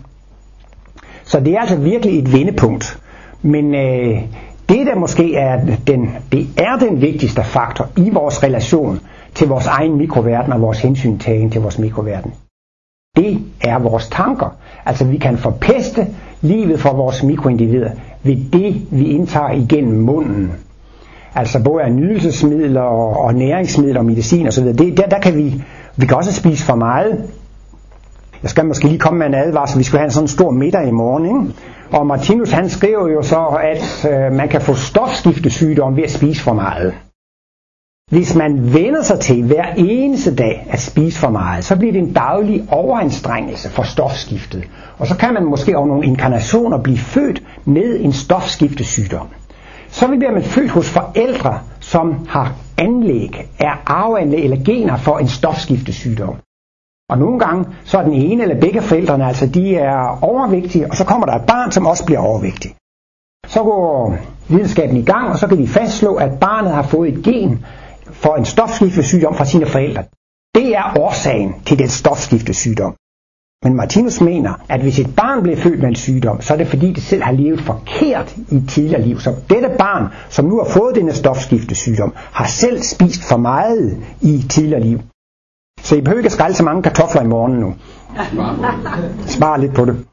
Så 1.25 1.41
det 1.41 1.55
er 1.55 1.61
altså 1.61 1.77
virkelig 1.77 2.19
et 2.19 2.33
vendepunkt. 2.33 2.99
Men 3.43 3.75
øh, 3.75 4.23
det 4.69 4.87
der 4.87 4.95
måske 4.95 5.35
er 5.35 5.61
den, 5.87 6.11
det 6.33 6.47
er 6.57 6.77
den 6.79 7.01
vigtigste 7.01 7.43
faktor 7.45 7.89
i 7.97 8.11
vores 8.11 8.43
relation 8.43 9.01
til 9.35 9.49
vores 9.49 9.67
egen 9.67 9.97
mikroverden 9.97 10.53
og 10.53 10.61
vores 10.61 10.81
hensyntagen 10.81 11.51
til 11.51 11.61
vores 11.61 11.79
mikroverden. 11.79 12.33
Det 13.17 13.39
er 13.61 13.79
vores 13.79 14.09
tanker. 14.09 14.57
Altså 14.87 15.05
vi 15.05 15.17
kan 15.17 15.39
forpeste 15.39 16.07
livet 16.47 16.81
for 16.81 16.93
vores 16.93 17.23
mikroindivider 17.23 17.91
ved 18.23 18.37
det, 18.53 18.87
vi 18.91 19.05
indtager 19.05 19.51
igennem 19.51 20.01
munden. 20.01 20.53
Altså 21.35 21.63
både 21.63 21.83
af 21.83 21.93
nydelsesmidler 21.93 22.81
og, 22.81 23.25
og 23.25 23.35
næringsmidler 23.35 23.99
og 23.99 24.07
medicin 24.07 24.47
osv. 24.47 24.65
Det, 24.65 24.97
der, 24.97 25.07
der 25.07 25.19
kan 25.19 25.37
vi, 25.37 25.63
vi 25.97 26.07
kan 26.07 26.17
også 26.17 26.33
spise 26.33 26.65
for 26.65 26.75
meget. 26.75 27.25
Jeg 28.43 28.51
skal 28.51 28.67
måske 28.67 28.89
lige 28.89 28.99
komme 28.99 29.19
med 29.19 29.27
en 29.27 29.35
advarsel. 29.35 29.79
Vi 29.79 29.85
skal 29.85 29.99
have 29.99 30.05
en 30.05 30.11
sådan 30.11 30.29
stor 30.29 30.51
middag 30.51 30.89
i 30.89 30.91
morgen. 30.91 31.27
Ikke? 31.27 31.55
Og 31.91 32.07
Martinus 32.07 32.51
han 32.51 32.69
skriver 32.69 33.09
jo 33.09 33.23
så, 33.23 33.47
at 33.47 34.11
øh, 34.13 34.33
man 34.33 34.49
kan 34.49 34.61
få 34.61 34.75
stofskiftesygdom 34.75 35.97
ved 35.97 36.03
at 36.03 36.11
spise 36.11 36.43
for 36.43 36.53
meget. 36.53 36.95
Hvis 38.11 38.35
man 38.35 38.75
vender 38.75 39.03
sig 39.03 39.21
til 39.21 39.45
hver 39.45 39.65
eneste 39.77 40.35
dag 40.35 40.67
at 40.71 40.81
spise 40.81 41.19
for 41.19 41.31
meget, 41.31 41.65
så 41.65 41.77
bliver 41.77 41.93
det 41.93 42.03
en 42.03 42.13
daglig 42.13 42.65
overanstrengelse 42.71 43.71
for 43.71 43.83
stofskiftet. 43.83 44.69
Og 44.99 45.07
så 45.07 45.17
kan 45.17 45.35
man 45.35 45.45
måske 45.45 45.77
over 45.77 45.87
nogle 45.87 46.07
inkarnationer 46.07 46.79
blive 46.79 46.99
født 46.99 47.43
med 47.65 48.01
en 48.01 48.13
stofskiftesygdom. 48.13 49.29
Så 49.89 50.07
bliver 50.07 50.33
man 50.33 50.43
født 50.43 50.71
hos 50.71 50.91
forældre, 50.91 51.61
som 51.81 52.27
har 52.29 52.55
anlæg, 52.79 53.49
er 53.59 53.83
arveanlæg 53.87 54.45
eller 54.45 54.65
gener 54.65 54.97
for 54.97 55.19
en 55.19 55.29
stofskiftesygdom. 55.29 56.35
Og 57.11 57.19
nogle 57.19 57.39
gange, 57.39 57.65
så 57.85 57.99
er 57.99 58.03
den 58.03 58.13
ene 58.13 58.43
eller 58.43 58.61
begge 58.61 58.83
forældrene, 58.83 59.27
altså 59.27 59.47
de 59.47 59.77
er 59.77 60.25
overvægtige, 60.25 60.91
og 60.91 60.97
så 60.97 61.05
kommer 61.05 61.27
der 61.27 61.35
et 61.35 61.47
barn, 61.47 61.73
som 61.73 61.87
også 61.87 62.07
bliver 62.07 62.21
overvægtig. 62.21 62.75
Så 63.47 63.63
går 63.63 64.17
videnskaben 64.49 64.97
i 64.97 65.05
gang, 65.05 65.29
og 65.29 65.39
så 65.39 65.47
kan 65.47 65.59
de 65.59 65.69
fastslå, 65.69 66.15
at 66.15 66.41
barnet 66.41 66.73
har 66.73 66.83
fået 66.83 67.15
et 67.15 67.25
gen, 67.25 67.65
for 68.13 68.35
en 68.37 68.45
stofskiftesygdom 68.45 69.35
fra 69.35 69.45
sine 69.45 69.67
forældre. 69.67 70.05
Det 70.55 70.77
er 70.77 70.99
årsagen 70.99 71.55
til 71.67 71.79
den 71.79 71.89
stofskiftesygdom. 71.89 72.95
Men 73.65 73.75
Martinus 73.75 74.21
mener, 74.21 74.65
at 74.69 74.81
hvis 74.81 74.99
et 74.99 75.17
barn 75.17 75.43
bliver 75.43 75.57
født 75.57 75.81
med 75.81 75.89
en 75.89 75.95
sygdom, 75.95 76.41
så 76.41 76.55
er 76.55 76.59
det 76.59 76.69
fordi 76.69 76.93
det 76.93 77.03
selv 77.03 77.23
har 77.23 77.33
levet 77.33 77.61
forkert 77.61 78.37
i 78.51 78.57
et 78.57 78.69
tidligere 78.69 79.03
liv. 79.03 79.21
Så 79.21 79.35
dette 79.51 79.71
barn, 79.79 80.07
som 80.29 80.45
nu 80.45 80.59
har 80.59 80.65
fået 80.71 80.95
denne 80.95 81.13
stofskiftesygdom, 81.13 82.13
har 82.17 82.47
selv 82.47 82.83
spist 82.83 83.29
for 83.29 83.37
meget 83.37 84.05
i 84.21 84.35
et 84.35 84.51
tidligere 84.51 84.81
liv. 84.81 85.01
Så 85.81 85.97
I 85.97 86.01
behøver 86.01 86.19
ikke 86.19 86.27
at 86.27 86.33
skrælle 86.33 86.57
så 86.57 86.65
mange 86.65 86.83
kartofler 86.83 87.23
i 87.23 87.27
morgen 87.27 87.53
nu. 87.53 87.75
Spar 89.27 89.57
lidt 89.57 89.75
på 89.75 89.85
det. 89.85 90.07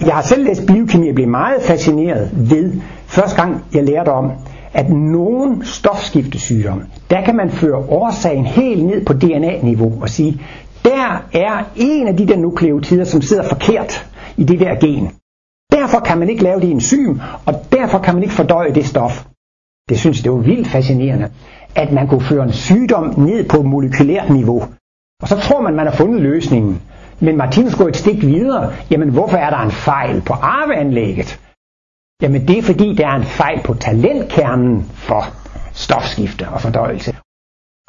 Jeg 0.00 0.14
har 0.14 0.22
selv 0.22 0.44
læst 0.44 0.66
biokemi 0.66 1.08
og 1.08 1.14
blev 1.14 1.28
meget 1.28 1.62
fascineret 1.62 2.30
ved, 2.50 2.80
første 3.06 3.42
gang 3.42 3.64
jeg 3.74 3.84
lærte 3.84 4.08
om, 4.08 4.32
at 4.72 4.90
nogen 4.90 5.64
stofskiftesygdomme, 5.64 6.86
der 7.10 7.24
kan 7.24 7.36
man 7.36 7.50
føre 7.50 7.76
årsagen 7.76 8.46
helt 8.46 8.84
ned 8.84 9.04
på 9.04 9.12
DNA-niveau 9.12 10.02
og 10.02 10.08
sige, 10.08 10.40
der 10.84 11.26
er 11.32 11.70
en 11.76 12.08
af 12.08 12.16
de 12.16 12.26
der 12.26 12.36
nukleotider, 12.36 13.04
som 13.04 13.22
sidder 13.22 13.48
forkert 13.48 14.06
i 14.36 14.44
det 14.44 14.60
der 14.60 14.74
gen. 14.74 15.10
Derfor 15.72 16.00
kan 16.00 16.18
man 16.18 16.28
ikke 16.28 16.42
lave 16.42 16.60
det 16.60 16.70
enzym, 16.70 17.18
og 17.46 17.54
derfor 17.72 17.98
kan 17.98 18.14
man 18.14 18.22
ikke 18.22 18.34
fordøje 18.34 18.74
det 18.74 18.86
stof. 18.86 19.24
Det 19.88 19.98
synes 19.98 20.18
jeg, 20.18 20.24
det 20.24 20.32
var 20.32 20.38
vildt 20.38 20.68
fascinerende, 20.68 21.30
at 21.74 21.92
man 21.92 22.08
kunne 22.08 22.20
føre 22.20 22.44
en 22.44 22.52
sygdom 22.52 23.14
ned 23.16 23.48
på 23.48 23.62
molekylært 23.62 24.30
niveau. 24.30 24.62
Og 25.22 25.28
så 25.28 25.36
tror 25.36 25.60
man, 25.60 25.74
man 25.74 25.86
har 25.86 25.94
fundet 25.94 26.22
løsningen. 26.22 26.80
Men 27.20 27.36
Martinus 27.36 27.74
går 27.74 27.88
et 27.88 27.96
stik 27.96 28.22
videre. 28.22 28.72
Jamen, 28.90 29.08
hvorfor 29.08 29.36
er 29.36 29.50
der 29.50 29.58
en 29.58 29.70
fejl 29.70 30.20
på 30.20 30.32
arveanlægget? 30.32 31.40
Jamen, 32.22 32.48
det 32.48 32.58
er 32.58 32.62
fordi, 32.62 32.94
der 32.94 33.06
er 33.06 33.16
en 33.16 33.24
fejl 33.24 33.60
på 33.64 33.74
talentkernen 33.74 34.84
for 34.94 35.24
stofskifte 35.72 36.48
og 36.48 36.60
fordøjelse. 36.60 37.16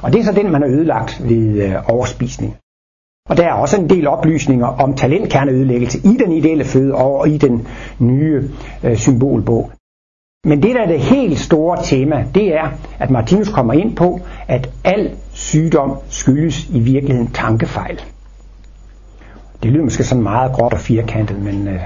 Og 0.02 0.12
det 0.12 0.20
er 0.20 0.24
så 0.24 0.32
den, 0.32 0.52
man 0.52 0.62
har 0.62 0.68
ødelagt 0.68 1.20
ved 1.28 1.62
øh, 1.62 1.74
overspisning. 1.88 2.56
Og 3.28 3.36
der 3.36 3.44
er 3.44 3.52
også 3.52 3.80
en 3.80 3.90
del 3.90 4.06
oplysninger 4.06 4.66
om 4.66 4.94
talentkerneødelæggelse 4.94 5.98
i 5.98 6.16
den 6.24 6.32
ideelle 6.32 6.64
føde 6.64 6.94
og 6.94 7.28
i 7.28 7.38
den 7.38 7.66
nye 7.98 8.50
øh, 8.84 8.96
symbolbog. 8.96 9.70
Men 10.44 10.62
det, 10.62 10.74
der 10.74 10.82
er 10.82 10.86
det 10.86 11.00
helt 11.00 11.38
store 11.38 11.82
tema, 11.82 12.26
det 12.34 12.54
er, 12.54 12.68
at 12.98 13.10
Martinus 13.10 13.48
kommer 13.48 13.72
ind 13.72 13.96
på, 13.96 14.20
at 14.48 14.70
al 14.84 15.16
sygdom 15.32 15.98
skyldes 16.08 16.68
i 16.68 16.80
virkeligheden 16.80 17.30
tankefejl. 17.32 18.00
Det 19.62 19.72
lyder 19.72 19.84
måske 19.84 20.04
sådan 20.04 20.22
meget 20.22 20.52
gråt 20.52 20.72
og 20.72 20.80
firkantet, 20.80 21.42
men 21.42 21.68
øh, 21.68 21.80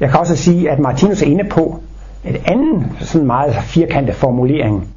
jeg 0.00 0.10
kan 0.10 0.20
også 0.20 0.36
sige, 0.36 0.70
at 0.70 0.78
Martinus 0.78 1.22
er 1.22 1.26
inde 1.26 1.44
på 1.44 1.80
et 2.24 2.40
andet 2.44 2.86
sådan 3.00 3.26
meget 3.26 3.54
firkantet 3.54 4.14
formulering. 4.14 4.88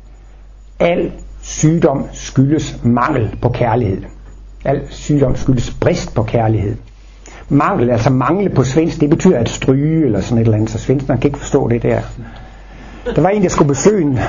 Al 0.80 1.12
sygdom 1.42 2.06
skyldes 2.12 2.80
mangel 2.84 3.36
på 3.42 3.50
kærlighed. 3.50 4.02
Al 4.66 4.82
sygdom 4.90 5.36
skyldes 5.36 5.74
brist 5.82 6.16
på 6.16 6.24
kærlighed. 6.24 6.76
Mangel, 7.50 7.90
altså 7.90 8.10
mangle 8.10 8.50
på 8.50 8.64
svensk, 8.64 9.02
det 9.02 9.10
betyder 9.10 9.40
at 9.40 9.50
stryge 9.50 10.06
eller 10.06 10.22
sådan 10.22 10.38
et 10.38 10.46
eller 10.46 10.58
andet, 10.58 10.70
så 10.70 10.78
svenskerne 10.78 11.22
kan 11.22 11.28
ikke 11.28 11.40
forstå 11.40 11.68
det 11.68 11.84
der. 11.84 12.02
Der 13.06 13.22
var 13.22 13.30
en, 13.30 13.44
der 13.44 13.50
skulle 13.50 13.68
besøge 13.68 14.02
en, 14.02 14.20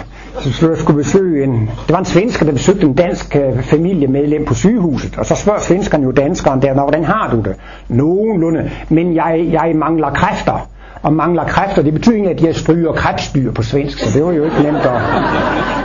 skulle 0.75 0.97
besøge 0.97 1.45
en, 1.45 1.71
det 1.87 1.93
var 1.93 1.99
en 1.99 2.05
svensker, 2.05 2.45
der 2.45 2.53
besøgte 2.53 2.87
en 2.87 2.95
dansk 2.95 3.37
øh, 3.37 3.63
familiemedlem 3.63 4.45
på 4.45 4.55
sygehuset, 4.55 5.19
og 5.19 5.27
så 5.27 5.35
spørger 5.35 5.61
svenskeren 5.61 6.05
jo 6.05 6.11
danskeren 6.11 6.63
der, 6.63 6.73
hvordan 6.75 7.05
har 7.05 7.31
du 7.31 7.37
det? 7.37 7.57
Nogenlunde, 7.89 8.71
men 8.89 9.15
jeg, 9.15 9.49
jeg 9.53 9.73
mangler 9.77 10.11
kræfter. 10.11 10.69
Og 11.03 11.13
mangler 11.13 11.45
kræfter, 11.45 11.83
det 11.83 11.93
betyder 11.93 12.17
ikke, 12.17 12.31
at 12.31 12.43
jeg 12.43 12.55
stryger 12.55 12.93
krebsdyr 12.93 13.53
på 13.53 13.63
svensk, 13.63 13.99
så 13.99 14.19
det 14.19 14.27
var 14.27 14.33
jo 14.33 14.45
ikke 14.45 14.63
nemt 14.63 14.77
at, 14.77 15.01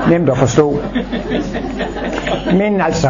nemt 0.09 0.29
at 0.29 0.37
forstå. 0.37 0.79
Men 2.51 2.81
altså, 2.81 3.09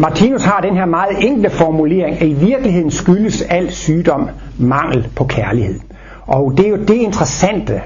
Martinus 0.00 0.44
har 0.44 0.60
den 0.60 0.76
her 0.76 0.86
meget 0.86 1.16
enkle 1.20 1.50
formulering, 1.50 2.16
at 2.20 2.26
i 2.26 2.32
virkeligheden 2.32 2.90
skyldes 2.90 3.42
al 3.42 3.70
sygdom 3.72 4.28
mangel 4.58 5.08
på 5.16 5.24
kærlighed. 5.24 5.80
Og 6.26 6.52
det 6.56 6.66
er 6.66 6.70
jo 6.70 6.76
det 6.76 6.94
interessante, 6.94 7.80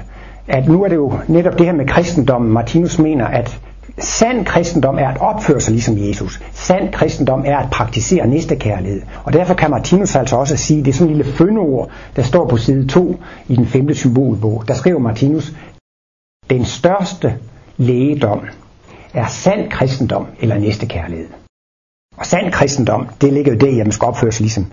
at 0.47 0.67
nu 0.67 0.83
er 0.83 0.87
det 0.87 0.95
jo 0.95 1.13
netop 1.27 1.57
det 1.57 1.65
her 1.65 1.73
med 1.73 1.87
kristendommen. 1.87 2.51
Martinus 2.51 2.99
mener, 2.99 3.25
at 3.25 3.59
sand 3.99 4.45
kristendom 4.45 4.97
er 4.97 5.07
at 5.07 5.21
opføre 5.21 5.61
sig 5.61 5.71
ligesom 5.71 5.97
Jesus. 5.97 6.41
Sand 6.51 6.93
kristendom 6.93 7.43
er 7.45 7.57
at 7.57 7.69
praktisere 7.69 8.27
næstekærlighed. 8.27 9.01
Og 9.23 9.33
derfor 9.33 9.53
kan 9.53 9.71
Martinus 9.71 10.15
altså 10.15 10.35
også 10.35 10.57
sige, 10.57 10.83
det 10.83 10.87
er 10.87 10.93
sådan 10.93 11.11
en 11.11 11.17
lille 11.17 11.31
fønord, 11.31 11.89
der 12.15 12.23
står 12.23 12.47
på 12.47 12.57
side 12.57 12.87
2 12.87 13.15
i 13.47 13.55
den 13.55 13.65
femte 13.65 13.95
symbolbog. 13.95 14.63
Der 14.67 14.73
skriver 14.73 14.99
Martinus, 14.99 15.53
den 16.49 16.65
største 16.65 17.33
lægedom 17.77 18.41
er 19.13 19.27
sand 19.27 19.69
kristendom 19.69 20.27
eller 20.39 20.57
næstekærlighed. 20.57 21.27
Og 22.17 22.25
sand 22.25 22.51
kristendom, 22.51 23.07
det 23.21 23.33
ligger 23.33 23.51
jo 23.51 23.57
der, 23.57 23.71
at 23.81 23.87
man 23.87 23.91
skal 23.91 24.05
opføre 24.05 24.31
sig 24.31 24.41
ligesom 24.41 24.65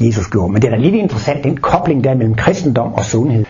Jesus 0.00 0.26
gjorde. 0.30 0.52
Men 0.52 0.62
det 0.62 0.68
er 0.68 0.76
da 0.76 0.82
lidt 0.82 0.94
interessant, 0.94 1.44
den 1.44 1.56
kobling 1.56 2.04
der 2.04 2.14
mellem 2.14 2.34
kristendom 2.34 2.94
og 2.94 3.04
sundhed. 3.04 3.44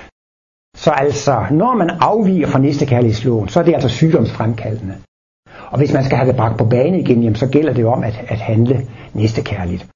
Så 0.75 0.91
altså, 0.91 1.47
når 1.51 1.75
man 1.75 1.91
afviger 2.01 2.47
fra 2.47 2.59
næstekærlighedsloven, 2.59 3.49
så 3.49 3.61
er 3.61 3.65
det 3.65 3.75
altså 3.75 3.89
sygdomsfremkaldende. 3.89 4.95
Og 5.71 5.79
hvis 5.79 5.93
man 5.93 6.05
skal 6.05 6.19
have 6.19 6.29
det 6.29 6.37
bragt 6.37 6.59
på 6.59 6.65
bane 6.65 7.01
igen, 7.01 7.23
jamen, 7.23 7.37
så 7.37 7.47
gælder 7.47 7.73
det 7.73 7.83
jo 7.83 7.93
om 7.93 8.05
at, 8.05 8.25
at 8.29 8.39
handle 8.39 8.87
næstekærligt. 9.13 9.87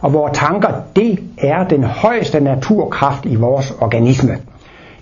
Og 0.00 0.12
vores 0.12 0.38
tanker, 0.38 0.82
det 0.96 1.18
er 1.38 1.68
den 1.68 1.84
højeste 1.84 2.40
naturkraft 2.40 3.26
i 3.26 3.34
vores 3.34 3.70
organisme. 3.70 4.38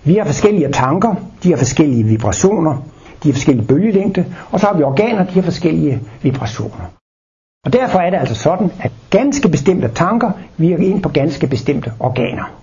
Vi 0.03 0.15
har 0.15 0.25
forskellige 0.25 0.71
tanker, 0.71 1.15
de 1.43 1.49
har 1.49 1.57
forskellige 1.57 2.03
vibrationer, 2.03 2.77
de 3.23 3.29
har 3.29 3.33
forskellige 3.33 3.67
bølgelængde, 3.67 4.25
og 4.51 4.59
så 4.59 4.67
har 4.67 4.77
vi 4.77 4.83
organer, 4.83 5.25
de 5.25 5.33
har 5.33 5.41
forskellige 5.41 6.01
vibrationer. 6.21 6.85
Og 7.65 7.73
derfor 7.73 7.99
er 7.99 8.09
det 8.09 8.17
altså 8.17 8.35
sådan, 8.35 8.71
at 8.79 8.91
ganske 9.09 9.49
bestemte 9.49 9.87
tanker 9.87 10.31
virker 10.57 10.83
ind 10.83 11.03
på 11.03 11.09
ganske 11.09 11.47
bestemte 11.47 11.91
organer. 11.99 12.62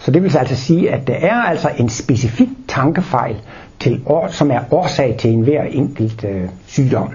Så 0.00 0.10
det 0.10 0.22
vil 0.22 0.36
altså 0.36 0.56
sige, 0.56 0.90
at 0.90 1.06
der 1.06 1.14
er 1.14 1.42
altså 1.42 1.70
en 1.78 1.88
specifik 1.88 2.48
tankefejl, 2.68 3.36
til, 3.80 4.04
som 4.28 4.50
er 4.50 4.60
årsag 4.70 5.16
til 5.18 5.30
enhver 5.30 5.62
enkelt 5.62 6.24
øh, 6.24 6.48
sygdom. 6.66 7.10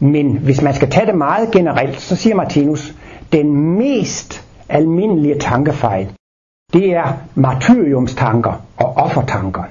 Men 0.00 0.38
hvis 0.38 0.62
man 0.62 0.74
skal 0.74 0.90
tage 0.90 1.06
det 1.06 1.14
meget 1.14 1.50
generelt, 1.50 2.00
så 2.00 2.16
siger 2.16 2.36
Martinus, 2.36 2.94
den 3.32 3.78
mest 3.78 4.44
almindelige 4.68 5.38
tankefejl, 5.38 6.08
det 6.72 6.94
er 6.94 7.12
martyriumstanker 7.34 8.62
og 8.76 8.96
offertanker. 8.96 9.62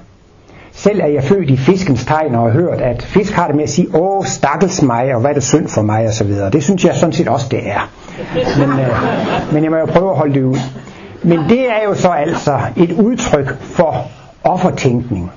Selv 0.72 1.00
er 1.02 1.08
jeg 1.08 1.24
født 1.24 1.50
i 1.50 1.58
fiskens 1.58 2.06
tegn 2.06 2.36
og 2.36 2.42
har 2.42 2.50
hørt, 2.50 2.82
at 2.82 3.04
fisk 3.04 3.34
har 3.34 3.48
det 3.48 3.56
med 3.56 3.64
at 3.64 3.70
sige, 3.70 3.88
åh, 3.96 4.26
stakkels 4.26 4.82
mig, 4.82 5.16
og 5.16 5.22
hvad 5.22 5.30
er 5.30 5.34
det 5.34 5.44
synd 5.44 5.68
for 5.68 5.82
mig, 5.82 6.08
osv. 6.08 6.32
Det 6.54 6.64
synes 6.64 6.86
jeg 6.86 6.96
sådan 6.96 7.14
set 7.14 7.28
også, 7.28 7.48
det 7.52 7.70
er. 7.70 7.92
Men, 8.60 8.80
øh, 8.80 9.54
men 9.54 9.64
jeg 9.64 9.72
må 9.72 9.78
jo 9.78 9.86
prøve 9.86 10.12
at 10.12 10.18
holde 10.18 10.34
det 10.34 10.44
ud. 10.44 10.58
Men 11.28 11.40
det 11.50 11.72
er 11.72 11.84
jo 11.86 11.94
så 11.96 12.10
altså 12.10 12.60
et 12.78 12.92
udtryk 12.92 13.48
for 13.62 13.94
offertænkning. 14.44 15.32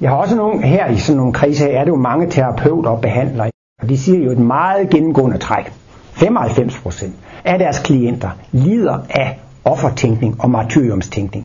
Jeg 0.00 0.10
har 0.10 0.16
også 0.16 0.36
nogle, 0.36 0.62
her 0.66 0.86
i 0.90 0.98
sådan 0.98 1.16
nogle 1.16 1.32
krise, 1.32 1.70
er 1.70 1.84
det 1.84 1.90
jo 1.90 1.96
mange 1.96 2.30
terapeuter 2.30 2.90
og 2.90 3.00
behandlere, 3.00 3.50
og 3.82 3.88
de 3.88 3.98
siger 3.98 4.24
jo 4.24 4.30
et 4.30 4.38
meget 4.38 4.90
gennemgående 4.90 5.38
træk. 5.38 5.72
95% 6.14 7.06
af 7.44 7.58
deres 7.58 7.78
klienter 7.78 8.30
lider 8.52 8.98
af 9.10 9.38
offertænkning 9.64 10.36
og 10.40 10.50
martyriumstænkning. 10.50 11.44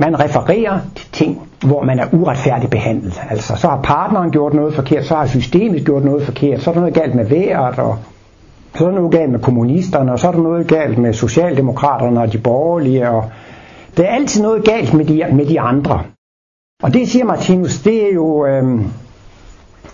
Man 0.00 0.20
refererer 0.20 0.80
til 0.94 1.12
ting, 1.12 1.48
hvor 1.66 1.82
man 1.82 1.98
er 1.98 2.06
uretfærdigt 2.12 2.70
behandlet. 2.70 3.22
Altså, 3.30 3.56
så 3.56 3.68
har 3.68 3.80
partneren 3.82 4.30
gjort 4.30 4.54
noget 4.54 4.74
forkert, 4.74 5.04
så 5.04 5.14
har 5.14 5.26
systemet 5.26 5.84
gjort 5.84 6.04
noget 6.04 6.22
forkert, 6.22 6.62
så 6.62 6.70
er 6.70 6.74
der 6.74 6.80
noget 6.80 6.94
galt 6.94 7.14
med 7.14 7.24
vejret, 7.24 7.78
og 7.78 7.98
så 8.74 8.84
er 8.84 8.88
der 8.88 8.96
noget 8.96 9.12
galt 9.12 9.30
med 9.30 9.40
kommunisterne, 9.40 10.12
og 10.12 10.18
så 10.18 10.28
er 10.28 10.32
der 10.32 10.42
noget 10.42 10.66
galt 10.66 10.98
med 10.98 11.12
socialdemokraterne 11.12 12.20
og 12.20 12.32
de 12.32 12.38
borgerlige, 12.38 13.08
og 13.08 13.24
der 13.96 14.02
er 14.02 14.14
altid 14.14 14.42
noget 14.42 14.64
galt 14.64 14.94
med 14.94 15.04
de, 15.04 15.24
med 15.32 15.46
de 15.46 15.60
andre. 15.60 16.02
Og 16.82 16.94
det 16.94 17.08
siger 17.08 17.24
Martinus, 17.24 17.78
det 17.78 18.08
er 18.08 18.14
jo 18.14 18.46
øhm, 18.46 18.84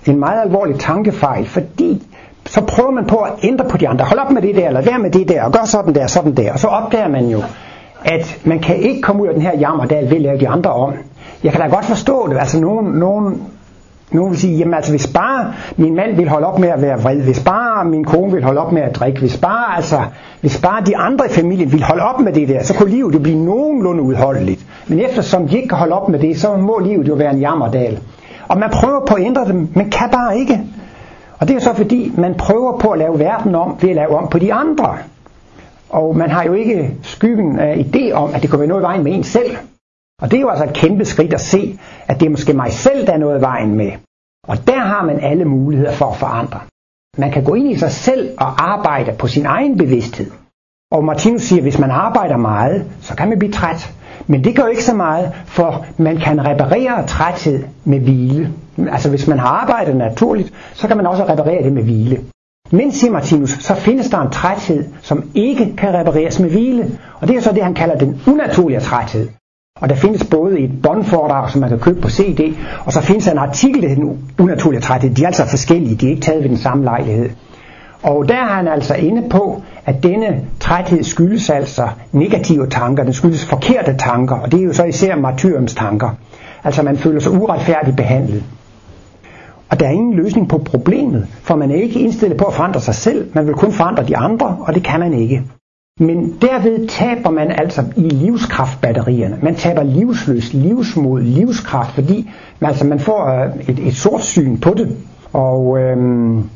en 0.07 0.18
meget 0.18 0.43
alvorlig 0.43 0.79
tankefejl, 0.79 1.47
fordi 1.47 2.03
så 2.47 2.61
prøver 2.61 2.91
man 2.91 3.07
på 3.07 3.16
at 3.16 3.33
ændre 3.43 3.68
på 3.68 3.77
de 3.77 3.89
andre. 3.89 4.05
Hold 4.05 4.20
op 4.20 4.31
med 4.31 4.43
det 4.43 4.55
der, 4.55 4.66
eller 4.66 4.83
vær 4.83 4.99
med 4.99 5.11
det 5.11 5.29
der, 5.29 5.43
og 5.43 5.53
gør 5.53 5.64
sådan 5.64 5.95
der, 5.95 6.07
sådan 6.07 6.37
der. 6.37 6.53
Og 6.53 6.59
så 6.59 6.66
opdager 6.66 7.09
man 7.09 7.29
jo, 7.29 7.43
at 8.05 8.41
man 8.45 8.59
kan 8.59 8.77
ikke 8.77 9.03
komme 9.03 9.23
ud 9.23 9.29
af 9.29 9.35
den 9.35 9.43
her 9.43 9.59
jammerdal 9.59 10.11
ved 10.11 10.16
at 10.16 10.23
lave 10.23 10.41
de 10.41 10.49
andre 10.49 10.73
om. 10.73 10.93
Jeg 11.45 11.53
kan 11.53 11.61
da 11.61 11.66
godt 11.66 11.85
forstå 11.85 12.29
det. 12.29 12.39
Altså 12.39 12.61
nogen, 12.61 12.87
nogen 12.87 13.43
nogen 14.15 14.31
vil 14.31 14.41
sige, 14.41 14.57
jamen 14.57 14.75
altså 14.75 14.91
hvis 14.91 15.07
bare 15.07 15.53
min 15.77 15.95
mand 15.95 16.17
vil 16.17 16.29
holde 16.29 16.47
op 16.47 16.59
med 16.59 16.69
at 16.69 16.83
være 16.83 17.03
vred, 17.03 17.17
hvis 17.17 17.45
bare 17.45 17.85
min 17.85 18.05
kone 18.05 18.33
vil 18.33 18.45
holde 18.45 18.61
op 18.61 18.73
med 18.73 18.83
at 18.83 18.95
drikke, 18.95 19.21
hvis 19.21 19.37
bare, 19.37 19.77
altså, 19.77 20.01
hvis 20.41 20.61
bare 20.61 20.85
de 20.87 20.97
andre 20.97 21.27
i 21.27 21.33
familien 21.33 21.73
vil 21.73 21.83
holde 21.83 22.03
op 22.03 22.21
med 22.21 22.33
det 22.33 22.49
der, 22.49 22.63
så 22.63 22.75
kunne 22.75 22.91
livet 22.91 23.15
jo 23.15 23.19
blive 23.19 23.45
nogenlunde 23.45 24.03
udholdeligt. 24.03 24.67
Men 24.87 25.01
eftersom 25.01 25.49
de 25.49 25.57
ikke 25.57 25.69
kan 25.69 25.79
holde 25.79 25.95
op 25.95 26.09
med 26.09 26.19
det, 26.19 26.41
så 26.41 26.57
må 26.57 26.79
livet 26.79 27.09
jo 27.09 27.15
være 27.15 27.33
en 27.33 27.41
jammerdal. 27.41 27.99
Og 28.49 28.59
man 28.59 28.71
prøver 28.71 29.07
på 29.07 29.15
at 29.15 29.23
ændre 29.23 29.45
dem, 29.45 29.69
men 29.75 29.91
kan 29.91 30.11
bare 30.13 30.39
ikke. 30.39 30.61
Og 31.39 31.49
det 31.49 31.57
er 31.57 31.61
så 31.61 31.75
fordi, 31.75 32.13
man 32.19 32.35
prøver 32.35 32.79
på 32.79 32.89
at 32.89 32.99
lave 32.99 33.19
verden 33.19 33.55
om 33.55 33.77
ved 33.81 33.91
at 33.91 33.97
lave 33.97 34.17
om 34.17 34.29
på 34.29 34.39
de 34.39 34.53
andre. 34.53 34.97
Og 35.91 36.17
man 36.17 36.31
har 36.31 36.45
jo 36.45 36.53
ikke 36.53 36.91
skyggen 37.03 37.59
af 37.59 37.75
idé 37.75 38.13
om, 38.13 38.31
at 38.35 38.43
det 38.43 38.51
kunne 38.51 38.61
være 38.61 38.69
noget 38.69 38.83
i 38.83 38.85
vejen 38.85 39.05
med 39.05 39.13
en 39.13 39.25
selv. 39.25 39.57
Og 40.23 40.31
det 40.31 40.37
er 40.37 40.41
jo 40.41 40.49
altså 40.49 40.64
et 40.64 40.73
kæmpe 40.73 41.05
skridt 41.05 41.35
at 41.35 41.41
se, 41.41 41.79
at 42.09 42.20
det 42.20 42.27
er 42.27 42.31
måske 42.31 42.53
mig 42.53 42.73
selv, 42.73 43.07
der 43.07 43.12
er 43.12 43.18
noget 43.18 43.39
i 43.39 43.43
vejen 43.43 43.75
med. 43.75 43.93
Og 44.49 44.66
der 44.66 44.79
har 44.81 45.05
man 45.05 45.20
alle 45.20 45.45
muligheder 45.45 45.93
for 45.93 46.07
at 46.07 46.16
forandre. 46.16 46.61
Man 47.18 47.31
kan 47.31 47.45
gå 47.45 47.55
ind 47.55 47.70
i 47.70 47.79
sig 47.79 47.91
selv 47.91 48.35
og 48.39 48.73
arbejde 48.73 49.12
på 49.18 49.27
sin 49.27 49.47
egen 49.47 49.79
bevidsthed. 49.79 50.31
Og 50.93 51.05
Martinus 51.05 51.43
siger, 51.43 51.61
at 51.61 51.64
hvis 51.64 51.79
man 51.79 51.91
arbejder 51.91 52.37
meget, 52.37 52.87
så 53.01 53.16
kan 53.16 53.29
man 53.29 53.39
blive 53.39 53.53
træt. 53.53 53.95
Men 54.27 54.45
det 54.45 54.57
gør 54.57 54.66
ikke 54.66 54.85
så 54.85 54.95
meget, 54.95 55.33
for 55.47 55.87
man 55.97 56.16
kan 56.16 56.47
reparere 56.47 57.07
træthed 57.07 57.64
med 57.85 58.01
hvile. 58.01 58.53
Altså 58.79 59.11
hvis 59.11 59.29
man 59.29 59.39
har 59.39 59.49
arbejdet 59.49 59.97
naturligt, 59.97 60.53
så 60.75 60.89
kan 60.89 60.97
man 60.97 61.07
også 61.07 61.25
reparere 61.25 61.62
det 61.62 61.73
med 61.73 61.83
hvile. 61.83 62.20
Men, 62.70 62.93
siger 62.93 63.12
Martinus, 63.12 63.51
så 63.51 63.75
findes 63.75 64.11
der 64.11 64.18
en 64.18 64.31
træthed, 64.31 64.85
som 65.01 65.31
ikke 65.35 65.77
kan 65.77 65.95
repareres 65.95 66.41
med 66.41 66.51
hvile. 66.51 66.99
Og 67.20 67.29
det 67.29 67.37
er 67.37 67.41
så 67.41 67.53
det, 67.53 67.62
han 67.62 67.75
kalder 67.75 67.99
den 67.99 68.23
unaturlige 68.27 68.81
træthed. 68.81 69.29
Og 69.83 69.89
der 69.89 69.95
findes 69.95 70.24
både 70.24 70.59
et 70.59 70.83
båndforedrag, 70.83 71.51
som 71.51 71.61
man 71.61 71.70
kan 71.70 71.78
købe 71.78 72.01
på 72.01 72.11
CD, 72.11 72.55
og 72.85 72.93
så 72.93 73.01
findes 73.01 73.24
der 73.24 73.33
en 73.33 73.39
artikel, 73.39 73.83
der 73.83 73.89
hedder 73.89 74.03
den 74.03 74.18
unaturlige 74.41 74.80
træthed. 74.80 75.11
De 75.14 75.22
er 75.22 75.26
altså 75.26 75.47
forskellige, 75.47 75.97
de 75.97 76.07
er 76.07 76.11
ikke 76.11 76.22
taget 76.22 76.43
ved 76.43 76.49
den 76.49 76.59
samme 76.59 76.85
lejlighed. 76.85 77.30
Og 78.03 78.28
der 78.28 78.35
er 78.35 78.45
han 78.45 78.68
altså 78.68 78.95
inde 78.95 79.28
på, 79.30 79.62
at 79.87 80.03
denne 80.03 80.41
træthed 80.61 81.03
skyldes 81.03 81.51
altså 81.51 81.89
negative 82.12 82.66
tanker, 82.66 83.05
den 83.05 83.12
skyldes 83.12 83.47
forkerte 83.47 83.97
tanker, 83.99 84.37
og 84.37 84.53
det 84.53 84.61
er 84.61 84.64
jo 84.64 84.72
så 84.72 84.85
især 84.85 85.16
martyrens 85.16 85.74
tanker. 85.74 86.11
Altså 86.64 86.83
man 86.83 86.97
føler 86.97 87.20
sig 87.20 87.33
uretfærdigt 87.33 87.97
behandlet. 87.97 88.43
Og 89.70 89.80
der 89.80 89.87
er 89.87 89.91
ingen 89.91 90.14
løsning 90.14 90.49
på 90.49 90.59
problemet, 90.59 91.26
for 91.43 91.57
man 91.57 91.70
er 91.70 91.74
ikke 91.74 92.01
indstillet 92.01 92.39
på 92.39 92.45
at 92.45 92.55
forandre 92.55 92.80
sig 92.80 92.95
selv, 92.95 93.30
man 93.35 93.47
vil 93.47 93.55
kun 93.55 93.72
forandre 93.72 94.05
de 94.05 94.16
andre, 94.16 94.57
og 94.61 94.74
det 94.74 94.85
kan 94.85 95.01
man 95.01 95.14
ikke. 95.14 95.43
Men 96.03 96.38
derved 96.40 96.88
taber 96.88 97.30
man 97.30 97.50
altså 97.50 97.84
i 97.96 98.00
livskraftbatterierne. 98.00 99.38
Man 99.42 99.55
taber 99.55 99.82
livsløs, 99.82 100.53
livsmod, 100.53 101.20
livskraft, 101.20 101.90
fordi 101.94 102.30
altså, 102.61 102.86
man 102.86 103.00
får 103.00 103.26
øh, 103.26 103.68
et, 103.68 103.78
et 103.78 103.96
sort 103.96 104.24
syn 104.24 104.59
på 104.59 104.74
det. 104.74 104.96
Og 105.32 105.78
øhm, 105.78 106.48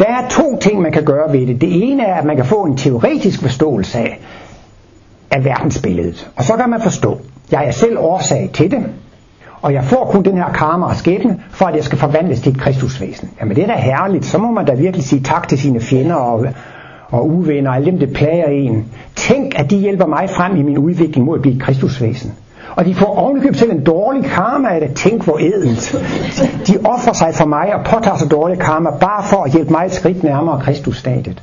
der 0.00 0.06
er 0.06 0.28
to 0.30 0.58
ting, 0.60 0.80
man 0.80 0.92
kan 0.92 1.04
gøre 1.04 1.32
ved 1.32 1.46
det. 1.46 1.60
Det 1.60 1.90
ene 1.90 2.02
er, 2.04 2.14
at 2.14 2.24
man 2.24 2.36
kan 2.36 2.44
få 2.44 2.62
en 2.64 2.76
teoretisk 2.76 3.42
forståelse 3.42 3.98
af, 3.98 4.20
af 5.30 5.44
verdensbilledet. 5.44 6.30
Og 6.36 6.44
så 6.44 6.56
kan 6.56 6.70
man 6.70 6.80
forstå, 6.80 7.18
jeg 7.50 7.66
er 7.66 7.70
selv 7.70 7.98
årsag 7.98 8.50
til 8.52 8.70
det, 8.70 8.84
og 9.62 9.72
jeg 9.72 9.84
får 9.84 10.10
kun 10.12 10.24
den 10.24 10.36
her 10.36 10.52
karma 10.52 10.86
og 10.86 10.96
skæbne, 10.96 11.42
for 11.50 11.66
at 11.66 11.76
jeg 11.76 11.84
skal 11.84 11.98
forvandles 11.98 12.40
til 12.40 12.52
et 12.52 12.60
kristusvæsen. 12.60 13.30
Jamen 13.40 13.56
det 13.56 13.62
er 13.62 13.66
da 13.66 13.80
herligt, 13.80 14.24
så 14.24 14.38
må 14.38 14.50
man 14.50 14.66
da 14.66 14.74
virkelig 14.74 15.06
sige 15.06 15.22
tak 15.22 15.48
til 15.48 15.58
sine 15.58 15.80
fjender 15.80 16.14
og, 16.14 16.46
og 17.14 17.30
uvenner, 17.30 17.70
og 17.70 17.76
alle 17.76 17.90
dem, 17.90 17.98
det 17.98 18.12
plager 18.12 18.46
en. 18.46 18.84
Tænk, 19.16 19.58
at 19.58 19.70
de 19.70 19.76
hjælper 19.76 20.06
mig 20.06 20.30
frem 20.30 20.56
i 20.56 20.62
min 20.62 20.78
udvikling 20.78 21.26
mod 21.26 21.36
at 21.36 21.42
blive 21.42 21.54
et 21.54 21.62
kristusvæsen. 21.62 22.32
Og 22.76 22.84
de 22.84 22.94
får 22.94 23.18
ovenikøbet 23.18 23.58
selv 23.58 23.70
en 23.70 23.84
dårlig 23.84 24.24
karma 24.24 24.68
af 24.68 24.80
det. 24.80 24.94
Tænk 24.96 25.24
hvor 25.24 25.38
ædelt. 25.38 25.96
De 26.66 26.78
offrer 26.84 27.12
sig 27.12 27.34
for 27.34 27.46
mig 27.46 27.74
og 27.74 27.84
påtager 27.84 28.16
sig 28.16 28.30
dårlig 28.30 28.58
karma, 28.58 28.90
bare 28.90 29.24
for 29.24 29.42
at 29.42 29.52
hjælpe 29.52 29.70
mig 29.70 29.86
et 29.86 29.92
skridt 29.92 30.24
nærmere 30.24 30.60
Kristusstadiet. 30.60 31.42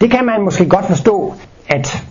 Det 0.00 0.10
kan 0.10 0.24
man 0.24 0.42
måske 0.44 0.68
godt 0.68 0.84
forstå, 0.84 1.34
at 1.68 2.04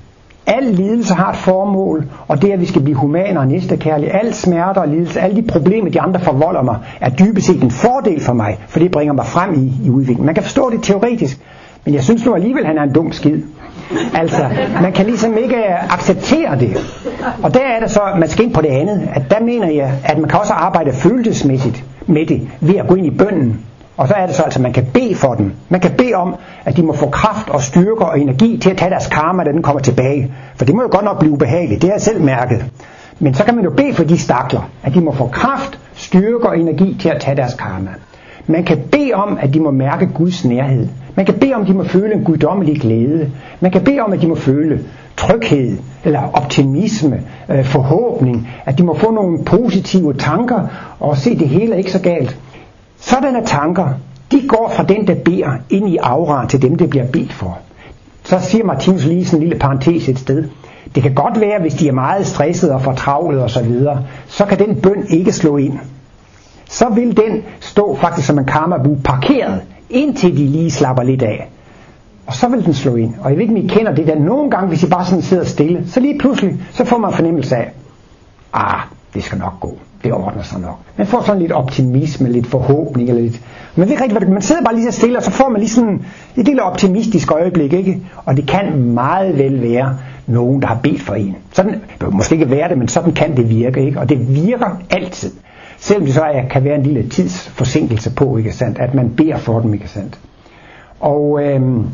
Al 0.48 0.64
lidelse 0.64 1.14
har 1.14 1.32
et 1.32 1.38
formål, 1.38 2.06
og 2.28 2.42
det 2.42 2.50
er, 2.50 2.54
at 2.54 2.60
vi 2.60 2.66
skal 2.66 2.82
blive 2.82 2.98
humane 2.98 3.40
og 3.40 3.48
næstekærlige. 3.48 4.12
Al 4.16 4.34
smerte 4.34 4.78
og 4.78 4.88
lidelse, 4.88 5.22
alle 5.22 5.42
de 5.42 5.48
problemer, 5.48 5.90
de 5.92 6.02
andre 6.02 6.20
forvolder 6.20 6.62
mig, 6.62 6.80
er 7.02 7.10
dybest 7.10 7.48
set 7.48 7.64
en 7.64 7.72
fordel 7.72 8.22
for 8.22 8.34
mig, 8.34 8.58
for 8.68 8.80
det 8.80 8.92
bringer 8.92 9.14
mig 9.14 9.26
frem 9.26 9.54
i, 9.54 9.86
i 9.86 9.90
udviklingen. 9.90 10.26
Man 10.26 10.36
kan 10.36 10.44
forstå 10.44 10.70
det 10.70 10.84
teoretisk, 10.84 11.40
men 11.86 11.94
jeg 11.94 12.04
synes 12.04 12.26
nu 12.26 12.36
alligevel, 12.36 12.66
han 12.66 12.78
er 12.78 12.84
en 12.84 12.94
dum 12.94 13.12
skid. 13.12 13.42
Altså, 14.14 14.50
man 14.82 14.92
kan 14.92 15.06
ligesom 15.06 15.38
ikke 15.38 15.66
acceptere 15.92 16.60
det. 16.60 16.78
Og 17.44 17.54
der 17.54 17.60
er 17.60 17.80
det 17.80 17.92
så, 17.92 18.02
man 18.18 18.30
skal 18.30 18.46
ind 18.46 18.54
på 18.54 18.62
det 18.62 18.68
andet, 18.68 19.10
at 19.14 19.22
der 19.30 19.40
mener 19.40 19.72
jeg, 19.72 19.92
at 20.04 20.18
man 20.18 20.30
kan 20.30 20.40
også 20.40 20.54
arbejde 20.54 20.94
følelsesmæssigt 20.94 21.84
med 22.08 22.26
det, 22.26 22.50
ved 22.62 22.76
at 22.76 22.88
gå 22.88 22.96
ind 22.96 23.06
i 23.06 23.10
bønden. 23.10 23.60
Og 23.98 24.08
så 24.08 24.14
er 24.14 24.26
det 24.26 24.36
så 24.36 24.44
altså, 24.44 24.60
at 24.60 24.64
man 24.64 24.74
kan 24.74 24.86
bede 24.94 25.16
for 25.16 25.34
dem. 25.34 25.54
Man 25.70 25.80
kan 25.80 25.92
bede 25.98 26.14
om, 26.14 26.36
at 26.66 26.78
de 26.78 26.84
må 26.84 26.94
få 26.94 27.10
kraft 27.10 27.50
og 27.50 27.62
styrke 27.62 28.06
og 28.06 28.20
energi 28.20 28.58
til 28.58 28.70
at 28.70 28.78
tage 28.78 28.92
deres 28.92 29.08
karma, 29.08 29.44
da 29.44 29.52
den 29.52 29.62
kommer 29.62 29.82
tilbage. 29.82 30.34
For 30.56 30.66
det 30.66 30.76
må 30.76 30.82
jo 30.82 30.90
godt 30.92 31.06
nok 31.06 31.20
blive 31.20 31.34
ubehageligt, 31.34 31.82
det 31.82 31.90
har 31.90 31.96
jeg 31.96 32.02
selv 32.02 32.22
mærket. 32.22 32.66
Men 33.20 33.34
så 33.34 33.44
kan 33.44 33.56
man 33.56 33.64
jo 33.64 33.70
bede 33.70 33.94
for 33.94 34.04
de 34.04 34.18
stakler, 34.18 34.70
at 34.84 34.94
de 34.94 35.02
må 35.02 35.12
få 35.12 35.28
kraft, 35.28 35.80
styrke 35.94 36.48
og 36.48 36.60
energi 36.60 36.98
til 37.00 37.10
at 37.10 37.22
tage 37.22 37.38
deres 37.38 37.54
karma. 37.54 37.90
Man 38.48 38.64
kan 38.64 38.78
bede 38.92 39.12
om, 39.14 39.38
at 39.42 39.54
de 39.54 39.60
må 39.60 39.72
mærke 39.72 40.10
Guds 40.14 40.46
nærhed. 40.46 40.88
Man 41.16 41.26
kan 41.26 41.36
bede 41.40 41.54
om, 41.54 41.62
at 41.62 41.68
de 41.68 41.74
må 41.74 41.84
føle 41.84 42.14
en 42.14 42.24
guddommelig 42.24 42.82
glæde. 42.82 43.32
Man 43.60 43.72
kan 43.72 43.84
bede 43.84 44.00
om, 44.00 44.14
at 44.14 44.22
de 44.22 44.28
må 44.28 44.36
føle 44.36 44.80
tryghed, 45.18 45.78
eller 46.04 46.30
optimisme, 46.34 47.22
øh, 47.50 47.66
forhåbning, 47.66 48.50
at 48.66 48.78
de 48.78 48.84
må 48.84 48.94
få 48.94 49.12
nogle 49.12 49.44
positive 49.44 50.14
tanker 50.14 50.68
og 51.00 51.18
se 51.18 51.40
det 51.40 51.50
hele 51.50 51.78
ikke 51.78 51.92
så 51.92 52.00
galt. 52.00 52.40
Sådanne 53.00 53.46
tanker, 53.46 53.88
de 54.32 54.48
går 54.48 54.72
fra 54.76 54.84
den, 54.84 55.08
der 55.08 55.16
beder, 55.16 55.52
ind 55.70 55.90
i 55.90 55.98
aura 55.98 56.48
til 56.48 56.62
dem, 56.62 56.76
der 56.76 56.88
bliver 56.88 57.06
bedt 57.06 57.34
for. 57.34 57.58
Så 58.24 58.40
siger 58.40 58.66
Martinus 58.66 59.06
lige 59.06 59.26
sådan 59.26 59.40
en 59.40 59.44
lille 59.50 59.60
parentes 59.60 60.10
et 60.10 60.20
sted. 60.20 60.44
Det 60.96 61.04
kan 61.04 61.14
godt 61.14 61.40
være, 61.42 61.62
hvis 61.62 61.74
de 61.74 61.88
er 61.88 61.92
meget 61.92 62.28
stressede 62.28 62.74
og 62.74 62.82
fortravlet 62.82 63.42
og 63.42 63.50
så 63.50 63.64
videre, 63.64 64.04
så 64.28 64.46
kan 64.46 64.60
den 64.60 64.76
bøn 64.76 65.06
ikke 65.10 65.32
slå 65.32 65.58
ind. 65.58 65.80
Så 66.70 66.90
vil 66.90 67.18
den 67.18 67.44
stå 67.60 67.96
faktisk 67.96 68.28
som 68.28 68.40
en 68.40 68.46
karmabu 68.46 68.96
parkeret, 69.04 69.62
indtil 69.94 70.38
de 70.38 70.46
lige 70.46 70.72
slapper 70.72 71.04
lidt 71.04 71.22
af. 71.22 71.50
Og 72.28 72.34
så 72.34 72.48
vil 72.48 72.66
den 72.66 72.74
slå 72.74 72.96
ind. 72.96 73.14
Og 73.22 73.30
jeg 73.30 73.38
ved 73.38 73.42
ikke, 73.42 73.54
om 73.54 73.58
I 73.58 73.68
kender 73.68 73.96
det 73.96 74.08
der. 74.08 74.20
Nogle 74.20 74.52
gange, 74.52 74.68
hvis 74.68 74.84
I 74.84 74.88
bare 74.88 75.06
sådan 75.06 75.22
sidder 75.22 75.44
stille, 75.44 75.88
så 75.88 76.00
lige 76.00 76.20
pludselig, 76.20 76.58
så 76.72 76.86
får 76.86 76.98
man 76.98 77.14
fornemmelse 77.14 77.56
af, 77.56 77.72
ah, 78.54 78.82
det 79.14 79.24
skal 79.24 79.38
nok 79.38 79.60
gå 79.60 79.78
det 80.04 80.14
ordner 80.14 80.44
sig 80.44 80.62
nok. 80.62 80.80
Man 80.98 81.08
får 81.08 81.22
sådan 81.22 81.42
lidt 81.42 81.52
optimisme, 81.52 82.30
lidt 82.30 82.48
forhåbning, 82.48 83.10
eller 83.10 83.22
lidt... 83.22 83.42
Man 83.76 83.86
ved 83.86 83.92
ikke 83.92 84.04
rigtig, 84.04 84.32
man 84.32 84.42
sidder 84.42 84.64
bare 84.64 84.76
lige 84.76 84.92
så 84.92 84.98
stille, 84.98 85.18
og 85.18 85.24
så 85.24 85.32
får 85.32 85.50
man 85.50 85.60
lige 85.62 85.70
sådan 85.70 86.06
et 86.36 86.46
lille 86.46 86.64
optimistisk 86.64 87.32
øjeblik, 87.32 87.74
ikke? 87.74 88.02
Og 88.26 88.38
det 88.38 88.48
kan 88.48 88.84
meget 88.84 89.38
vel 89.38 89.62
være 89.62 89.98
nogen, 90.28 90.62
der 90.62 90.68
har 90.68 90.80
bedt 90.84 91.02
for 91.02 91.14
en. 91.14 91.36
Sådan, 91.52 91.82
det 92.02 92.14
måske 92.14 92.36
ikke 92.36 92.50
være 92.50 92.70
det, 92.70 92.78
men 92.78 92.88
sådan 92.88 93.14
kan 93.14 93.38
det 93.38 93.50
virke, 93.50 93.86
ikke? 93.86 94.00
Og 94.00 94.10
det 94.10 94.36
virker 94.36 94.78
altid. 94.90 95.32
Selvom 95.84 96.06
det 96.06 96.14
så 96.14 96.22
er, 96.22 96.48
kan 96.50 96.64
være 96.64 96.76
en 96.76 96.84
lille 96.84 97.10
tidsforsinkelse 97.10 98.12
på, 98.12 98.38
ikke 98.38 98.52
sandt? 98.52 98.80
At 98.80 98.94
man 98.94 99.10
beder 99.10 99.38
for 99.38 99.60
dem, 99.60 99.74
ikke 99.74 99.88
sandt? 99.88 100.20
Og 101.00 101.40
øhm, 101.44 101.86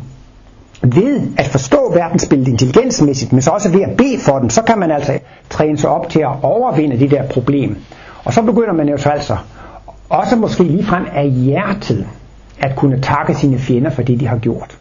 ved 0.83 1.21
at 1.37 1.45
forstå 1.45 1.93
verdensbilledet 1.93 2.51
intelligensmæssigt, 2.51 3.33
men 3.33 3.41
så 3.41 3.51
også 3.51 3.71
ved 3.71 3.81
at 3.81 3.97
bede 3.97 4.19
for 4.19 4.39
dem, 4.39 4.49
så 4.49 4.61
kan 4.61 4.79
man 4.79 4.91
altså 4.91 5.19
træne 5.49 5.77
sig 5.77 5.89
op 5.89 6.09
til 6.09 6.19
at 6.19 6.29
overvinde 6.41 6.99
det 6.99 7.11
der 7.11 7.27
problem. 7.27 7.77
Og 8.23 8.33
så 8.33 8.41
begynder 8.41 8.73
man 8.73 8.89
jo 8.89 8.97
så 8.97 9.09
altså 9.09 9.37
også 10.09 10.35
måske 10.35 10.63
ligefrem 10.63 11.05
af 11.13 11.29
hjertet 11.29 12.07
at 12.59 12.75
kunne 12.75 13.01
takke 13.01 13.33
sine 13.33 13.57
fjender 13.57 13.89
for 13.89 14.01
det, 14.01 14.19
de 14.19 14.27
har 14.27 14.37
gjort. 14.37 14.77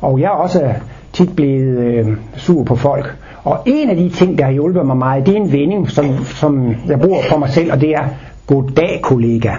Og 0.00 0.20
jeg 0.20 0.26
er 0.26 0.30
også 0.30 0.74
tit 1.12 1.36
blevet 1.36 1.78
øh, 1.78 2.16
sur 2.36 2.64
på 2.64 2.76
folk. 2.76 3.16
Og 3.44 3.62
en 3.66 3.90
af 3.90 3.96
de 3.96 4.08
ting, 4.08 4.38
der 4.38 4.44
har 4.44 4.52
hjulpet 4.52 4.86
mig 4.86 4.96
meget, 4.96 5.26
det 5.26 5.32
er 5.32 5.40
en 5.40 5.52
vending, 5.52 5.90
som, 5.90 6.24
som 6.24 6.74
jeg 6.86 7.00
bruger 7.00 7.22
for 7.22 7.38
mig 7.38 7.50
selv, 7.50 7.72
og 7.72 7.80
det 7.80 7.90
er 7.90 8.04
goddag 8.50 9.00
kollega. 9.02 9.52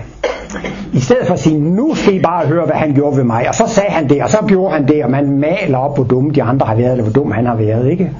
I 0.93 0.99
stedet 0.99 1.27
for 1.27 1.33
at 1.33 1.39
sige, 1.39 1.59
nu 1.59 1.95
skal 1.95 2.15
I 2.15 2.19
bare 2.19 2.45
høre, 2.47 2.65
hvad 2.65 2.75
han 2.75 2.93
gjorde 2.93 3.17
ved 3.17 3.23
mig. 3.23 3.47
Og 3.47 3.55
så 3.55 3.63
sagde 3.67 3.89
han 3.89 4.09
det, 4.09 4.23
og 4.23 4.29
så 4.29 4.37
gjorde 4.47 4.73
han 4.73 4.87
det, 4.87 5.03
og 5.03 5.11
man 5.11 5.39
maler 5.39 5.77
op, 5.77 5.95
hvor 5.95 6.03
dumme 6.03 6.31
de 6.31 6.43
andre 6.43 6.65
har 6.65 6.75
været, 6.75 6.91
eller 6.91 7.03
hvor 7.03 7.13
dum 7.13 7.31
han 7.31 7.45
har 7.45 7.55
været, 7.55 7.91
ikke? 7.91 8.11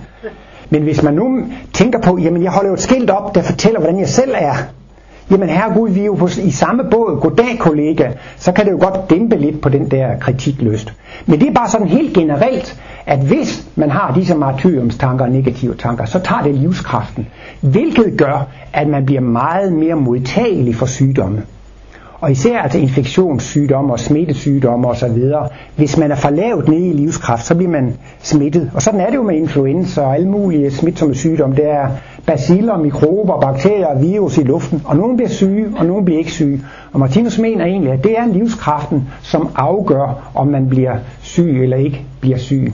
Men 0.69 0.83
hvis 0.83 1.03
man 1.03 1.13
nu 1.13 1.43
tænker 1.73 1.99
på, 2.01 2.17
jamen 2.17 2.43
jeg 2.43 2.51
holder 2.51 2.69
jo 2.69 2.73
et 2.73 2.81
skilt 2.81 3.09
op, 3.09 3.35
der 3.35 3.41
fortæller, 3.41 3.79
hvordan 3.79 3.99
jeg 3.99 4.07
selv 4.07 4.31
er, 4.35 4.53
jamen 5.31 5.49
herre 5.49 5.73
Gud, 5.73 5.89
vi 5.89 6.01
er 6.01 6.05
jo 6.05 6.13
på, 6.13 6.27
i 6.43 6.51
samme 6.51 6.83
båd, 6.91 7.19
goddag 7.21 7.57
kollega, 7.59 8.11
så 8.37 8.51
kan 8.51 8.65
det 8.65 8.71
jo 8.71 8.77
godt 8.81 9.09
dæmpe 9.09 9.35
lidt 9.35 9.61
på 9.61 9.69
den 9.69 9.91
der 9.91 10.19
kritiklyst. 10.19 10.93
Men 11.25 11.39
det 11.39 11.47
er 11.47 11.53
bare 11.53 11.69
sådan 11.69 11.87
helt 11.87 12.13
generelt, 12.13 12.79
at 13.05 13.19
hvis 13.19 13.67
man 13.75 13.89
har 13.89 14.13
disse 14.13 14.35
martyriumstanker 14.35 15.25
og 15.25 15.31
negative 15.31 15.75
tanker, 15.75 16.05
så 16.05 16.19
tager 16.19 16.41
det 16.41 16.55
livskraften, 16.55 17.27
hvilket 17.61 18.13
gør, 18.17 18.47
at 18.73 18.87
man 18.87 19.05
bliver 19.05 19.21
meget 19.21 19.73
mere 19.73 19.95
modtagelig 19.95 20.75
for 20.75 20.85
sygdomme. 20.85 21.41
Og 22.21 22.31
især 22.31 22.59
altså 22.59 22.77
infektionssygdomme 22.77 23.93
og 23.93 23.99
smittesygdomme 23.99 24.87
osv. 24.87 25.31
Hvis 25.75 25.97
man 25.97 26.11
er 26.11 26.15
for 26.15 26.29
lavt 26.29 26.67
nede 26.67 26.87
i 26.87 26.93
livskraft, 26.93 27.45
så 27.45 27.55
bliver 27.55 27.71
man 27.71 27.93
smittet. 28.19 28.71
Og 28.73 28.81
sådan 28.81 28.99
er 28.99 29.09
det 29.09 29.15
jo 29.15 29.23
med 29.23 29.35
influenza 29.35 30.01
og 30.01 30.15
alle 30.15 30.27
mulige 30.27 30.71
smitsomme 30.71 31.15
sygdomme. 31.15 31.55
Det 31.55 31.69
er 31.69 31.87
baciller, 32.25 32.77
mikrober, 32.77 33.39
bakterier 33.39 33.87
og 33.87 34.01
virus 34.01 34.37
i 34.37 34.43
luften. 34.43 34.81
Og 34.85 34.95
nogen 34.97 35.15
bliver 35.15 35.29
syge, 35.29 35.67
og 35.77 35.85
nogen 35.85 36.05
bliver 36.05 36.17
ikke 36.19 36.31
syge. 36.31 36.61
Og 36.93 36.99
Martinus 36.99 37.39
mener 37.39 37.65
egentlig, 37.65 37.91
at 37.91 38.03
det 38.03 38.17
er 38.19 38.25
livskraften, 38.25 39.09
som 39.21 39.49
afgør, 39.55 40.31
om 40.35 40.47
man 40.47 40.69
bliver 40.69 40.95
syg 41.21 41.63
eller 41.63 41.77
ikke 41.77 42.05
bliver 42.21 42.37
syg. 42.37 42.73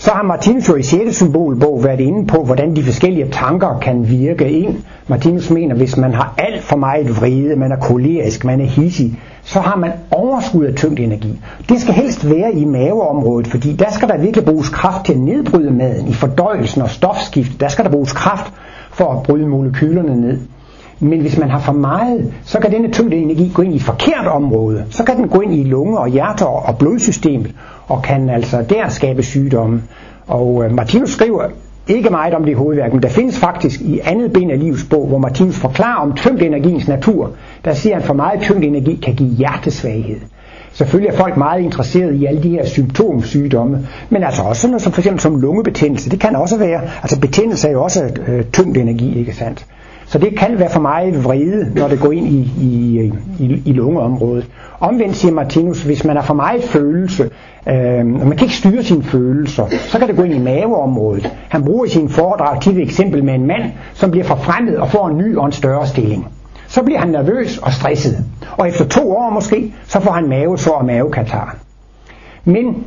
Så 0.00 0.10
har 0.10 0.22
Martinus 0.22 0.68
jo 0.68 0.76
i 0.76 0.82
6. 0.82 1.16
symbolbog 1.16 1.84
været 1.84 2.00
inde 2.00 2.26
på, 2.26 2.42
hvordan 2.44 2.76
de 2.76 2.84
forskellige 2.84 3.28
tanker 3.32 3.78
kan 3.78 4.08
virke 4.08 4.50
ind. 4.50 4.76
Martinus 5.08 5.50
mener, 5.50 5.74
hvis 5.74 5.96
man 5.96 6.14
har 6.14 6.34
alt 6.38 6.62
for 6.62 6.76
meget 6.76 7.20
vrede, 7.20 7.56
man 7.56 7.72
er 7.72 7.76
kolerisk, 7.76 8.44
man 8.44 8.60
er 8.60 8.64
hissig, 8.64 9.20
så 9.42 9.60
har 9.60 9.76
man 9.76 9.92
overskud 10.10 10.64
af 10.64 10.84
energi. 10.98 11.40
Det 11.68 11.80
skal 11.80 11.94
helst 11.94 12.30
være 12.30 12.54
i 12.54 12.64
maveområdet, 12.64 13.46
fordi 13.46 13.72
der 13.72 13.90
skal 13.90 14.08
der 14.08 14.18
virkelig 14.18 14.44
bruges 14.44 14.68
kraft 14.68 15.06
til 15.06 15.12
at 15.12 15.18
nedbryde 15.18 15.70
maden, 15.70 16.08
i 16.08 16.12
fordøjelsen 16.12 16.82
og 16.82 16.90
stofskift. 16.90 17.60
Der 17.60 17.68
skal 17.68 17.84
der 17.84 17.90
bruges 17.90 18.12
kraft 18.12 18.52
for 18.92 19.12
at 19.12 19.22
bryde 19.22 19.46
molekylerne 19.46 20.20
ned. 20.20 20.38
Men 21.00 21.20
hvis 21.20 21.38
man 21.38 21.50
har 21.50 21.60
for 21.60 21.72
meget, 21.72 22.32
så 22.44 22.58
kan 22.60 22.72
denne 22.72 22.90
tyngde 22.90 23.16
energi 23.16 23.50
gå 23.54 23.62
ind 23.62 23.72
i 23.72 23.76
et 23.76 23.82
forkert 23.82 24.26
område. 24.26 24.84
Så 24.90 25.04
kan 25.04 25.16
den 25.16 25.28
gå 25.28 25.40
ind 25.40 25.54
i 25.54 25.64
lunge 25.64 25.98
og 25.98 26.08
hjerter 26.08 26.46
og 26.46 26.78
blodsystemet, 26.78 27.54
og 27.90 28.02
kan 28.02 28.30
altså 28.30 28.64
der 28.70 28.88
skabe 28.88 29.22
sygdomme. 29.22 29.82
Og 30.26 30.64
øh, 30.64 30.72
Martinus 30.74 31.10
skriver 31.10 31.44
ikke 31.88 32.10
meget 32.10 32.34
om 32.34 32.44
det 32.44 32.50
i 32.50 32.54
hovedværket, 32.54 32.94
men 32.94 33.02
der 33.02 33.08
findes 33.08 33.38
faktisk 33.38 33.80
i 33.80 34.00
andet 34.04 34.32
ben 34.32 34.50
af 34.50 34.58
livets 34.58 34.84
bog, 34.84 35.06
hvor 35.06 35.18
Martinus 35.18 35.56
forklarer 35.56 36.00
om 36.00 36.12
tyngdenergiens 36.16 36.88
natur. 36.88 37.30
Der 37.64 37.74
siger 37.74 37.94
han, 37.94 38.02
at 38.02 38.06
for 38.06 38.14
meget 38.14 38.40
tyngdenergi 38.40 38.94
kan 39.02 39.14
give 39.14 39.28
hjertesvaghed. 39.28 40.20
Selvfølgelig 40.72 41.14
er 41.14 41.16
folk 41.16 41.36
meget 41.36 41.62
interesserede 41.62 42.16
i 42.16 42.26
alle 42.26 42.42
de 42.42 42.48
her 42.48 42.66
symptomsygdomme, 42.66 43.86
men 44.10 44.22
altså 44.22 44.42
også 44.42 44.68
noget 44.68 44.82
som 44.82 44.92
for 44.92 45.00
eksempel 45.00 45.20
som 45.20 45.40
lungebetændelse, 45.40 46.10
det 46.10 46.20
kan 46.20 46.36
også 46.36 46.58
være, 46.58 46.80
altså 47.02 47.20
betændelse 47.20 47.68
er 47.68 47.72
jo 47.72 47.82
også 47.82 48.10
øh, 48.28 48.44
tyngdenergi, 48.44 49.18
ikke 49.18 49.34
sandt? 49.34 49.66
Så 50.10 50.18
det 50.18 50.38
kan 50.38 50.58
være 50.58 50.70
for 50.70 50.80
meget 50.80 51.24
vrede, 51.24 51.72
når 51.74 51.88
det 51.88 52.00
går 52.00 52.12
ind 52.12 52.26
i, 52.26 52.52
i, 52.60 53.12
i, 53.38 53.62
i 53.66 53.72
lungeområdet. 53.72 54.50
Omvendt 54.80 55.16
siger 55.16 55.34
Martinus, 55.34 55.82
hvis 55.82 56.04
man 56.04 56.16
har 56.16 56.22
for 56.22 56.34
meget 56.34 56.62
følelse, 56.62 57.30
øh, 57.68 57.98
og 57.98 58.26
man 58.26 58.36
kan 58.36 58.40
ikke 58.42 58.54
styre 58.54 58.82
sine 58.82 59.02
følelser, 59.02 59.66
så 59.70 59.98
kan 59.98 60.08
det 60.08 60.16
gå 60.16 60.22
ind 60.22 60.34
i 60.34 60.38
maveområdet. 60.38 61.30
Han 61.48 61.64
bruger 61.64 61.84
i 61.84 61.88
sin 61.88 62.08
foredrag 62.08 62.60
til 62.60 62.76
et 62.76 62.82
eksempel 62.82 63.24
med 63.24 63.34
en 63.34 63.46
mand, 63.46 63.62
som 63.94 64.10
bliver 64.10 64.24
forfremmet 64.24 64.78
og 64.78 64.88
får 64.90 65.08
en 65.08 65.18
ny 65.18 65.36
og 65.36 65.46
en 65.46 65.52
større 65.52 65.86
stilling. 65.86 66.28
Så 66.68 66.82
bliver 66.82 66.98
han 66.98 67.08
nervøs 67.08 67.58
og 67.58 67.72
stresset. 67.72 68.24
Og 68.58 68.68
efter 68.68 68.84
to 68.84 69.12
år 69.16 69.30
måske, 69.30 69.74
så 69.86 70.00
får 70.00 70.12
han 70.12 70.28
mavesår 70.28 70.72
og 70.74 70.84
mavekatar. 70.84 71.56
Men 72.44 72.84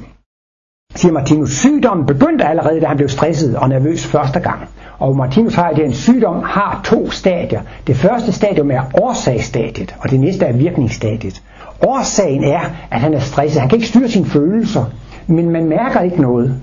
siger 0.95 1.11
Martinus, 1.11 1.51
sygdommen 1.51 2.05
begyndte 2.05 2.45
allerede, 2.45 2.81
da 2.81 2.85
han 2.85 2.97
blev 2.97 3.09
stresset 3.09 3.55
og 3.55 3.69
nervøs 3.69 4.05
første 4.05 4.39
gang. 4.39 4.59
Og 4.99 5.15
Martinus 5.15 5.55
har, 5.55 5.63
at 5.63 5.79
en 5.79 5.93
sygdom 5.93 6.43
har 6.43 6.81
to 6.83 7.11
stadier. 7.11 7.61
Det 7.87 7.95
første 7.95 8.31
stadium 8.31 8.71
er 8.71 8.81
årsagsstadiet, 9.01 9.95
og 9.99 10.09
det 10.09 10.19
næste 10.19 10.45
er 10.45 10.53
virkningsstadiet. 10.53 11.41
Årsagen 11.87 12.43
er, 12.43 12.59
at 12.91 12.99
han 12.99 13.13
er 13.13 13.19
stresset. 13.19 13.61
Han 13.61 13.69
kan 13.69 13.75
ikke 13.75 13.87
styre 13.87 14.09
sine 14.09 14.25
følelser, 14.25 14.85
men 15.27 15.49
man 15.49 15.65
mærker 15.65 16.01
ikke 16.01 16.21
noget. 16.21 16.55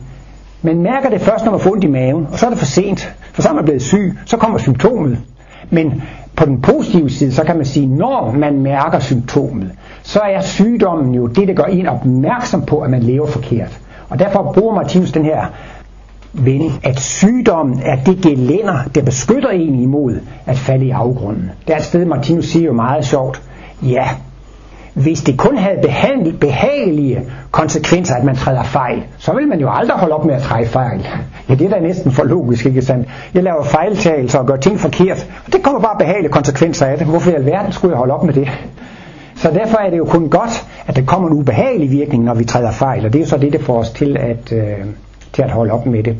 Man 0.62 0.82
mærker 0.82 1.10
det 1.10 1.20
først, 1.20 1.44
når 1.44 1.52
man 1.52 1.60
får 1.60 1.70
ondt 1.70 1.84
i 1.84 1.86
maven, 1.86 2.28
og 2.32 2.38
så 2.38 2.46
er 2.46 2.50
det 2.50 2.58
for 2.58 2.66
sent, 2.66 3.16
for 3.32 3.42
så 3.42 3.48
er 3.48 3.52
man 3.52 3.64
blevet 3.64 3.82
syg, 3.82 4.18
så 4.26 4.36
kommer 4.36 4.58
symptomet. 4.58 5.18
Men 5.70 6.02
på 6.36 6.44
den 6.44 6.60
positive 6.60 7.10
side, 7.10 7.32
så 7.32 7.44
kan 7.44 7.56
man 7.56 7.64
sige, 7.64 7.86
når 7.86 8.32
man 8.38 8.60
mærker 8.60 8.98
symptomet, 8.98 9.70
så 10.02 10.20
er 10.20 10.40
sygdommen 10.40 11.14
jo 11.14 11.26
det, 11.26 11.48
der 11.48 11.54
gør 11.54 11.64
en 11.64 11.86
opmærksom 11.86 12.66
på, 12.66 12.80
at 12.80 12.90
man 12.90 13.02
lever 13.02 13.26
forkert. 13.26 13.80
Og 14.10 14.18
derfor 14.18 14.52
bruger 14.54 14.74
Martinus 14.74 15.12
den 15.12 15.24
her 15.24 15.46
vending, 16.32 16.80
at 16.82 17.00
sygdommen 17.00 17.80
er 17.84 17.96
det 17.96 18.22
gelænder, 18.22 18.78
der 18.94 19.02
beskytter 19.02 19.48
en 19.48 19.74
imod 19.74 20.20
at 20.46 20.58
falde 20.58 20.86
i 20.86 20.90
afgrunden. 20.90 21.50
Det 21.66 21.72
er 21.72 21.78
et 21.78 21.84
sted, 21.84 22.04
Martinus 22.04 22.44
siger 22.44 22.66
jo 22.66 22.72
meget 22.72 23.04
sjovt, 23.04 23.42
ja, 23.82 24.08
hvis 24.94 25.20
det 25.20 25.38
kun 25.38 25.56
havde 25.56 26.32
behagelige 26.40 27.22
konsekvenser, 27.50 28.14
at 28.14 28.24
man 28.24 28.36
træder 28.36 28.62
fejl, 28.62 29.02
så 29.18 29.32
vil 29.32 29.48
man 29.48 29.60
jo 29.60 29.70
aldrig 29.72 29.98
holde 29.98 30.14
op 30.14 30.24
med 30.24 30.34
at 30.34 30.42
træde 30.42 30.66
fejl. 30.66 31.06
Ja, 31.48 31.54
det 31.54 31.66
er 31.66 31.70
da 31.70 31.80
næsten 31.80 32.12
for 32.12 32.24
logisk, 32.24 32.66
ikke 32.66 32.82
sandt? 32.82 33.08
Jeg 33.34 33.42
laver 33.42 33.64
fejltagelser 33.64 34.38
og 34.38 34.46
gør 34.46 34.56
ting 34.56 34.80
forkert, 34.80 35.26
og 35.46 35.52
det 35.52 35.62
kommer 35.62 35.80
bare 35.80 35.96
behagelige 35.98 36.32
konsekvenser 36.32 36.86
af 36.86 36.98
det. 36.98 37.06
Hvorfor 37.06 37.30
i 37.30 37.34
alverden 37.34 37.72
skulle 37.72 37.92
jeg 37.92 37.98
holde 37.98 38.14
op 38.14 38.24
med 38.24 38.34
det? 38.34 38.48
Så 39.40 39.50
derfor 39.50 39.78
er 39.78 39.90
det 39.90 39.98
jo 39.98 40.04
kun 40.04 40.28
godt, 40.28 40.66
at 40.86 40.96
der 40.96 41.02
kommer 41.04 41.28
en 41.28 41.34
ubehagelig 41.34 41.90
virkning, 41.90 42.24
når 42.24 42.34
vi 42.34 42.44
træder 42.44 42.70
fejl, 42.72 43.06
og 43.06 43.12
det 43.12 43.18
er 43.18 43.22
jo 43.22 43.28
så 43.28 43.36
det, 43.36 43.52
der 43.52 43.58
får 43.58 43.78
os 43.78 43.90
til 43.90 44.16
at, 44.16 44.52
øh, 44.52 44.84
til 45.32 45.42
at 45.42 45.50
holde 45.50 45.72
op 45.72 45.86
med 45.86 46.02
det. 46.02 46.16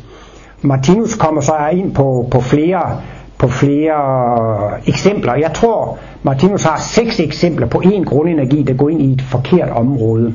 Martinus 0.63 1.15
kommer 1.15 1.41
så 1.41 1.53
ind 1.73 1.95
på, 1.95 2.29
på 2.31 2.41
flere 2.41 3.01
på 3.39 3.49
flere 3.49 4.81
eksempler. 4.87 5.35
Jeg 5.35 5.53
tror, 5.55 5.99
Martinus 6.23 6.63
har 6.65 6.79
seks 6.79 7.21
eksempler 7.21 7.67
på 7.67 7.81
en 7.85 8.05
grundenergi, 8.05 8.63
der 8.63 8.75
går 8.75 8.89
ind 8.89 9.03
i 9.03 9.13
et 9.13 9.23
forkert 9.23 9.71
område. 9.71 10.35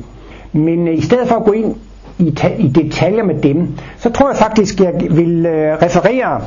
Men 0.52 0.88
øh, 0.88 0.94
i 0.98 1.00
stedet 1.00 1.28
for 1.28 1.34
at 1.36 1.44
gå 1.44 1.52
ind 1.52 1.74
i, 2.18 2.34
i 2.58 2.68
detaljer 2.68 3.24
med 3.24 3.42
dem, 3.42 3.68
så 3.98 4.10
tror 4.10 4.28
jeg 4.28 4.36
faktisk, 4.36 4.80
jeg 4.80 4.92
vil 5.10 5.46
øh, 5.46 5.82
referere 5.82 6.40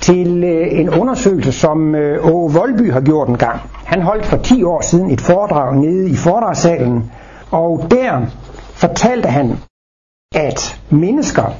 til 0.00 0.44
øh, 0.44 0.80
en 0.80 0.90
undersøgelse, 0.90 1.52
som 1.52 1.94
øh, 1.94 2.26
Åge 2.26 2.52
Voldby 2.52 2.92
har 2.92 3.00
gjort 3.00 3.28
en 3.28 3.36
gang. 3.36 3.60
Han 3.84 4.02
holdt 4.02 4.26
for 4.26 4.36
10 4.36 4.62
år 4.62 4.80
siden 4.80 5.10
et 5.10 5.20
foredrag 5.20 5.76
nede 5.76 6.10
i 6.10 6.16
foredragssalen, 6.16 7.10
og 7.50 7.86
der 7.90 8.26
fortalte 8.74 9.28
han, 9.28 9.58
at 10.34 10.80
mennesker 10.90 11.52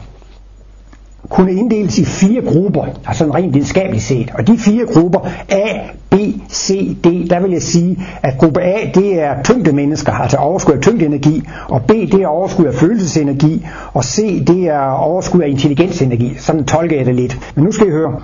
kunne 1.30 1.52
inddeles 1.52 1.98
i 1.98 2.04
fire 2.04 2.42
grupper, 2.42 2.84
altså 2.84 3.18
sådan 3.18 3.34
rent 3.34 3.54
videnskabeligt 3.54 4.04
set. 4.04 4.30
Og 4.34 4.46
de 4.46 4.58
fire 4.58 4.86
grupper, 4.86 5.20
A, 5.48 5.64
B, 6.10 6.14
C, 6.52 6.96
D, 7.04 7.30
der 7.30 7.40
vil 7.40 7.50
jeg 7.50 7.62
sige, 7.62 7.98
at 8.22 8.38
gruppe 8.38 8.60
A, 8.60 8.90
det 8.94 9.20
er 9.22 9.42
tyngde 9.42 9.72
mennesker, 9.72 10.12
altså 10.12 10.36
overskud 10.36 10.74
af 10.74 10.80
tyngdeenergi, 10.80 11.42
og 11.68 11.82
B, 11.82 11.90
det 11.90 12.14
er 12.14 12.26
overskud 12.26 12.64
af 12.64 12.74
følelsesenergi, 12.74 13.66
og 13.92 14.04
C, 14.04 14.44
det 14.46 14.68
er 14.68 14.88
overskud 14.90 15.40
af 15.40 15.48
intelligensenergi. 15.48 16.34
Sådan 16.38 16.64
tolker 16.64 16.96
jeg 16.96 17.06
det 17.06 17.14
lidt. 17.14 17.38
Men 17.54 17.64
nu 17.64 17.72
skal 17.72 17.86
I 17.86 17.90
høre. 17.90 18.20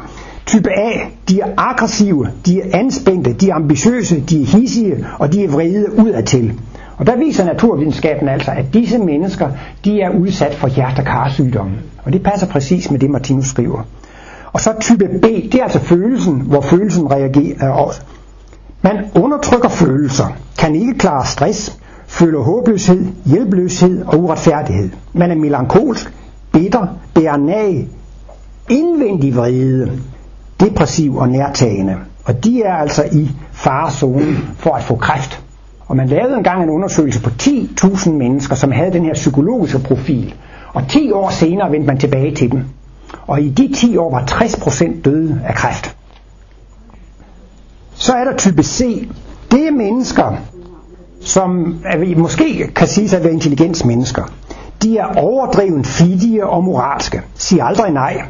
Type 0.46 0.70
A, 0.70 0.90
de 1.28 1.40
er 1.40 1.46
aggressive, 1.56 2.28
de 2.46 2.60
er 2.60 2.78
anspændte, 2.78 3.32
de 3.32 3.50
er 3.50 3.54
ambitiøse, 3.54 4.20
de 4.20 4.42
er 4.42 4.46
hissige, 4.46 5.06
og 5.18 5.32
de 5.32 5.44
er 5.44 5.48
vrede 5.48 5.86
udadtil. 5.98 6.52
Og 7.02 7.06
der 7.06 7.16
viser 7.16 7.44
naturvidenskaben 7.44 8.28
altså, 8.28 8.50
at 8.50 8.64
disse 8.74 8.98
mennesker, 8.98 9.48
de 9.84 10.00
er 10.00 10.10
udsat 10.10 10.54
for 10.54 10.68
hjertekarsygdomme. 10.68 11.74
Og 12.04 12.12
det 12.12 12.22
passer 12.22 12.46
præcis 12.46 12.90
med 12.90 12.98
det, 12.98 13.10
Martinus 13.10 13.46
skriver. 13.46 13.82
Og 14.52 14.60
så 14.60 14.72
type 14.80 15.08
B, 15.22 15.24
det 15.24 15.54
er 15.54 15.62
altså 15.62 15.80
følelsen, 15.80 16.34
hvor 16.34 16.60
følelsen 16.60 17.10
reagerer 17.10 17.70
øh, 17.70 17.86
også. 17.86 18.00
Man 18.82 18.96
undertrykker 19.14 19.68
følelser, 19.68 20.26
kan 20.58 20.74
ikke 20.74 20.98
klare 20.98 21.26
stress, 21.26 21.78
føler 22.06 22.40
håbløshed, 22.40 23.06
hjælpeløshed 23.26 24.04
og 24.04 24.20
uretfærdighed. 24.20 24.90
Man 25.12 25.30
er 25.30 25.34
melankolsk, 25.36 26.14
bitter, 26.52 26.86
bærer 27.14 27.36
nag, 27.36 27.88
indvendig 28.70 29.36
vrede, 29.36 29.92
depressiv 30.60 31.16
og 31.16 31.28
nærtagende. 31.28 31.96
Og 32.24 32.44
de 32.44 32.62
er 32.62 32.74
altså 32.74 33.04
i 33.12 33.30
farezonen 33.52 34.36
for 34.58 34.74
at 34.74 34.82
få 34.82 34.96
kræft. 34.96 35.42
Og 35.92 35.96
man 35.96 36.08
lavede 36.08 36.36
engang 36.36 36.62
en 36.62 36.70
undersøgelse 36.70 37.22
på 37.22 37.30
10.000 37.42 38.10
mennesker, 38.10 38.54
som 38.54 38.72
havde 38.72 38.92
den 38.92 39.04
her 39.04 39.14
psykologiske 39.14 39.78
profil. 39.78 40.34
Og 40.74 40.88
10 40.88 41.12
år 41.12 41.30
senere 41.30 41.70
vendte 41.70 41.86
man 41.86 41.98
tilbage 41.98 42.34
til 42.34 42.50
dem. 42.52 42.64
Og 43.26 43.40
i 43.42 43.48
de 43.48 43.74
10 43.74 43.96
år 43.96 44.10
var 44.10 44.20
60% 44.20 45.02
døde 45.02 45.40
af 45.44 45.54
kræft. 45.54 45.96
Så 47.94 48.12
er 48.12 48.24
der 48.24 48.36
type 48.36 48.62
C. 48.62 49.08
Det 49.50 49.66
er 49.66 49.70
mennesker, 49.70 50.36
som 51.20 51.80
er, 51.84 52.18
måske 52.18 52.72
kan 52.74 52.86
sige 52.86 53.16
at 53.16 53.24
være 53.24 53.32
intelligensmennesker. 53.32 54.22
De 54.82 54.98
er 54.98 55.06
overdreven 55.16 55.84
fidige 55.84 56.46
og 56.46 56.64
moralske. 56.64 57.22
Siger 57.34 57.64
aldrig 57.64 57.92
nej. 57.92 58.22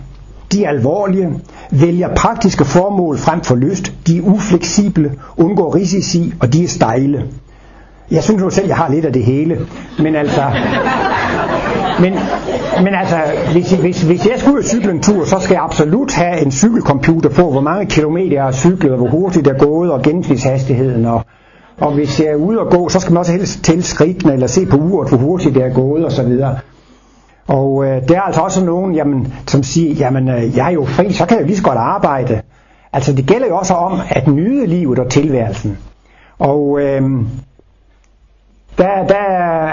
De 0.52 0.64
er 0.64 0.68
alvorlige, 0.68 1.28
vælger 1.70 2.14
praktiske 2.14 2.64
formål 2.64 3.18
frem 3.18 3.40
for 3.40 3.54
lyst, 3.54 3.92
de 4.06 4.18
er 4.18 4.22
ufleksible, 4.22 5.18
undgår 5.36 5.74
risici, 5.74 6.34
og 6.40 6.52
de 6.52 6.64
er 6.64 6.68
stejle. 6.68 7.26
Jeg 8.12 8.22
synes 8.22 8.42
jo 8.42 8.50
selv, 8.50 8.66
jeg 8.66 8.76
har 8.76 8.90
lidt 8.90 9.04
af 9.04 9.12
det 9.12 9.24
hele. 9.24 9.58
Men 9.98 10.16
altså, 10.16 10.42
men, 12.00 12.12
men 12.84 12.94
altså, 12.94 13.16
hvis, 13.52 13.72
hvis, 13.72 14.02
hvis 14.02 14.26
jeg 14.26 14.34
skulle 14.38 14.54
ud 14.54 14.58
og 14.58 14.64
cykle 14.64 14.90
en 14.90 15.02
tur, 15.02 15.24
så 15.24 15.38
skal 15.40 15.54
jeg 15.54 15.62
absolut 15.62 16.14
have 16.14 16.44
en 16.44 16.52
cykelcomputer 16.52 17.30
på, 17.30 17.50
hvor 17.50 17.60
mange 17.60 17.86
kilometer 17.86 18.32
jeg 18.32 18.44
har 18.44 18.52
cyklet, 18.52 18.92
og 18.92 18.98
hvor 18.98 19.08
hurtigt 19.08 19.46
jeg 19.46 19.54
er 19.54 19.58
gået, 19.58 19.92
og 19.92 20.02
gennemsnitshastigheden. 20.02 21.06
Og, 21.06 21.24
og 21.80 21.92
hvis 21.92 22.20
jeg 22.20 22.28
er 22.28 22.34
ude 22.34 22.60
og 22.60 22.70
gå, 22.70 22.88
så 22.88 23.00
skal 23.00 23.12
man 23.12 23.20
også 23.20 23.32
helst 23.32 23.64
tælle 23.64 23.82
skridtene, 23.82 24.32
eller 24.32 24.46
se 24.46 24.66
på 24.66 24.76
uret, 24.76 25.08
hvor 25.08 25.18
hurtigt 25.18 25.54
det 25.54 25.64
er 25.64 25.74
gået, 25.74 26.04
og 26.04 26.12
så 26.12 26.22
videre. 26.22 26.58
Og 27.46 27.84
øh, 27.84 28.08
der 28.08 28.16
er 28.16 28.20
altså 28.20 28.40
også 28.40 28.64
nogen, 28.64 28.94
jamen, 28.94 29.34
som 29.46 29.62
siger, 29.62 29.94
jamen 29.94 30.28
øh, 30.28 30.56
jeg 30.56 30.66
er 30.66 30.70
jo 30.70 30.84
fri, 30.84 31.12
så 31.12 31.26
kan 31.26 31.38
jeg 31.38 31.46
lige 31.46 31.56
så 31.56 31.62
godt 31.62 31.78
arbejde. 31.78 32.40
Altså 32.92 33.12
det 33.12 33.26
gælder 33.26 33.46
jo 33.46 33.56
også 33.56 33.74
om 33.74 34.00
at 34.08 34.28
nyde 34.28 34.66
livet 34.66 34.98
og 34.98 35.10
tilværelsen. 35.10 35.78
Og 36.38 36.80
øh, 36.80 37.02
der, 38.78 39.06
der 39.06 39.24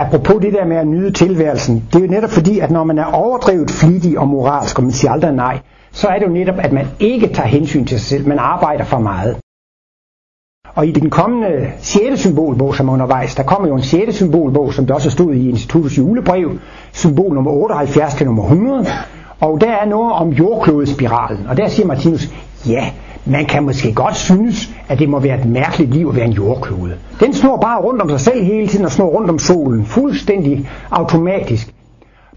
apropos 0.06 0.42
det 0.42 0.54
der 0.54 0.66
med 0.66 0.78
at 0.78 0.88
nyde 0.88 1.12
tilværelsen, 1.12 1.84
det 1.94 1.96
er 1.96 2.06
jo 2.06 2.12
netop 2.12 2.30
fordi, 2.30 2.60
at 2.60 2.72
når 2.72 2.84
man 2.84 2.98
er 2.98 3.06
overdrevet 3.06 3.72
flittig 3.72 4.20
og 4.20 4.28
moralsk, 4.28 4.78
og 4.78 4.84
man 4.84 4.92
siger 4.92 5.12
aldrig 5.12 5.34
nej, 5.34 5.60
så 5.92 6.08
er 6.08 6.20
det 6.20 6.28
jo 6.28 6.32
netop, 6.32 6.56
at 6.58 6.72
man 6.72 6.88
ikke 7.00 7.28
tager 7.28 7.48
hensyn 7.48 7.86
til 7.86 8.00
sig 8.00 8.08
selv, 8.08 8.28
man 8.28 8.40
arbejder 8.40 8.84
for 8.84 9.00
meget. 9.00 9.38
Og 10.76 10.88
i 10.88 10.92
den 10.92 11.10
kommende 11.10 11.72
6. 11.80 12.20
symbolbog, 12.20 12.76
som 12.76 12.90
er 12.90 12.94
undervejs, 12.94 13.36
der 13.36 13.44
kommer 13.44 13.68
jo 13.68 13.76
en 13.76 13.84
6. 13.84 14.16
symbolbog, 14.16 14.74
som 14.74 14.86
der 14.86 14.94
også 14.94 15.10
stod 15.10 15.34
i 15.34 15.50
Instituttets 15.50 15.98
julebrev, 15.98 16.52
symbol 16.92 17.34
nummer 17.34 17.52
78 17.52 18.14
til 18.16 18.26
nummer 18.26 18.44
100, 18.44 18.86
og 19.40 19.62
der 19.62 19.72
er 19.72 19.86
noget 19.86 20.12
om 20.12 20.30
jordklodespiralen, 20.30 21.48
og 21.48 21.58
der 21.58 21.68
siger 21.68 21.88
Martinus, 21.88 22.30
ja, 22.68 22.92
man 23.26 23.46
kan 23.46 23.64
måske 23.64 23.94
godt 23.94 24.16
synes, 24.16 24.70
at 24.88 25.00
det 25.00 25.10
må 25.10 25.20
være 25.20 25.40
et 25.40 25.46
mærkeligt 25.46 25.94
liv 25.94 26.08
at 26.10 26.16
være 26.16 26.26
en 26.26 26.32
jordklode. 26.32 26.94
Den 27.20 27.34
snor 27.34 27.58
bare 27.58 27.82
rundt 27.82 28.02
om 28.02 28.10
sig 28.10 28.20
selv 28.20 28.44
hele 28.44 28.68
tiden 28.68 28.86
og 28.86 28.92
snor 28.92 29.08
rundt 29.08 29.30
om 29.30 29.40
solen, 29.40 29.86
fuldstændig 29.86 30.70
automatisk. 30.92 31.74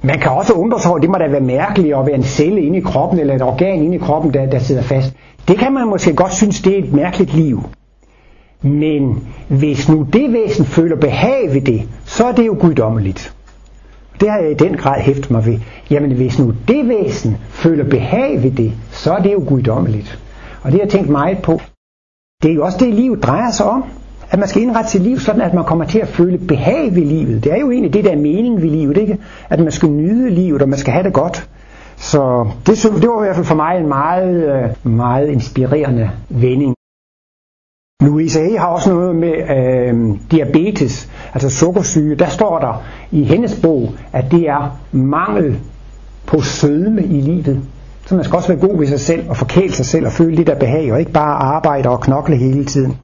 Man 0.03 0.18
kan 0.18 0.30
også 0.30 0.53
undre 0.53 0.80
sig 0.80 0.91
over, 0.91 0.97
at 0.97 1.03
det 1.03 1.11
må 1.11 1.18
da 1.18 1.28
være 1.28 1.41
mærkeligt 1.41 1.97
at 1.97 2.07
være 2.07 2.14
en 2.14 2.22
celle 2.22 2.61
inde 2.61 2.78
i 2.78 2.80
kroppen, 2.80 3.18
eller 3.18 3.35
et 3.35 3.43
organ 3.43 3.83
inde 3.83 3.95
i 3.95 3.99
kroppen, 3.99 4.35
der, 4.35 4.47
der 4.47 4.59
sidder 4.59 4.83
fast. 4.83 5.12
Det 5.49 5.59
kan 5.59 5.72
man 5.72 5.89
måske 5.89 6.14
godt 6.14 6.35
synes, 6.35 6.61
det 6.61 6.78
er 6.78 6.85
et 6.85 6.93
mærkeligt 6.93 7.35
liv. 7.35 7.62
Men 8.62 9.26
hvis 9.49 9.89
nu 9.89 10.07
det 10.12 10.33
væsen 10.33 10.64
føler 10.64 10.97
behag 10.97 11.55
ved 11.55 11.61
det, 11.61 11.83
så 12.05 12.24
er 12.24 12.33
det 12.33 12.47
jo 12.47 12.57
guddommeligt. 12.61 13.35
Det 14.20 14.30
har 14.30 14.39
jeg 14.39 14.51
i 14.51 14.55
den 14.55 14.76
grad 14.76 15.01
hæftet 15.01 15.30
mig 15.30 15.47
ved. 15.47 15.59
Jamen 15.91 16.12
hvis 16.12 16.39
nu 16.39 16.55
det 16.68 16.89
væsen 16.89 17.37
føler 17.51 17.85
behag 17.85 18.43
ved 18.43 18.51
det, 18.51 18.72
så 18.91 19.12
er 19.12 19.22
det 19.22 19.33
jo 19.33 19.45
guddommeligt. 19.49 20.21
Og 20.62 20.72
det 20.72 20.80
har 20.80 20.84
jeg 20.84 20.90
tænkt 20.90 21.08
meget 21.08 21.38
på. 21.42 21.60
Det 22.42 22.50
er 22.50 22.54
jo 22.54 22.64
også 22.64 22.78
det, 22.78 22.94
livet 22.94 23.22
drejer 23.22 23.50
sig 23.50 23.66
om. 23.66 23.84
At 24.30 24.38
man 24.38 24.48
skal 24.48 24.62
indrette 24.62 24.90
sit 24.90 25.02
liv 25.02 25.18
sådan, 25.18 25.40
at 25.40 25.54
man 25.54 25.64
kommer 25.64 25.84
til 25.84 25.98
at 25.98 26.08
føle 26.08 26.38
behag 26.38 26.94
ved 26.94 27.04
livet. 27.04 27.44
Det 27.44 27.52
er 27.52 27.56
jo 27.56 27.70
egentlig 27.70 27.92
det, 27.92 28.04
der 28.04 28.10
er 28.10 28.16
mening 28.16 28.62
ved 28.62 28.70
livet, 28.70 28.96
ikke? 28.96 29.18
At 29.48 29.60
man 29.60 29.72
skal 29.72 29.88
nyde 29.88 30.30
livet, 30.30 30.62
og 30.62 30.68
man 30.68 30.78
skal 30.78 30.92
have 30.92 31.04
det 31.04 31.12
godt. 31.12 31.48
Så 31.96 32.50
det, 32.66 32.82
det 32.82 33.08
var 33.08 33.22
i 33.22 33.24
hvert 33.24 33.36
fald 33.36 33.46
for 33.46 33.54
mig 33.54 33.78
en 33.78 33.88
meget, 33.88 34.54
øh, 34.54 34.92
meget 34.92 35.28
inspirerende 35.28 36.10
vending. 36.28 36.74
Louise 38.00 38.40
A. 38.40 38.58
har 38.58 38.66
også 38.66 38.94
noget 38.94 39.16
med 39.16 39.32
øh, 39.32 40.18
diabetes, 40.30 41.10
altså 41.34 41.50
sukkersyge. 41.50 42.14
Der 42.16 42.28
står 42.28 42.58
der 42.58 42.84
i 43.10 43.24
hendes 43.24 43.60
bog, 43.62 43.88
at 44.12 44.30
det 44.30 44.48
er 44.48 44.78
mangel 44.92 45.60
på 46.26 46.40
sødme 46.40 47.04
i 47.04 47.20
livet. 47.20 47.62
Så 48.12 48.16
man 48.16 48.24
skal 48.24 48.36
også 48.36 48.48
være 48.48 48.68
god 48.68 48.78
ved 48.78 48.86
sig 48.86 49.00
selv 49.00 49.30
og 49.30 49.36
forkæle 49.36 49.72
sig 49.72 49.86
selv 49.86 50.06
og 50.06 50.12
føle 50.12 50.34
lidt 50.34 50.48
af 50.48 50.58
behag 50.58 50.92
og 50.92 51.00
ikke 51.00 51.12
bare 51.12 51.34
arbejde 51.34 51.88
og 51.88 52.00
knokle 52.00 52.36
hele 52.36 52.64
tiden. 52.64 52.96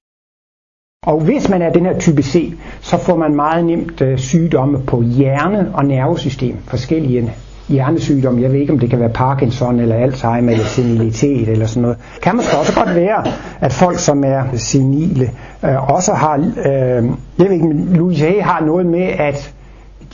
Og 1.07 1.21
hvis 1.21 1.49
man 1.49 1.63
er 1.63 1.73
den 1.73 1.87
her 1.87 1.99
type 1.99 2.23
C, 2.23 2.55
så 2.81 2.99
får 2.99 3.17
man 3.17 3.35
meget 3.35 3.65
nemt 3.65 4.01
øh, 4.01 4.19
sygdomme 4.19 4.83
på 4.87 5.03
hjerne 5.03 5.71
og 5.75 5.85
nervesystem, 5.85 6.57
forskellige 6.67 7.35
hjernesygdom. 7.69 8.43
Jeg 8.43 8.53
ved 8.53 8.61
ikke, 8.61 8.73
om 8.73 8.79
det 8.79 8.91
kan 8.91 9.01
være 9.01 9.09
Parkinson 9.09 9.81
eller 9.81 9.95
Alzheimer 9.95 10.53
eller 10.53 10.65
senilitet 10.65 11.49
eller 11.49 11.67
sådan 11.67 11.83
noget. 11.83 11.99
Kan 12.23 12.37
måske 12.37 12.57
også 12.57 12.75
godt 12.75 12.95
være, 12.95 13.25
at 13.61 13.73
folk, 13.73 13.99
som 13.99 14.25
er 14.25 14.43
senile, 14.57 15.31
øh, 15.65 15.95
også 15.95 16.13
har, 16.13 16.37
øh, 16.39 17.05
jeg 17.39 17.47
ved 17.47 17.51
ikke, 17.51 17.73
Louise 17.73 18.25
Hay 18.25 18.43
har 18.43 18.65
noget 18.65 18.87
med, 18.87 19.09
at 19.19 19.55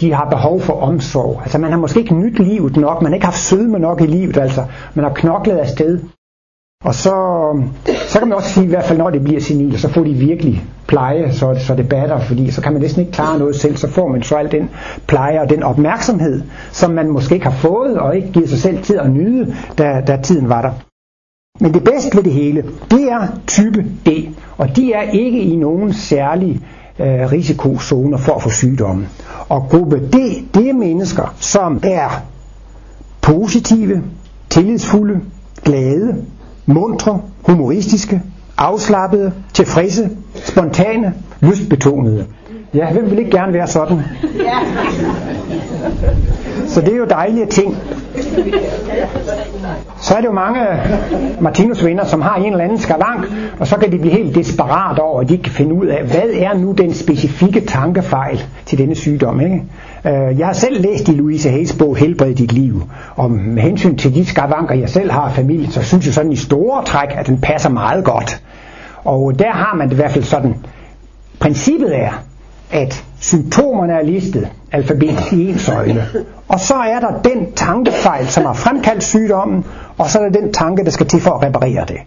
de 0.01 0.13
har 0.13 0.31
behov 0.31 0.61
for 0.61 0.73
omsorg. 0.73 1.41
Altså 1.43 1.59
man 1.59 1.71
har 1.71 1.79
måske 1.79 2.01
ikke 2.01 2.15
nyt 2.15 2.39
livet 2.39 2.77
nok, 2.77 3.03
man 3.03 3.13
har 3.13 3.15
ikke 3.15 3.27
haft 3.27 3.39
sødme 3.39 3.79
nok 3.79 4.01
i 4.01 4.07
livet, 4.07 4.37
altså 4.37 4.65
man 4.95 5.05
har 5.05 5.13
knoklet 5.13 5.57
afsted. 5.57 6.01
Og 6.85 6.95
så, 6.95 7.11
så 8.09 8.19
kan 8.19 8.29
man 8.29 8.37
også 8.37 8.51
sige, 8.51 8.65
i 8.67 8.69
hvert 8.69 8.85
fald 8.85 8.99
når 8.99 9.11
det 9.11 9.25
bliver 9.25 9.41
senil, 9.41 9.79
så 9.79 9.89
får 9.89 10.05
de 10.05 10.13
virkelig 10.15 10.65
pleje, 10.87 11.33
så, 11.33 11.57
så 11.59 11.75
det 11.75 11.89
batter, 11.89 12.21
fordi 12.21 12.51
så 12.51 12.63
kan 12.63 12.73
man 12.73 12.83
næsten 12.83 13.01
ikke 13.01 13.13
klare 13.13 13.39
noget 13.39 13.57
selv, 13.57 13.77
så 13.77 13.89
får 13.89 14.09
man 14.09 14.23
så 14.23 14.37
al 14.37 14.51
den 14.51 14.71
pleje 15.07 15.41
og 15.41 15.51
den 15.51 15.63
opmærksomhed, 15.63 16.43
som 16.73 16.91
man 16.91 17.09
måske 17.09 17.35
ikke 17.35 17.47
har 17.47 17.57
fået, 17.59 17.99
og 17.99 18.17
ikke 18.17 18.33
givet 18.33 18.49
sig 18.49 18.59
selv 18.59 18.83
tid 18.83 18.99
at 18.99 19.11
nyde, 19.11 19.55
da, 19.79 20.03
da 20.07 20.17
tiden 20.23 20.49
var 20.49 20.63
der. 20.63 20.71
Men 21.61 21.75
det 21.75 21.85
bedste 21.85 22.17
ved 22.17 22.25
det 22.25 22.33
hele, 22.33 22.65
det 22.91 23.13
er 23.13 23.27
type 23.47 23.85
D, 24.07 24.09
og 24.59 24.77
de 24.77 24.93
er 24.93 25.03
ikke 25.03 25.41
i 25.41 25.57
nogen 25.57 25.93
særlig 25.93 26.61
øh, 26.99 27.33
risikozoner 27.33 28.19
for 28.19 28.35
at 28.35 28.43
få 28.43 28.51
sygdommen. 28.51 29.09
Og 29.49 29.67
gruppe 29.71 29.97
D, 29.97 30.13
det 30.55 30.69
er 30.69 30.73
mennesker, 30.73 31.35
som 31.41 31.81
er 31.83 32.23
positive, 33.21 34.03
tillidsfulde, 34.51 35.21
glade, 35.65 36.17
mundre, 36.67 37.21
humoristiske, 37.43 38.23
afslappede, 38.57 39.33
tilfredse, 39.55 40.11
spontane, 40.35 41.15
lystbetonede. 41.41 42.27
Ja, 42.75 42.93
hvem 42.93 43.11
vil 43.11 43.19
ikke 43.19 43.31
gerne 43.31 43.53
være 43.53 43.67
sådan? 43.67 43.97
Ja. 44.45 44.59
Så 46.67 46.81
det 46.81 46.93
er 46.93 46.97
jo 46.97 47.05
dejlige 47.05 47.47
ting. 47.47 47.77
Så 50.01 50.15
er 50.15 50.21
det 50.21 50.27
jo 50.27 50.33
mange 50.33 50.61
Martinus 51.41 51.85
venner, 51.85 52.05
som 52.05 52.21
har 52.21 52.37
en 52.37 52.53
eller 52.53 52.65
anden 52.65 52.79
skavank, 52.79 53.27
og 53.59 53.67
så 53.67 53.77
kan 53.77 53.93
de 53.93 53.99
blive 53.99 54.13
helt 54.13 54.35
desperat 54.35 54.99
over, 54.99 55.21
at 55.21 55.29
de 55.29 55.33
ikke 55.33 55.45
kan 55.45 55.53
finde 55.53 55.75
ud 55.75 55.87
af, 55.87 56.05
hvad 56.05 56.31
er 56.37 56.59
nu 56.59 56.73
den 56.73 56.95
specifikke 56.95 57.61
tankefejl 57.61 58.43
til 58.67 58.79
denne 58.79 58.95
sygdom. 58.95 59.41
Ikke? 59.41 59.63
Øh, 60.07 60.39
jeg 60.39 60.47
har 60.47 60.53
selv 60.53 60.83
læst 60.83 61.09
i 61.09 61.13
Louise 61.13 61.51
Hayes 61.51 61.77
bog 61.79 61.97
Helbred 61.97 62.35
dit 62.35 62.53
liv, 62.53 62.83
og 63.17 63.31
med 63.31 63.63
hensyn 63.63 63.97
til 63.97 64.15
de 64.15 64.27
skavanker, 64.27 64.75
jeg 64.75 64.89
selv 64.89 65.11
har 65.11 65.31
i 65.31 65.33
familien, 65.33 65.71
så 65.71 65.83
synes 65.83 66.07
jeg 66.07 66.15
sådan 66.15 66.33
i 66.33 66.37
store 66.37 66.85
træk, 66.85 67.09
at 67.11 67.27
den 67.27 67.39
passer 67.39 67.69
meget 67.71 68.05
godt. 68.05 68.43
Og 69.05 69.39
der 69.39 69.51
har 69.53 69.77
man 69.77 69.87
det 69.89 69.93
i 69.93 69.97
hvert 69.97 70.11
fald 70.11 70.25
sådan, 70.25 70.55
princippet 71.41 71.99
er, 71.99 72.11
at 72.71 73.05
symptomerne 73.21 73.93
er 73.93 74.03
listet 74.03 74.49
alfabetisk 74.73 75.33
i 75.33 75.49
en 75.51 75.59
søjle. 75.59 76.05
Og 76.49 76.61
så 76.61 76.75
er 76.75 77.01
der 77.01 77.23
den 77.23 77.53
tankefejl, 77.53 78.29
som 78.29 78.45
har 78.45 78.53
fremkaldt 78.53 79.03
sygdommen, 79.03 79.65
og 79.99 80.11
så 80.11 80.19
er 80.19 80.23
der 80.29 80.41
den 80.41 80.53
tanke, 80.53 80.85
der 80.85 80.91
skal 80.91 81.07
til 81.07 81.21
for 81.21 81.31
at 81.31 81.43
reparere 81.43 81.85
det. 81.89 81.99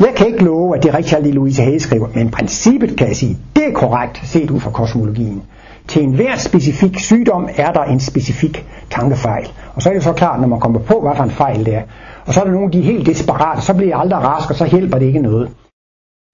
Jeg 0.00 0.14
kan 0.16 0.26
ikke 0.26 0.44
love, 0.44 0.76
at 0.76 0.82
det 0.82 0.88
er 0.88 0.94
rigtigt, 0.96 1.14
at 1.14 1.26
Louise 1.26 1.62
Hay 1.62 1.78
skriver, 1.78 2.08
men 2.14 2.30
princippet 2.30 2.96
kan 2.98 3.08
jeg 3.08 3.16
sige, 3.16 3.38
det 3.56 3.66
er 3.66 3.72
korrekt 3.72 4.20
set 4.24 4.50
ud 4.50 4.60
fra 4.60 4.70
kosmologien. 4.70 5.42
Til 5.88 6.02
enhver 6.02 6.36
specifik 6.36 6.98
sygdom 6.98 7.48
er 7.56 7.72
der 7.72 7.84
en 7.84 8.00
specifik 8.00 8.66
tankefejl. 8.90 9.48
Og 9.74 9.82
så 9.82 9.88
er 9.88 9.92
det 9.92 10.02
så 10.02 10.12
klart, 10.12 10.40
når 10.40 10.48
man 10.48 10.60
kommer 10.60 10.80
på, 10.80 11.00
hvad 11.00 11.16
for 11.16 11.24
en 11.24 11.30
fejl 11.30 11.66
det 11.66 11.74
er. 11.74 11.82
Og 12.26 12.34
så 12.34 12.40
er 12.40 12.44
der 12.44 12.52
nogle, 12.52 12.72
de 12.72 12.78
er 12.78 12.82
helt 12.82 13.06
desperate, 13.06 13.62
så 13.62 13.74
bliver 13.74 13.90
jeg 13.90 14.00
aldrig 14.00 14.18
rask, 14.18 14.50
og 14.50 14.56
så 14.56 14.66
hjælper 14.66 14.98
det 14.98 15.06
ikke 15.06 15.22
noget. 15.22 15.50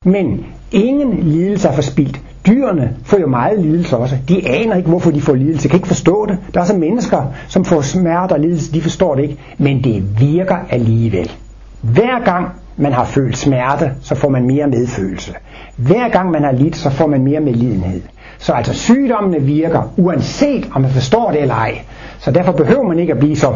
Men 0.05 0.47
ingen 0.73 1.23
lidelse 1.23 1.69
er 1.69 1.73
forspildt. 1.73 2.21
Dyrene 2.47 2.97
får 3.05 3.19
jo 3.19 3.27
meget 3.27 3.59
lidelse 3.61 3.97
også. 3.97 4.17
De 4.29 4.49
aner 4.49 4.77
ikke, 4.77 4.89
hvorfor 4.89 5.11
de 5.11 5.21
får 5.21 5.35
lidelse. 5.35 5.63
De 5.63 5.69
kan 5.69 5.77
ikke 5.77 5.89
forstå 5.89 6.27
det. 6.27 6.39
Der 6.55 6.61
er 6.61 6.65
så 6.65 6.77
mennesker, 6.77 7.23
som 7.49 7.65
får 7.65 7.81
smerte 7.81 8.33
og 8.33 8.41
lidelse. 8.41 8.73
De 8.73 8.83
forstår 8.83 9.15
det 9.15 9.23
ikke. 9.23 9.37
Men 9.59 9.85
det 9.85 10.21
virker 10.21 10.57
alligevel. 10.71 11.33
Hver 11.81 12.25
gang 12.25 12.49
man 12.77 12.93
har 12.93 13.05
følt 13.05 13.37
smerte, 13.37 13.93
så 14.01 14.15
får 14.15 14.29
man 14.29 14.47
mere 14.47 14.67
medfølelse. 14.67 15.35
Hver 15.77 16.09
gang 16.09 16.31
man 16.31 16.45
har 16.45 16.53
lidt, 16.53 16.77
så 16.77 16.91
får 16.91 17.07
man 17.07 17.25
mere 17.25 17.41
medlidenhed. 17.41 18.03
Så 18.39 18.53
altså 18.53 18.75
sygdommene 18.75 19.43
virker, 19.43 19.93
uanset 19.97 20.69
om 20.73 20.83
man 20.83 20.91
forstår 20.91 21.31
det 21.31 21.43
eller 21.43 21.55
ej. 21.55 21.79
Så 22.19 22.31
derfor 22.31 22.53
behøver 22.53 22.83
man 22.83 22.99
ikke 22.99 23.13
at 23.13 23.19
blive 23.19 23.37
så 23.37 23.55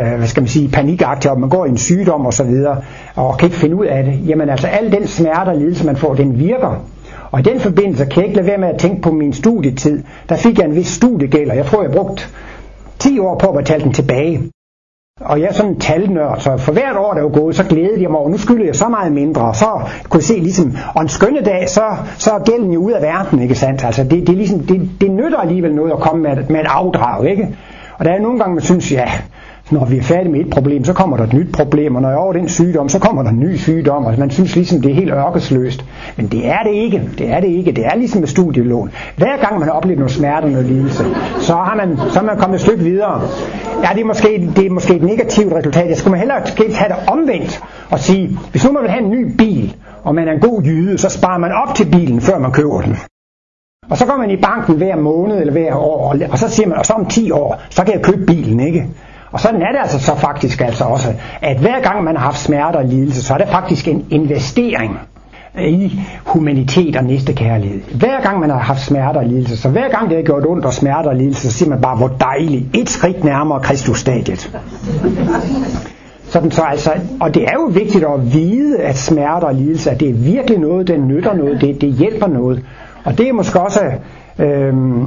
øh, 0.00 0.16
hvad 0.16 0.26
skal 0.26 0.40
man 0.40 0.48
sige, 0.48 0.68
panikagtig, 0.68 1.30
om 1.30 1.40
man 1.40 1.48
går 1.48 1.66
i 1.66 1.68
en 1.68 1.78
sygdom 1.78 2.26
og 2.26 2.32
så 2.32 2.44
videre, 2.44 2.76
og 3.14 3.38
kan 3.38 3.46
ikke 3.46 3.58
finde 3.58 3.76
ud 3.76 3.86
af 3.86 4.04
det. 4.04 4.28
Jamen 4.28 4.48
altså, 4.48 4.66
al 4.66 4.92
den 4.92 5.06
smerte 5.06 5.48
og 5.48 5.56
lidelse, 5.56 5.86
man 5.86 5.96
får, 5.96 6.14
den 6.14 6.38
virker. 6.38 6.84
Og 7.34 7.40
i 7.40 7.42
den 7.42 7.60
forbindelse 7.60 8.04
kan 8.04 8.16
jeg 8.16 8.24
ikke 8.24 8.36
lade 8.36 8.46
være 8.46 8.58
med 8.58 8.68
at 8.68 8.78
tænke 8.78 9.02
på 9.02 9.10
min 9.10 9.32
studietid. 9.32 10.02
Der 10.28 10.36
fik 10.36 10.58
jeg 10.58 10.66
en 10.66 10.74
vis 10.74 10.86
studiegæld, 10.86 11.50
og 11.50 11.56
jeg 11.56 11.66
tror, 11.66 11.82
jeg 11.82 11.92
brugte 11.92 12.22
10 12.98 13.18
år 13.18 13.38
på 13.38 13.46
at 13.48 13.56
betale 13.56 13.84
den 13.84 13.92
tilbage. 13.92 14.50
Og 15.20 15.40
jeg 15.40 15.48
er 15.48 15.52
sådan 15.52 15.70
en 15.70 15.80
talnørd, 15.80 16.40
så 16.40 16.56
for 16.56 16.72
hvert 16.72 16.96
år, 16.96 17.14
der 17.14 17.22
var 17.22 17.28
gået, 17.28 17.56
så 17.56 17.64
glædede 17.64 18.02
jeg 18.02 18.10
mig 18.10 18.20
over, 18.20 18.30
nu 18.30 18.38
skylder 18.38 18.64
jeg 18.64 18.76
så 18.76 18.88
meget 18.88 19.12
mindre, 19.12 19.42
og 19.42 19.56
så 19.56 19.66
kunne 20.08 20.18
jeg 20.18 20.24
se 20.24 20.34
ligesom, 20.34 20.76
og 20.94 21.02
en 21.02 21.08
skønne 21.08 21.40
dag, 21.40 21.68
så, 21.68 21.82
så 22.18 22.30
er 22.30 22.38
gælden 22.38 22.72
jo 22.72 22.80
ud 22.80 22.92
af 22.92 23.02
verden, 23.02 23.42
ikke 23.42 23.54
sandt? 23.54 23.84
Altså 23.84 24.02
det, 24.04 24.10
det, 24.10 24.28
er 24.28 24.36
ligesom, 24.36 24.60
det, 24.60 24.90
det 25.00 25.10
nytter 25.10 25.38
alligevel 25.38 25.74
noget 25.74 25.92
at 25.92 25.98
komme 25.98 26.22
med, 26.22 26.36
med 26.48 26.60
et 26.60 26.66
afdrag, 26.68 27.30
ikke? 27.30 27.56
Og 27.98 28.04
der 28.04 28.10
er 28.10 28.20
nogle 28.20 28.38
gange, 28.38 28.54
man 28.54 28.64
synes, 28.64 28.92
ja, 28.92 29.08
når 29.70 29.84
vi 29.84 29.98
er 29.98 30.02
færdige 30.02 30.32
med 30.32 30.40
et 30.40 30.50
problem, 30.50 30.84
så 30.84 30.92
kommer 30.92 31.16
der 31.16 31.24
et 31.24 31.32
nyt 31.32 31.52
problem, 31.52 31.94
og 31.94 32.02
når 32.02 32.08
jeg 32.08 32.16
er 32.16 32.20
over 32.20 32.32
den 32.32 32.48
sygdom, 32.48 32.88
så 32.88 32.98
kommer 32.98 33.22
der 33.22 33.30
en 33.30 33.40
ny 33.40 33.56
sygdom, 33.56 34.04
og 34.04 34.14
man 34.18 34.30
synes 34.30 34.56
ligesom, 34.56 34.82
det 34.82 34.90
er 34.90 34.94
helt 34.94 35.10
ørkesløst. 35.12 35.84
Men 36.16 36.26
det 36.26 36.46
er 36.46 36.62
det 36.62 36.72
ikke. 36.74 37.10
Det 37.18 37.30
er 37.30 37.40
det 37.40 37.48
ikke. 37.48 37.72
Det 37.72 37.86
er 37.86 37.96
ligesom 37.96 38.20
med 38.20 38.28
studielån. 38.28 38.90
Hver 39.16 39.36
gang 39.36 39.58
man 39.58 39.68
har 39.68 39.74
oplevet 39.74 39.98
noget 39.98 40.12
smerte 40.12 40.44
og 40.44 40.50
noget 40.50 40.66
lidelse, 40.66 41.04
så 41.40 41.52
har 41.52 41.74
man, 41.76 41.98
så 42.10 42.20
er 42.20 42.24
man 42.24 42.38
kommet 42.38 42.54
et 42.54 42.60
stykke 42.60 42.84
videre. 42.84 43.20
Ja, 43.82 43.88
det 43.94 44.00
er 44.00 44.04
måske, 44.04 44.50
det 44.56 44.66
er 44.66 44.70
måske 44.70 44.94
et 44.94 45.02
negativt 45.02 45.52
resultat. 45.52 45.88
Jeg 45.88 45.96
skulle 45.96 46.18
hellere 46.18 46.40
have 46.74 46.88
det 46.88 46.96
omvendt 47.08 47.62
og 47.90 47.98
sige, 47.98 48.38
hvis 48.50 48.64
nu 48.64 48.72
man 48.72 48.82
vil 48.82 48.90
have 48.90 49.04
en 49.04 49.10
ny 49.10 49.36
bil, 49.36 49.76
og 50.02 50.14
man 50.14 50.28
er 50.28 50.32
en 50.32 50.40
god 50.40 50.62
jyde, 50.62 50.98
så 50.98 51.08
sparer 51.08 51.38
man 51.38 51.52
op 51.52 51.74
til 51.74 51.84
bilen, 51.90 52.20
før 52.20 52.38
man 52.38 52.52
køber 52.52 52.80
den. 52.80 52.96
Og 53.90 53.98
så 53.98 54.06
går 54.06 54.16
man 54.16 54.30
i 54.30 54.36
banken 54.36 54.76
hver 54.76 54.96
måned 54.96 55.40
eller 55.40 55.52
hver 55.52 55.74
år, 55.74 56.16
og 56.30 56.38
så 56.38 56.48
siger 56.48 56.68
man, 56.68 56.78
og 56.78 56.86
så 56.86 56.92
om 56.92 57.06
10 57.06 57.30
år, 57.30 57.60
så 57.70 57.84
kan 57.84 57.94
jeg 57.94 58.02
købe 58.02 58.26
bilen, 58.26 58.60
ikke? 58.60 58.86
Og 59.34 59.40
sådan 59.40 59.62
er 59.62 59.72
det 59.72 59.78
altså 59.80 59.98
så 59.98 60.14
faktisk 60.14 60.60
altså 60.60 60.84
også, 60.84 61.08
at 61.42 61.58
hver 61.58 61.80
gang 61.82 62.04
man 62.04 62.16
har 62.16 62.24
haft 62.24 62.38
smerte 62.38 62.76
og 62.76 62.84
lidelse, 62.84 63.22
så 63.22 63.34
er 63.34 63.38
det 63.38 63.48
faktisk 63.48 63.88
en 63.88 64.06
investering 64.10 64.98
i 65.58 66.00
humanitet 66.24 66.96
og 66.96 67.04
næstekærlighed. 67.04 67.80
Hver 67.94 68.22
gang 68.22 68.40
man 68.40 68.50
har 68.50 68.58
haft 68.58 68.80
smerte 68.80 69.16
og 69.16 69.24
lidelse, 69.26 69.56
så 69.56 69.68
hver 69.68 69.88
gang 69.88 70.08
det 70.08 70.16
har 70.16 70.24
gjort 70.24 70.46
ondt 70.46 70.64
og 70.64 70.72
smerte 70.72 71.06
og 71.06 71.16
lidelse, 71.16 71.50
så 71.50 71.58
siger 71.58 71.70
man 71.70 71.80
bare, 71.80 71.96
hvor 71.96 72.08
dejligt, 72.08 72.64
et 72.74 72.88
skridt 72.88 73.24
nærmere 73.24 73.60
Kristusstadiet. 73.60 74.58
Sådan 76.28 76.50
så 76.50 76.62
altså, 76.62 76.90
og 77.20 77.34
det 77.34 77.42
er 77.42 77.54
jo 77.54 77.70
vigtigt 77.72 78.04
at 78.04 78.32
vide, 78.32 78.80
at 78.80 78.96
smerte 78.96 79.44
og 79.44 79.54
lidelse, 79.54 79.90
at 79.90 80.00
det 80.00 80.08
er 80.08 80.14
virkelig 80.14 80.58
noget, 80.58 80.88
den 80.88 81.08
nytter 81.08 81.34
noget, 81.34 81.60
det, 81.60 81.80
det 81.80 81.92
hjælper 81.92 82.26
noget. 82.26 82.64
Og 83.04 83.18
det 83.18 83.28
er 83.28 83.32
måske 83.32 83.60
også 83.60 83.80
øhm, 84.38 85.06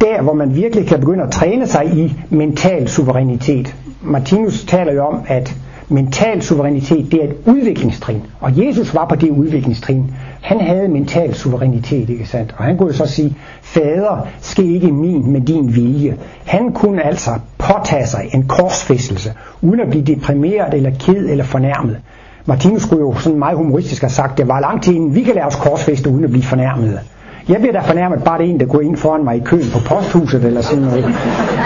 der, 0.00 0.22
hvor 0.22 0.32
man 0.32 0.54
virkelig 0.54 0.86
kan 0.86 1.00
begynde 1.00 1.24
at 1.24 1.30
træne 1.30 1.66
sig 1.66 1.86
i 1.94 2.14
mental 2.30 2.88
suverænitet. 2.88 3.76
Martinus 4.02 4.64
taler 4.64 4.92
jo 4.92 5.06
om, 5.06 5.20
at 5.26 5.56
mental 5.88 6.42
suverænitet, 6.42 7.12
det 7.12 7.24
er 7.24 7.28
et 7.28 7.36
udviklingstrin. 7.46 8.22
Og 8.40 8.66
Jesus 8.66 8.94
var 8.94 9.06
på 9.08 9.14
det 9.14 9.30
udviklingstrin. 9.30 10.10
Han 10.40 10.60
havde 10.60 10.88
mental 10.88 11.34
suverænitet, 11.34 12.10
ikke 12.10 12.26
sandt? 12.26 12.54
Og 12.58 12.64
han 12.64 12.76
kunne 12.76 12.92
så 12.92 13.06
sige, 13.06 13.36
fader, 13.62 14.26
ske 14.40 14.62
ikke 14.62 14.92
min, 14.92 15.32
men 15.32 15.44
din 15.44 15.74
vilje. 15.74 16.16
Han 16.44 16.72
kunne 16.72 17.06
altså 17.06 17.30
påtage 17.58 18.06
sig 18.06 18.30
en 18.34 18.48
korsfæstelse, 18.48 19.32
uden 19.62 19.80
at 19.80 19.90
blive 19.90 20.04
deprimeret 20.04 20.74
eller 20.74 20.90
ked 20.90 21.28
eller 21.30 21.44
fornærmet. 21.44 21.98
Martinus 22.46 22.82
skulle 22.82 23.00
jo 23.00 23.14
sådan 23.14 23.38
meget 23.38 23.56
humoristisk 23.56 24.02
have 24.02 24.10
sagt, 24.10 24.38
det 24.38 24.48
var 24.48 24.60
lang 24.60 24.82
tid 24.82 24.94
inden 24.94 25.14
vi 25.14 25.22
kan 25.22 25.34
lade 25.34 25.46
os 25.46 25.56
korsfæste 25.56 26.10
uden 26.10 26.24
at 26.24 26.30
blive 26.30 26.42
fornærmet. 26.44 27.00
Jeg 27.48 27.60
bliver 27.60 27.72
da 27.72 27.80
fornærmet 27.80 28.24
bare 28.24 28.38
det 28.38 28.50
en, 28.50 28.60
der 28.60 28.66
går 28.66 28.80
ind 28.80 28.96
foran 28.96 29.24
mig 29.24 29.36
i 29.36 29.40
køen 29.40 29.70
på 29.72 29.78
posthuset 29.86 30.44
eller 30.44 30.60
sådan 30.60 30.82
noget. 30.82 31.04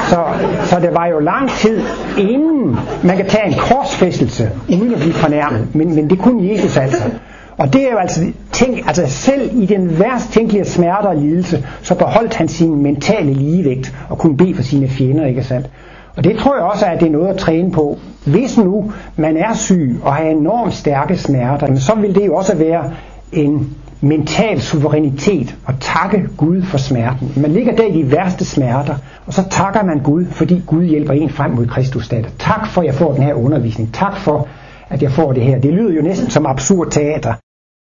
Så, 0.08 0.24
så 0.64 0.80
det 0.80 0.94
var 0.94 1.06
jo 1.06 1.18
lang 1.18 1.50
tid 1.50 1.80
inden 2.18 2.76
man 3.04 3.16
kan 3.16 3.26
tage 3.26 3.46
en 3.46 3.54
korsfæstelse 3.58 4.50
uden 4.68 4.94
at 4.94 5.00
blive 5.00 5.12
fornærmet. 5.12 5.74
Men, 5.74 5.94
men 5.94 6.10
det 6.10 6.18
kunne 6.18 6.52
Jesus 6.52 6.76
altså. 6.76 7.02
Og 7.56 7.72
det 7.72 7.86
er 7.86 7.92
jo 7.92 7.98
altså, 7.98 8.20
tænk, 8.52 8.78
altså 8.86 9.06
selv 9.06 9.50
i 9.62 9.66
den 9.66 9.98
værst 9.98 10.32
tænkelige 10.32 10.64
smerte 10.64 11.06
og 11.06 11.16
lidelse, 11.16 11.66
så 11.82 11.94
beholdt 11.94 12.34
han 12.34 12.48
sin 12.48 12.82
mentale 12.82 13.32
ligevægt 13.32 13.94
og 14.08 14.18
kunne 14.18 14.36
bede 14.36 14.54
for 14.54 14.62
sine 14.62 14.88
fjender, 14.88 15.26
ikke 15.26 15.42
sandt? 15.42 15.70
Og 16.16 16.24
det 16.24 16.36
tror 16.36 16.54
jeg 16.54 16.64
også, 16.64 16.86
at 16.86 17.00
det 17.00 17.06
er 17.06 17.12
noget 17.12 17.28
at 17.28 17.36
træne 17.36 17.70
på. 17.70 17.98
Hvis 18.26 18.58
nu 18.58 18.92
man 19.16 19.36
er 19.36 19.54
syg 19.54 19.96
og 20.02 20.14
har 20.14 20.24
enormt 20.24 20.74
stærke 20.74 21.16
smerter, 21.16 21.76
så 21.76 21.94
vil 21.94 22.14
det 22.14 22.26
jo 22.26 22.34
også 22.34 22.56
være 22.56 22.84
en 23.32 23.76
mental 24.02 24.60
suverænitet 24.60 25.56
og 25.66 25.74
takke 25.80 26.28
Gud 26.36 26.62
for 26.62 26.78
smerten. 26.78 27.32
Man 27.36 27.52
ligger 27.52 27.76
der 27.76 27.84
i 27.84 27.92
de 27.92 28.10
værste 28.10 28.44
smerter, 28.44 28.94
og 29.26 29.32
så 29.32 29.42
takker 29.50 29.82
man 29.82 29.98
Gud, 29.98 30.24
fordi 30.24 30.62
Gud 30.66 30.84
hjælper 30.84 31.12
en 31.12 31.30
frem 31.30 31.50
mod 31.50 31.66
Kristus 31.66 32.08
datter. 32.08 32.30
Tak 32.38 32.66
for, 32.66 32.80
at 32.80 32.86
jeg 32.86 32.94
får 32.94 33.12
den 33.12 33.22
her 33.22 33.34
undervisning. 33.34 33.94
Tak 33.94 34.16
for, 34.16 34.48
at 34.88 35.02
jeg 35.02 35.12
får 35.12 35.32
det 35.32 35.42
her. 35.42 35.60
Det 35.60 35.72
lyder 35.72 35.94
jo 35.94 36.02
næsten 36.02 36.30
som 36.30 36.46
absurd 36.46 36.90
teater. 36.90 37.34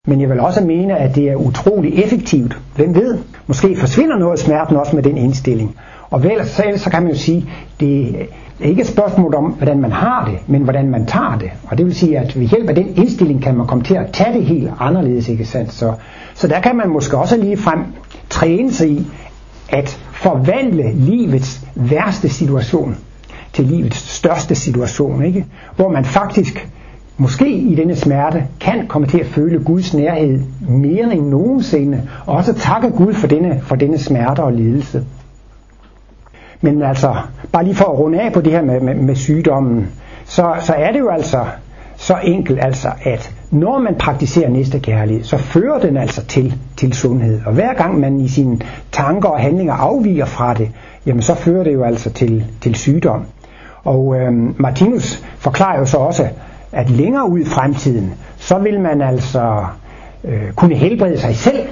Men 0.08 0.22
jeg 0.22 0.30
vil 0.30 0.40
også 0.40 0.62
mene, 0.62 0.98
at 0.98 1.16
det 1.16 1.30
er 1.30 1.36
utrolig 1.36 2.04
effektivt. 2.04 2.58
Hvem 2.76 2.96
ved? 2.96 3.18
Måske 3.48 3.76
forsvinder 3.76 4.18
noget 4.18 4.32
af 4.32 4.40
smerten 4.40 4.76
også 4.76 4.96
med 4.96 5.04
den 5.04 5.18
indstilling. 5.18 5.76
Og 6.10 6.24
vel, 6.24 6.46
så, 6.46 6.64
så 6.78 6.90
kan 6.90 7.04
man 7.04 7.12
jo 7.12 7.18
sige, 7.18 7.50
det 7.80 8.16
er 8.60 8.66
ikke 8.68 8.82
et 8.82 8.88
spørgsmål 8.88 9.36
om, 9.36 9.44
hvordan 9.44 9.80
man 9.82 9.92
har 9.92 10.26
det, 10.26 10.40
men 10.48 10.62
hvordan 10.62 10.90
man 10.90 11.06
tager 11.06 11.38
det. 11.38 11.52
Og 11.68 11.78
det 11.78 11.86
vil 11.86 11.96
sige, 11.96 12.20
at 12.20 12.40
ved 12.40 12.48
hjælp 12.48 12.70
af 12.70 12.76
den 12.76 12.88
indstilling 12.96 13.42
kan 13.42 13.56
man 13.58 13.68
komme 13.68 13.84
til 13.84 13.96
at 13.96 14.12
tage 14.14 14.34
det 14.34 14.46
helt 14.46 14.72
anderledes, 14.80 15.30
ikke 15.30 15.46
sandt? 15.46 15.74
Så, 15.74 15.94
så 16.34 16.48
der 16.48 16.60
kan 16.62 16.76
man 16.76 16.90
måske 16.90 17.18
også 17.18 17.38
lige 17.38 17.58
frem 17.58 17.80
træne 18.30 18.72
sig 18.72 18.90
i 18.90 19.08
at 19.70 20.00
forvandle 20.12 20.92
livets 20.94 21.62
værste 21.76 22.30
situation 22.30 22.98
til 23.54 23.66
livets 23.66 23.98
største 24.16 24.56
situation, 24.56 25.24
ikke? 25.24 25.46
Hvor 25.76 25.90
man 25.90 26.06
faktisk 26.06 26.70
måske 27.18 27.50
i 27.50 27.76
denne 27.76 27.96
smerte 27.96 28.44
kan 28.60 28.88
komme 28.88 29.08
til 29.08 29.20
at 29.20 29.26
føle 29.26 29.64
Guds 29.64 29.94
nærhed 29.94 30.40
mere 30.70 31.14
end 31.16 31.28
nogensinde, 31.28 32.02
og 32.26 32.36
også 32.36 32.54
takke 32.54 32.90
Gud 32.90 33.14
for 33.14 33.28
denne, 33.28 33.62
for 33.62 33.76
denne 33.76 33.98
smerte 33.98 34.40
og 34.40 34.54
lidelse. 34.54 35.04
Men 36.64 36.82
altså, 36.82 37.16
bare 37.52 37.64
lige 37.64 37.76
for 37.76 37.86
at 37.86 38.00
runde 38.00 38.22
af 38.22 38.34
på 38.34 38.42
det 38.42 38.52
her 38.52 38.62
med, 38.62 38.80
med, 38.80 38.96
med 38.96 39.16
sygdommen, 39.16 39.88
så, 40.26 40.54
så 40.60 40.74
er 40.74 40.92
det 40.92 41.00
jo 41.00 41.10
altså 41.10 41.46
så 41.96 42.16
enkelt, 42.24 42.60
altså, 42.62 42.88
at 43.04 43.32
når 43.52 43.80
man 43.80 43.96
praktiserer 43.96 44.50
næste 44.50 44.80
kærlighed, 44.80 45.24
så 45.24 45.38
fører 45.38 45.80
den 45.80 45.98
altså 45.98 46.26
til, 46.26 46.54
til 46.78 46.94
sundhed. 46.94 47.42
Og 47.46 47.54
hver 47.54 47.74
gang 47.74 48.00
man 48.00 48.20
i 48.20 48.28
sine 48.28 48.60
tanker 48.92 49.30
og 49.30 49.40
handlinger 49.40 49.74
afviger 49.74 50.26
fra 50.26 50.54
det, 50.54 50.70
jamen 51.06 51.22
så 51.22 51.36
fører 51.36 51.64
det 51.64 51.74
jo 51.74 51.84
altså 51.84 52.10
til, 52.10 52.46
til 52.62 52.76
sygdom. 52.76 53.26
Og 53.84 54.16
øhm, 54.20 54.56
Martinus 54.58 55.24
forklarer 55.38 55.80
jo 55.80 55.86
så 55.86 55.98
også, 55.98 56.28
at 56.72 56.90
længere 56.90 57.30
ud 57.30 57.40
i 57.40 57.46
fremtiden, 57.46 58.14
så 58.38 58.58
vil 58.58 58.80
man 58.80 59.02
altså 59.02 59.66
øh, 60.24 60.52
kunne 60.56 60.76
helbrede 60.76 61.20
sig 61.20 61.36
selv. 61.36 61.68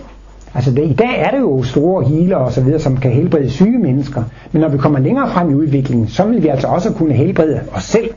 Altså 0.55 0.71
det, 0.71 0.83
i 0.83 0.93
dag 0.93 1.19
er 1.19 1.31
det 1.31 1.39
jo 1.39 1.63
store 1.63 2.03
healer 2.03 2.35
og 2.35 2.51
så 2.51 2.61
videre, 2.61 2.79
som 2.79 2.97
kan 2.97 3.11
helbrede 3.11 3.49
syge 3.49 3.79
mennesker. 3.79 4.23
Men 4.51 4.61
når 4.61 4.69
vi 4.69 4.77
kommer 4.77 4.99
længere 4.99 5.29
frem 5.29 5.49
i 5.49 5.53
udviklingen, 5.53 6.07
så 6.07 6.25
vil 6.25 6.43
vi 6.43 6.47
altså 6.47 6.67
også 6.67 6.93
kunne 6.93 7.13
helbrede 7.13 7.59
os 7.73 7.83
selv. 7.83 8.09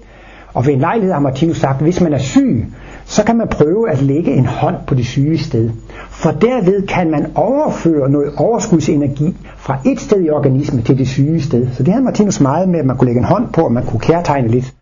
Og 0.55 0.67
ved 0.67 0.73
en 0.73 0.81
lejlighed 0.81 1.13
har 1.13 1.21
Martinus 1.21 1.57
sagt, 1.57 1.77
at 1.77 1.83
hvis 1.83 2.01
man 2.01 2.13
er 2.13 2.19
syg, 2.19 2.67
så 3.05 3.25
kan 3.25 3.37
man 3.37 3.49
prøve 3.49 3.91
at 3.91 4.03
lægge 4.03 4.33
en 4.33 4.47
hånd 4.47 4.77
på 4.87 4.95
det 4.95 5.07
syge 5.07 5.39
sted. 5.39 5.71
For 6.11 6.31
derved 6.31 6.87
kan 6.87 7.11
man 7.11 7.27
overføre 7.35 8.11
noget 8.11 8.33
overskudsenergi 8.37 9.37
fra 9.57 9.79
et 9.87 10.01
sted 10.01 10.25
i 10.25 10.31
organismen 10.31 10.83
til 10.83 10.99
det 10.99 11.09
syge 11.09 11.41
sted. 11.43 11.69
Så 11.73 11.83
det 11.83 11.93
havde 11.93 12.05
Martinus 12.05 12.41
meget 12.41 12.69
med, 12.69 12.79
at 12.79 12.87
man 12.87 12.97
kunne 12.97 13.07
lægge 13.07 13.19
en 13.19 13.25
hånd 13.27 13.49
på, 13.53 13.61
og 13.61 13.73
man 13.73 13.87
kunne 13.87 14.01
kærtegne 14.01 14.49
lidt. 14.49 14.75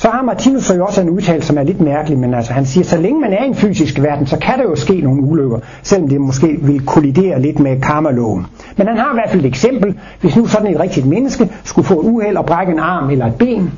Så 0.00 0.08
har 0.08 0.22
Martinus 0.22 0.70
jo 0.70 0.84
også 0.86 1.00
en 1.00 1.10
udtalelse, 1.10 1.46
som 1.46 1.58
er 1.58 1.62
lidt 1.62 1.80
mærkelig, 1.80 2.18
men 2.18 2.34
altså 2.34 2.52
han 2.52 2.66
siger, 2.66 2.84
så 2.84 2.98
længe 2.98 3.20
man 3.20 3.32
er 3.32 3.44
i 3.44 3.46
en 3.46 3.54
fysisk 3.54 4.02
verden, 4.02 4.26
så 4.26 4.38
kan 4.38 4.58
der 4.58 4.64
jo 4.64 4.76
ske 4.76 5.00
nogle 5.00 5.22
ulykker, 5.22 5.58
selvom 5.82 6.08
det 6.08 6.20
måske 6.20 6.58
vil 6.62 6.86
kollidere 6.86 7.40
lidt 7.40 7.58
med 7.58 7.80
karmaloven. 7.80 8.46
Men 8.76 8.86
han 8.86 8.96
har 8.96 9.12
i 9.12 9.14
hvert 9.14 9.30
fald 9.30 9.40
et 9.40 9.48
eksempel. 9.48 9.98
Hvis 10.20 10.36
nu 10.36 10.46
sådan 10.46 10.74
et 10.74 10.80
rigtigt 10.80 11.06
menneske 11.06 11.48
skulle 11.64 11.86
få 11.86 12.00
et 12.00 12.06
uheld 12.06 12.36
og 12.36 12.46
brække 12.46 12.72
en 12.72 12.78
arm 12.78 13.10
eller 13.10 13.26
et 13.26 13.34
ben, 13.34 13.72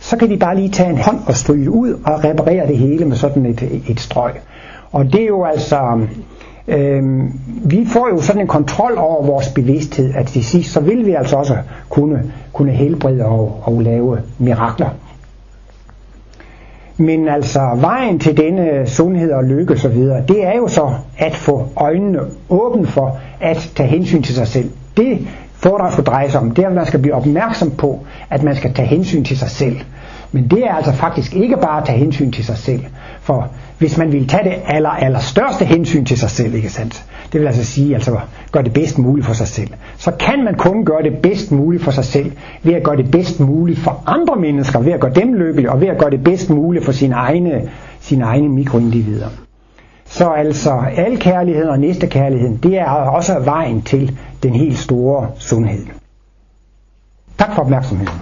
så 0.00 0.16
kan 0.16 0.30
de 0.30 0.36
bare 0.36 0.56
lige 0.56 0.68
tage 0.68 0.90
en 0.90 0.98
hånd 0.98 1.18
og 1.26 1.36
stryge 1.36 1.70
ud 1.70 1.92
og 1.92 2.24
reparere 2.24 2.66
det 2.66 2.78
hele 2.78 3.04
med 3.04 3.16
sådan 3.16 3.46
et, 3.46 3.82
et 3.88 4.00
strøg. 4.00 4.32
Og 4.92 5.12
det 5.12 5.22
er 5.22 5.26
jo 5.26 5.44
altså, 5.44 6.00
øh, 6.68 7.02
vi 7.64 7.86
får 7.86 8.08
jo 8.08 8.20
sådan 8.20 8.42
en 8.42 8.48
kontrol 8.48 8.98
over 8.98 9.26
vores 9.26 9.48
bevidsthed, 9.48 10.14
at 10.14 10.26
til 10.26 10.44
sidst 10.44 10.72
så 10.72 10.80
vil 10.80 11.06
vi 11.06 11.12
altså 11.12 11.36
også 11.36 11.56
kunne, 11.88 12.32
kunne 12.52 12.72
helbrede 12.72 13.24
og, 13.24 13.60
og 13.62 13.80
lave 13.80 14.18
mirakler. 14.38 14.88
Men 17.02 17.28
altså 17.28 17.60
vejen 17.80 18.18
til 18.18 18.36
denne 18.36 18.86
sundhed 18.86 19.32
og 19.32 19.44
lykke 19.44 19.74
osv., 19.74 19.96
det 20.28 20.46
er 20.46 20.56
jo 20.56 20.68
så 20.68 20.90
at 21.18 21.34
få 21.34 21.68
øjnene 21.76 22.20
åbne 22.50 22.86
for 22.86 23.18
at 23.40 23.70
tage 23.76 23.88
hensyn 23.88 24.22
til 24.22 24.34
sig 24.34 24.46
selv. 24.46 24.70
Det 24.96 25.18
foredrag 25.52 25.92
skulle 25.92 26.06
dreje 26.06 26.30
sig 26.30 26.40
om, 26.40 26.50
det 26.50 26.64
er, 26.64 26.68
at 26.68 26.74
man 26.74 26.86
skal 26.86 27.00
blive 27.00 27.14
opmærksom 27.14 27.70
på, 27.70 28.00
at 28.30 28.42
man 28.42 28.56
skal 28.56 28.74
tage 28.74 28.88
hensyn 28.88 29.24
til 29.24 29.38
sig 29.38 29.50
selv. 29.50 29.76
Men 30.32 30.48
det 30.48 30.66
er 30.66 30.74
altså 30.74 30.92
faktisk 30.92 31.36
ikke 31.36 31.56
bare 31.56 31.80
at 31.80 31.86
tage 31.86 31.98
hensyn 31.98 32.32
til 32.32 32.44
sig 32.44 32.56
selv. 32.56 32.80
For 33.22 33.48
hvis 33.78 33.98
man 33.98 34.12
vil 34.12 34.28
tage 34.28 34.44
det 34.44 34.54
aller, 34.66 34.90
aller 34.90 35.18
største 35.18 35.64
hensyn 35.64 36.04
til 36.04 36.18
sig 36.18 36.30
selv, 36.30 36.54
ikke 36.54 36.68
sandt? 36.68 37.04
Det 37.32 37.40
vil 37.40 37.46
altså 37.46 37.64
sige, 37.64 37.94
altså 37.94 38.18
gøre 38.52 38.62
det 38.64 38.72
bedst 38.72 38.98
muligt 38.98 39.26
for 39.26 39.32
sig 39.34 39.48
selv. 39.48 39.68
Så 39.96 40.10
kan 40.10 40.44
man 40.44 40.54
kun 40.54 40.84
gøre 40.84 41.02
det 41.02 41.18
bedst 41.22 41.52
muligt 41.52 41.82
for 41.82 41.90
sig 41.90 42.04
selv, 42.04 42.32
ved 42.62 42.74
at 42.74 42.82
gøre 42.82 42.96
det 42.96 43.10
bedst 43.10 43.40
muligt 43.40 43.78
for 43.78 44.02
andre 44.06 44.36
mennesker, 44.36 44.80
ved 44.80 44.92
at 44.92 45.00
gøre 45.00 45.12
dem 45.14 45.34
lykkelige, 45.34 45.70
og 45.70 45.80
ved 45.80 45.88
at 45.88 45.98
gøre 45.98 46.10
det 46.10 46.24
bedst 46.24 46.50
muligt 46.50 46.84
for 46.84 46.92
sine 46.92 47.14
egne, 47.14 47.70
sine 48.00 48.24
egne 48.24 48.48
mikroindivider. 48.48 49.28
Så 50.06 50.28
altså 50.28 50.82
al 50.96 51.18
kærlighed 51.18 51.68
og 51.68 51.78
næste 51.78 52.06
kærlighed, 52.06 52.58
det 52.58 52.78
er 52.78 52.86
også 52.90 53.38
vejen 53.38 53.82
til 53.82 54.18
den 54.42 54.54
helt 54.54 54.78
store 54.78 55.26
sundhed. 55.38 55.86
Tak 57.38 57.54
for 57.54 57.62
opmærksomheden. 57.62 58.14